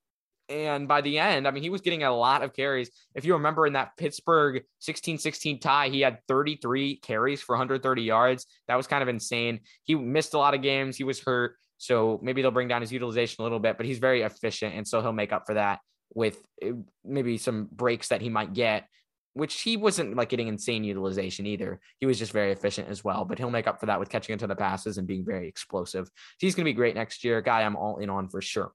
And 0.48 0.88
by 0.88 1.01
the 1.01 1.18
end, 1.18 1.46
I 1.46 1.53
mean, 1.53 1.62
he 1.62 1.70
was 1.70 1.81
getting 1.81 2.03
a 2.03 2.14
lot 2.14 2.42
of 2.42 2.53
carries. 2.53 2.90
If 3.14 3.25
you 3.25 3.35
remember 3.35 3.66
in 3.66 3.75
that 3.75 3.96
Pittsburgh 3.96 4.64
16 4.81 5.18
16 5.18 5.61
tie, 5.61 5.88
he 5.88 6.01
had 6.01 6.18
33 6.27 6.96
carries 6.96 7.40
for 7.40 7.55
130 7.55 8.03
yards. 8.03 8.46
That 8.66 8.77
was 8.77 8.87
kind 8.88 9.03
of 9.03 9.09
insane. 9.09 9.61
He 9.85 9.94
missed 9.94 10.35
a 10.35 10.38
lot 10.38 10.55
of 10.55 10.61
games. 10.61 10.96
He 10.96 11.05
was 11.05 11.20
hurt. 11.20 11.57
So 11.79 12.20
maybe 12.22 12.42
they'll 12.42 12.51
bring 12.51 12.68
down 12.68 12.81
his 12.81 12.92
utilization 12.92 13.40
a 13.40 13.44
little 13.44 13.61
bit, 13.61 13.77
but 13.77 13.87
he's 13.87 13.98
very 13.98 14.22
efficient. 14.22 14.75
And 14.75 14.87
so 14.87 15.01
he'll 15.01 15.12
make 15.12 15.33
up 15.33 15.46
for 15.46 15.55
that 15.55 15.81
with 16.14 16.38
eh, 16.61 16.72
maybe 17.05 17.38
some 17.38 17.68
breaks 17.72 18.09
that 18.09 18.20
he 18.20 18.29
might 18.29 18.53
get, 18.53 18.87
which 19.35 19.61
he 19.62 19.77
wasn't 19.77 20.16
like 20.16 20.29
getting 20.29 20.49
insane 20.49 20.85
utilization 20.85 21.47
either. 21.47 21.81
He 21.99 22.07
was 22.07 22.18
just 22.18 22.33
very 22.33 22.53
efficient 22.53 22.88
as 22.88 23.03
well, 23.03 23.25
but 23.25 23.38
he'll 23.38 23.51
make 23.51 23.66
up 23.66 23.81
for 23.81 23.87
that 23.87 23.99
with 23.99 24.11
catching 24.11 24.33
into 24.33 24.47
the 24.47 24.57
passes 24.57 24.99
and 24.99 25.07
being 25.07 25.25
very 25.25 25.49
explosive. 25.49 26.11
He's 26.38 26.55
going 26.55 26.64
to 26.64 26.68
be 26.71 26.75
great 26.75 26.95
next 26.95 27.25
year. 27.25 27.40
Guy 27.40 27.62
I'm 27.62 27.77
all 27.77 27.99
in 27.99 28.11
on 28.11 28.29
for 28.29 28.42
sure. 28.42 28.73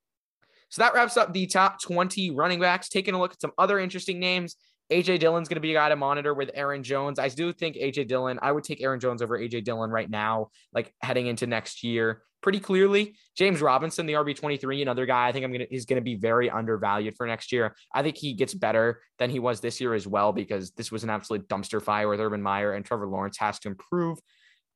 So 0.69 0.81
that 0.81 0.93
wraps 0.93 1.15
up 1.15 1.33
the 1.33 1.47
top 1.47 1.81
20 1.81 2.31
running 2.31 2.59
backs. 2.59 2.89
Taking 2.89 3.13
a 3.13 3.19
look 3.19 3.33
at 3.33 3.41
some 3.41 3.53
other 3.57 3.79
interesting 3.79 4.19
names. 4.19 4.55
AJ 4.91 5.19
Dillon's 5.19 5.49
going 5.49 5.55
to 5.55 5.61
be 5.61 5.71
a 5.71 5.75
guy 5.75 5.89
to 5.89 5.95
monitor 5.95 6.33
with 6.33 6.49
Aaron 6.53 6.83
Jones. 6.83 7.19
I 7.19 7.29
do 7.29 7.51
think 7.51 7.75
AJ 7.75 8.07
Dillon, 8.07 8.39
I 8.41 8.51
would 8.51 8.63
take 8.63 8.81
Aaron 8.81 8.99
Jones 8.99 9.21
over 9.21 9.37
AJ 9.37 9.63
Dillon 9.63 9.89
right 9.89 10.09
now, 10.09 10.49
like 10.73 10.93
heading 11.01 11.27
into 11.27 11.45
next 11.47 11.83
year 11.83 12.23
pretty 12.41 12.59
clearly. 12.59 13.15
James 13.35 13.61
Robinson, 13.61 14.05
the 14.05 14.13
RB23, 14.13 14.81
another 14.81 15.05
guy 15.05 15.27
I 15.27 15.31
think 15.31 15.43
I'm 15.43 15.51
going 15.51 15.65
to, 15.65 15.67
he's 15.69 15.85
going 15.85 15.97
to 15.97 16.03
be 16.03 16.15
very 16.15 16.49
undervalued 16.49 17.15
for 17.17 17.27
next 17.27 17.51
year. 17.51 17.75
I 17.93 18.03
think 18.03 18.15
he 18.15 18.33
gets 18.33 18.53
better 18.53 19.01
than 19.19 19.29
he 19.29 19.39
was 19.39 19.59
this 19.59 19.81
year 19.81 19.93
as 19.93 20.07
well, 20.07 20.31
because 20.31 20.71
this 20.71 20.91
was 20.91 21.03
an 21.03 21.09
absolute 21.09 21.47
dumpster 21.49 21.81
fire 21.81 22.07
with 22.07 22.19
Urban 22.19 22.41
Meyer 22.41 22.73
and 22.73 22.85
Trevor 22.85 23.07
Lawrence 23.07 23.37
has 23.39 23.59
to 23.59 23.69
improve. 23.69 24.19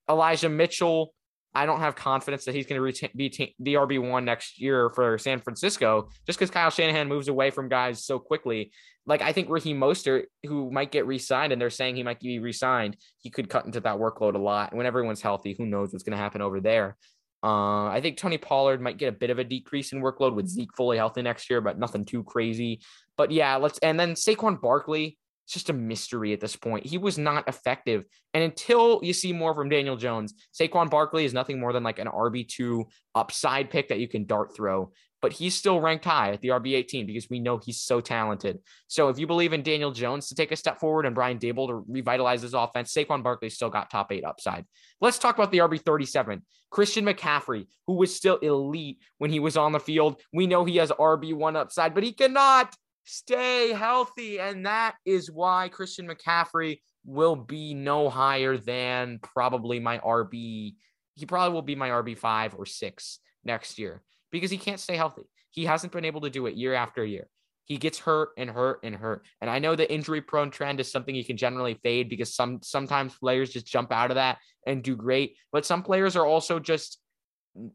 Elijah 0.10 0.50
Mitchell, 0.50 1.14
I 1.54 1.66
don't 1.66 1.80
have 1.80 1.96
confidence 1.96 2.46
that 2.46 2.56
he's 2.56 2.66
going 2.66 2.78
to 2.78 2.82
retain, 2.82 3.10
be 3.16 3.30
t- 3.30 3.56
the 3.60 3.74
RB1 3.74 4.24
next 4.24 4.60
year 4.60 4.90
for 4.90 5.18
San 5.18 5.42
Francisco 5.42 6.10
just 6.26 6.40
because 6.40 6.50
Kyle 6.50 6.70
Shanahan 6.70 7.08
moves 7.08 7.28
away 7.28 7.50
from 7.52 7.68
guys 7.68 8.06
so 8.06 8.20
quickly. 8.20 8.72
Like, 9.06 9.22
I 9.22 9.34
think 9.34 9.50
Raheem 9.50 9.80
Mostert, 9.80 10.26
who 10.46 10.72
might 10.72 10.92
get 10.92 11.08
re 11.08 11.18
signed, 11.18 11.52
and 11.52 11.62
they're 11.62 11.70
saying 11.70 11.96
he 11.96 12.04
might 12.04 12.20
be 12.20 12.40
re 12.40 12.54
signed, 12.54 12.98
he 13.20 13.30
could 13.30 13.50
cut 13.50 13.66
into 13.66 13.80
that 13.82 13.98
workload 13.98 14.36
a 14.36 14.40
lot. 14.40 14.74
When 14.74 14.86
everyone's 14.86 15.22
healthy, 15.22 15.56
who 15.58 15.66
knows 15.66 15.92
what's 15.92 16.04
going 16.04 16.18
to 16.18 16.24
happen 16.24 16.42
over 16.42 16.62
there. 16.62 16.98
Uh, 17.44 17.88
I 17.88 18.00
think 18.02 18.18
Tony 18.18 18.38
Pollard 18.38 18.82
might 18.82 18.98
get 18.98 19.10
a 19.10 19.18
bit 19.18 19.32
of 19.32 19.40
a 19.40 19.44
decrease 19.44 19.94
in 19.94 20.02
workload 20.02 20.36
with 20.36 20.48
Zeke 20.48 20.76
fully 20.78 20.98
healthy 20.98 21.24
next 21.24 21.50
year, 21.50 21.60
but 21.60 21.80
nothing 21.80 22.06
too 22.06 22.24
crazy. 22.24 22.82
But 23.18 23.32
yeah, 23.32 23.56
let's 23.56 23.80
and 23.80 24.00
then 24.00 24.14
Saquon 24.14 24.62
Barkley 24.62 25.18
it's 25.52 25.66
just 25.66 25.70
a 25.70 25.74
mystery 25.74 26.32
at 26.32 26.40
this 26.40 26.56
point. 26.56 26.86
He 26.86 26.98
was 26.98 27.18
not 27.18 27.50
effective. 27.50 28.06
And 28.34 28.42
until 28.42 29.02
you 29.04 29.12
see 29.12 29.34
more 29.34 29.54
from 29.54 29.68
Daniel 29.68 29.98
Jones, 29.98 30.34
Saquon 30.58 30.90
Barkley 30.90 31.26
is 31.26 31.34
nothing 31.34 31.60
more 31.60 31.74
than 31.74 31.84
like 31.84 32.00
an 32.00 32.08
RB2 32.08 32.86
upside 33.16 33.70
pick 33.70 33.90
that 33.90 34.00
you 34.00 34.08
can 34.08 34.26
dart 34.26 34.56
throw. 34.56 34.94
But 35.22 35.34
he's 35.34 35.54
still 35.54 35.82
ranked 35.82 36.06
high 36.06 36.32
at 36.32 36.40
the 36.40 36.48
RB18 36.48 37.06
because 37.06 37.30
we 37.30 37.42
know 37.42 37.58
he's 37.58 37.82
so 37.82 38.00
talented. 38.00 38.60
So 38.88 39.10
if 39.10 39.20
you 39.20 39.28
believe 39.28 39.52
in 39.52 39.62
Daniel 39.62 39.92
Jones 39.92 40.30
to 40.30 40.36
take 40.36 40.54
a 40.54 40.56
step 40.56 40.80
forward 40.80 41.06
and 41.06 41.14
Brian 41.14 41.38
Daboll 41.38 41.68
to 41.68 41.84
revitalize 41.86 42.44
his 42.44 42.54
offense, 42.54 42.94
Saquon 42.94 43.22
Barkley 43.22 43.50
still 43.50 43.70
got 43.70 43.90
top 43.90 44.14
eight 44.14 44.24
upside. 44.24 44.64
Let's 45.02 45.20
talk 45.20 45.36
about 45.38 45.52
the 45.52 45.58
RB37. 45.58 46.44
Christian 46.70 47.04
McCaffrey, 47.04 47.68
who 47.88 47.96
was 47.96 48.16
still 48.16 48.38
elite 48.38 49.00
when 49.18 49.32
he 49.32 49.42
was 49.42 49.58
on 49.58 49.74
the 49.74 49.82
field. 49.82 50.22
We 50.32 50.48
know 50.48 50.64
he 50.64 50.78
has 50.78 50.92
RB1 50.92 51.58
upside, 51.58 51.94
but 51.94 52.04
he 52.04 52.14
cannot 52.14 52.74
stay 53.04 53.74
healthy. 53.74 54.40
And 54.40 54.66
that 54.66 54.96
is 55.06 55.32
why 55.32 55.70
Christian 55.70 56.08
McCaffrey 56.08 56.80
will 57.06 57.36
be 57.36 57.74
no 57.74 58.10
higher 58.10 58.58
than 58.58 59.20
probably 59.22 59.80
my 59.80 59.98
RB. 60.00 60.76
He 61.16 61.26
probably 61.26 61.54
will 61.54 61.62
be 61.62 61.76
my 61.76 61.90
RB5 61.90 62.58
or 62.58 62.66
six 62.66 63.20
next 63.44 63.80
year 63.80 64.02
because 64.32 64.52
he 64.52 64.58
can't 64.58 64.80
stay 64.80 64.96
healthy. 64.96 65.24
He 65.50 65.66
hasn't 65.66 65.92
been 65.92 66.06
able 66.06 66.22
to 66.22 66.30
do 66.30 66.46
it 66.46 66.56
year 66.56 66.74
after 66.74 67.04
year. 67.04 67.28
He 67.66 67.78
gets 67.78 68.00
hurt 68.00 68.30
and 68.38 68.50
hurt 68.50 68.80
and 68.84 68.96
hurt. 68.96 69.26
And 69.40 69.50
I 69.50 69.60
know 69.60 69.76
the 69.76 69.92
injury 69.92 70.22
prone 70.22 70.52
trend 70.52 70.80
is 70.80 70.92
something 70.92 71.16
you 71.16 71.24
can 71.24 71.38
generally 71.38 71.76
fade 71.84 72.10
because 72.10 72.36
some 72.36 72.60
sometimes 72.64 73.18
players 73.18 73.52
just 73.52 73.66
jump 73.66 73.92
out 73.92 74.12
of 74.12 74.16
that 74.16 74.40
and 74.66 74.84
do 74.84 74.96
great. 74.96 75.36
But 75.52 75.66
some 75.66 75.84
players 75.84 76.16
are 76.16 76.26
also 76.26 76.60
just 76.60 77.00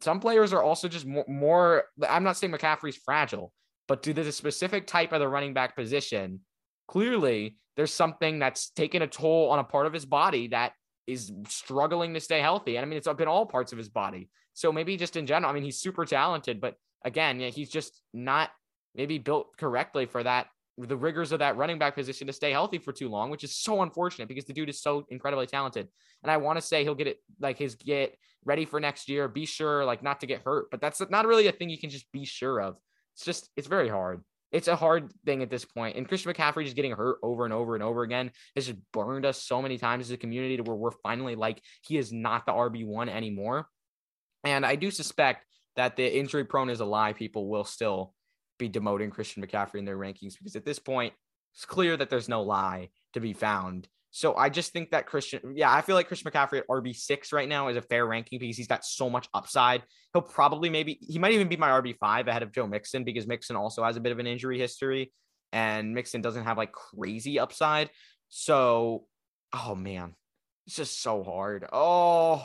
some 0.01 0.21
players 0.21 0.53
are 0.53 0.63
also 0.63 0.89
just 0.89 1.07
more, 1.07 1.25
more 1.29 1.85
I'm 2.09 2.25
not 2.25 2.37
saying 2.37 2.53
McCaffrey's 2.53 2.97
fragile, 2.97 3.53
but 3.89 4.03
to 4.03 4.13
the 4.13 4.31
specific 4.33 4.87
type 4.87 5.13
of 5.13 5.21
the 5.21 5.29
running 5.29 5.55
back 5.55 5.77
position, 5.77 6.41
clearly 6.89 7.57
there's 7.77 7.93
something 7.93 8.39
that's 8.39 8.71
taken 8.71 9.03
a 9.03 9.07
toll 9.07 9.51
on 9.51 9.59
a 9.59 9.65
part 9.65 9.87
of 9.87 9.93
his 9.93 10.05
body 10.05 10.49
that 10.49 10.73
is 11.07 11.33
struggling 11.49 12.15
to 12.15 12.21
stay 12.21 12.41
healthy. 12.41 12.77
And 12.77 12.85
I 12.85 12.89
mean, 12.89 12.97
it's 12.97 13.07
up 13.07 13.21
in 13.21 13.29
all 13.29 13.47
parts 13.47 13.73
of 13.73 13.79
his 13.79 13.89
body. 13.89 14.29
So 14.55 14.73
maybe 14.73 14.97
just 14.97 15.17
in 15.17 15.27
general, 15.27 15.51
I 15.51 15.55
mean, 15.55 15.63
he's 15.63 15.79
super 15.79 16.05
talented, 16.05 16.61
but 16.61 16.75
again, 17.05 17.39
yeah, 17.39 17.49
he's 17.49 17.71
just 17.71 18.01
not 18.13 18.51
maybe 18.95 19.19
built 19.19 19.57
correctly 19.57 20.07
for 20.07 20.23
that 20.23 20.47
the 20.79 20.97
rigors 20.97 21.33
of 21.33 21.39
that 21.39 21.57
running 21.57 21.79
back 21.79 21.95
position 21.95 22.27
to 22.27 22.33
stay 22.33 22.51
healthy 22.51 22.79
for 22.79 22.93
too 22.93 23.09
long, 23.09 23.31
which 23.31 23.45
is 23.45 23.57
so 23.57 23.83
unfortunate 23.83 24.29
because 24.29 24.45
the 24.45 24.53
dude 24.53 24.69
is 24.69 24.81
so 24.81 25.07
incredibly 25.09 25.47
talented. 25.47 25.89
And 26.23 26.31
I 26.31 26.37
want 26.37 26.59
to 26.59 26.63
say 26.63 26.83
he'll 26.83 26.95
get 26.95 27.07
it 27.07 27.19
like 27.41 27.59
his 27.59 27.77
get 27.77 28.17
ready 28.45 28.67
for 28.67 28.79
next 28.79 29.09
year, 29.09 29.27
be 29.27 29.47
sure 29.47 29.85
like 29.85 30.03
not 30.03 30.21
to 30.21 30.27
get 30.27 30.43
hurt, 30.43 30.71
but 30.71 30.81
that's 30.81 31.01
not 31.09 31.27
really 31.27 31.47
a 31.47 31.53
thing 31.53 31.71
you 31.71 31.79
can 31.79 31.91
just 31.91 32.11
be 32.13 32.25
sure 32.25 32.61
of. 32.61 32.77
It's 33.17 33.25
just 33.25 33.51
it's 33.57 33.67
very 33.67 33.89
hard. 33.89 34.23
It's 34.53 34.69
a 34.69 34.77
hard 34.77 35.13
thing 35.25 35.43
at 35.43 35.51
this 35.51 35.65
point. 35.65 35.97
And 35.97 36.07
Christian 36.07 36.33
McCaffrey 36.33 36.65
just 36.65 36.77
getting 36.77 36.93
hurt 36.93 37.19
over 37.23 37.45
and 37.45 37.53
over 37.53 37.75
and 37.75 37.83
over 37.83 38.03
again 38.03 38.31
has 38.55 38.67
just 38.67 38.79
burned 38.93 39.27
us 39.27 39.43
so 39.43 39.61
many 39.61 39.77
times 39.77 40.07
as 40.07 40.13
a 40.13 40.17
community 40.17 40.57
to 40.57 40.63
where 40.63 40.77
we're 40.77 40.93
finally 41.03 41.35
like 41.35 41.61
he 41.83 41.99
is 41.99 42.13
not 42.13 42.47
the 42.47 42.53
RB1 42.53 43.09
anymore. 43.09 43.67
And 44.45 44.65
I 44.65 44.77
do 44.77 44.91
suspect 44.91 45.45
that 45.75 45.97
the 45.97 46.17
injury 46.17 46.45
prone 46.45 46.71
is 46.71 46.81
a 46.81 46.85
lie. 46.85 47.13
People 47.13 47.49
will 47.49 47.65
still 47.65 48.15
be 48.59 48.69
demoting 48.69 49.11
Christian 49.11 49.45
McCaffrey 49.45 49.79
in 49.79 49.85
their 49.85 49.99
rankings 49.99 50.35
because 50.39 50.57
at 50.57 50.65
this 50.65 50.79
point, 50.79 51.13
it's 51.55 51.65
clear 51.65 51.97
that 51.97 52.11
there's 52.11 52.29
no 52.29 52.43
lie 52.43 52.91
to 53.15 53.21
be 53.21 53.33
found. 53.33 53.89
So 54.17 54.35
I 54.35 54.49
just 54.49 54.73
think 54.73 54.93
that 54.93 55.05
Christian, 55.05 55.53
yeah, 55.55 55.71
I 55.71 55.83
feel 55.83 55.95
like 55.95 56.09
Christian 56.09 56.31
McCaffrey 56.31 56.61
at 56.61 56.69
RB6 56.69 57.35
right 57.35 57.47
now 57.47 57.69
is 57.69 57.77
a 57.77 57.83
fair 57.83 58.07
ranking 58.07 58.39
because 58.39 58.57
he's 58.57 58.67
got 58.67 58.83
so 58.83 59.11
much 59.11 59.29
upside. 59.35 59.83
He'll 60.15 60.23
probably 60.23 60.71
maybe, 60.71 60.99
he 61.07 61.19
might 61.19 61.33
even 61.33 61.49
be 61.49 61.59
my 61.59 61.69
RB5 61.69 62.27
ahead 62.27 62.43
of 62.43 62.51
Joe 62.51 62.67
Mixon 62.67 63.05
because 63.05 63.27
Mixon 63.27 63.57
also 63.57 63.85
has 63.85 63.99
a 63.99 64.01
bit 64.01 64.13
of 64.13 64.19
an 64.19 64.27
injury 64.27 64.59
history 64.59 65.13
and 65.53 65.93
Mixon 65.93 66.23
doesn't 66.23 66.45
have 66.45 66.57
like 66.57 66.73
crazy 66.73 67.39
upside. 67.39 67.91
So, 68.31 69.05
oh 69.53 69.75
man, 69.75 70.15
it's 70.67 70.77
just 70.77 71.03
so 71.03 71.23
hard. 71.23 71.67
Oh, 71.71 72.43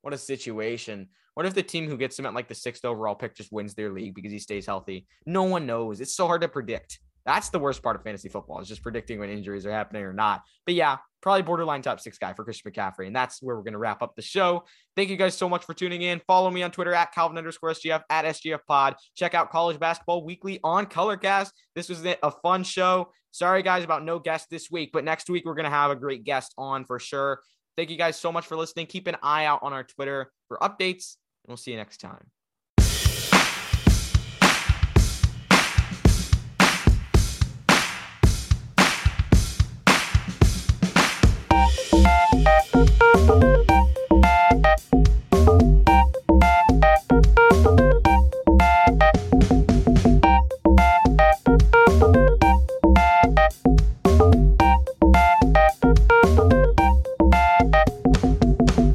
what 0.00 0.14
a 0.14 0.18
situation. 0.18 1.10
What 1.34 1.44
if 1.44 1.52
the 1.52 1.62
team 1.62 1.90
who 1.90 1.98
gets 1.98 2.18
him 2.18 2.24
at 2.24 2.32
like 2.32 2.48
the 2.48 2.54
sixth 2.54 2.86
overall 2.86 3.16
pick 3.16 3.36
just 3.36 3.52
wins 3.52 3.74
their 3.74 3.92
league 3.92 4.14
because 4.14 4.32
he 4.32 4.38
stays 4.38 4.64
healthy? 4.64 5.06
No 5.26 5.42
one 5.42 5.66
knows. 5.66 6.00
It's 6.00 6.16
so 6.16 6.26
hard 6.26 6.40
to 6.40 6.48
predict. 6.48 7.00
That's 7.24 7.50
the 7.50 7.58
worst 7.58 7.82
part 7.82 7.96
of 7.96 8.02
fantasy 8.02 8.28
football 8.28 8.60
is 8.60 8.68
just 8.68 8.82
predicting 8.82 9.18
when 9.18 9.30
injuries 9.30 9.64
are 9.66 9.70
happening 9.70 10.02
or 10.02 10.12
not. 10.12 10.42
But 10.66 10.74
yeah, 10.74 10.98
probably 11.20 11.42
borderline 11.42 11.82
top 11.82 12.00
six 12.00 12.18
guy 12.18 12.32
for 12.32 12.44
Christian 12.44 12.70
McCaffrey. 12.70 13.06
And 13.06 13.14
that's 13.14 13.40
where 13.40 13.56
we're 13.56 13.62
going 13.62 13.72
to 13.74 13.78
wrap 13.78 14.02
up 14.02 14.16
the 14.16 14.22
show. 14.22 14.64
Thank 14.96 15.08
you 15.08 15.16
guys 15.16 15.36
so 15.36 15.48
much 15.48 15.64
for 15.64 15.72
tuning 15.72 16.02
in. 16.02 16.20
Follow 16.26 16.50
me 16.50 16.62
on 16.62 16.70
Twitter 16.70 16.92
at 16.92 17.12
Calvin 17.12 17.38
underscore 17.38 17.70
SGF 17.70 18.02
at 18.10 18.24
SGF 18.24 18.60
pod. 18.66 18.96
Check 19.14 19.34
out 19.34 19.50
college 19.50 19.78
basketball 19.78 20.24
weekly 20.24 20.58
on 20.64 20.86
Colorcast. 20.86 21.50
This 21.74 21.88
was 21.88 22.04
a 22.04 22.30
fun 22.42 22.64
show. 22.64 23.12
Sorry, 23.30 23.62
guys, 23.62 23.84
about 23.84 24.04
no 24.04 24.18
guest 24.18 24.48
this 24.50 24.70
week, 24.70 24.90
but 24.92 25.04
next 25.04 25.30
week 25.30 25.46
we're 25.46 25.54
going 25.54 25.64
to 25.64 25.70
have 25.70 25.90
a 25.90 25.96
great 25.96 26.24
guest 26.24 26.52
on 26.58 26.84
for 26.84 26.98
sure. 26.98 27.40
Thank 27.76 27.88
you 27.88 27.96
guys 27.96 28.18
so 28.18 28.30
much 28.30 28.46
for 28.46 28.56
listening. 28.56 28.86
Keep 28.86 29.06
an 29.06 29.16
eye 29.22 29.46
out 29.46 29.60
on 29.62 29.72
our 29.72 29.84
Twitter 29.84 30.30
for 30.48 30.58
updates, 30.58 31.16
and 31.44 31.48
we'll 31.48 31.56
see 31.56 31.70
you 31.70 31.78
next 31.78 31.98
time. 31.98 32.41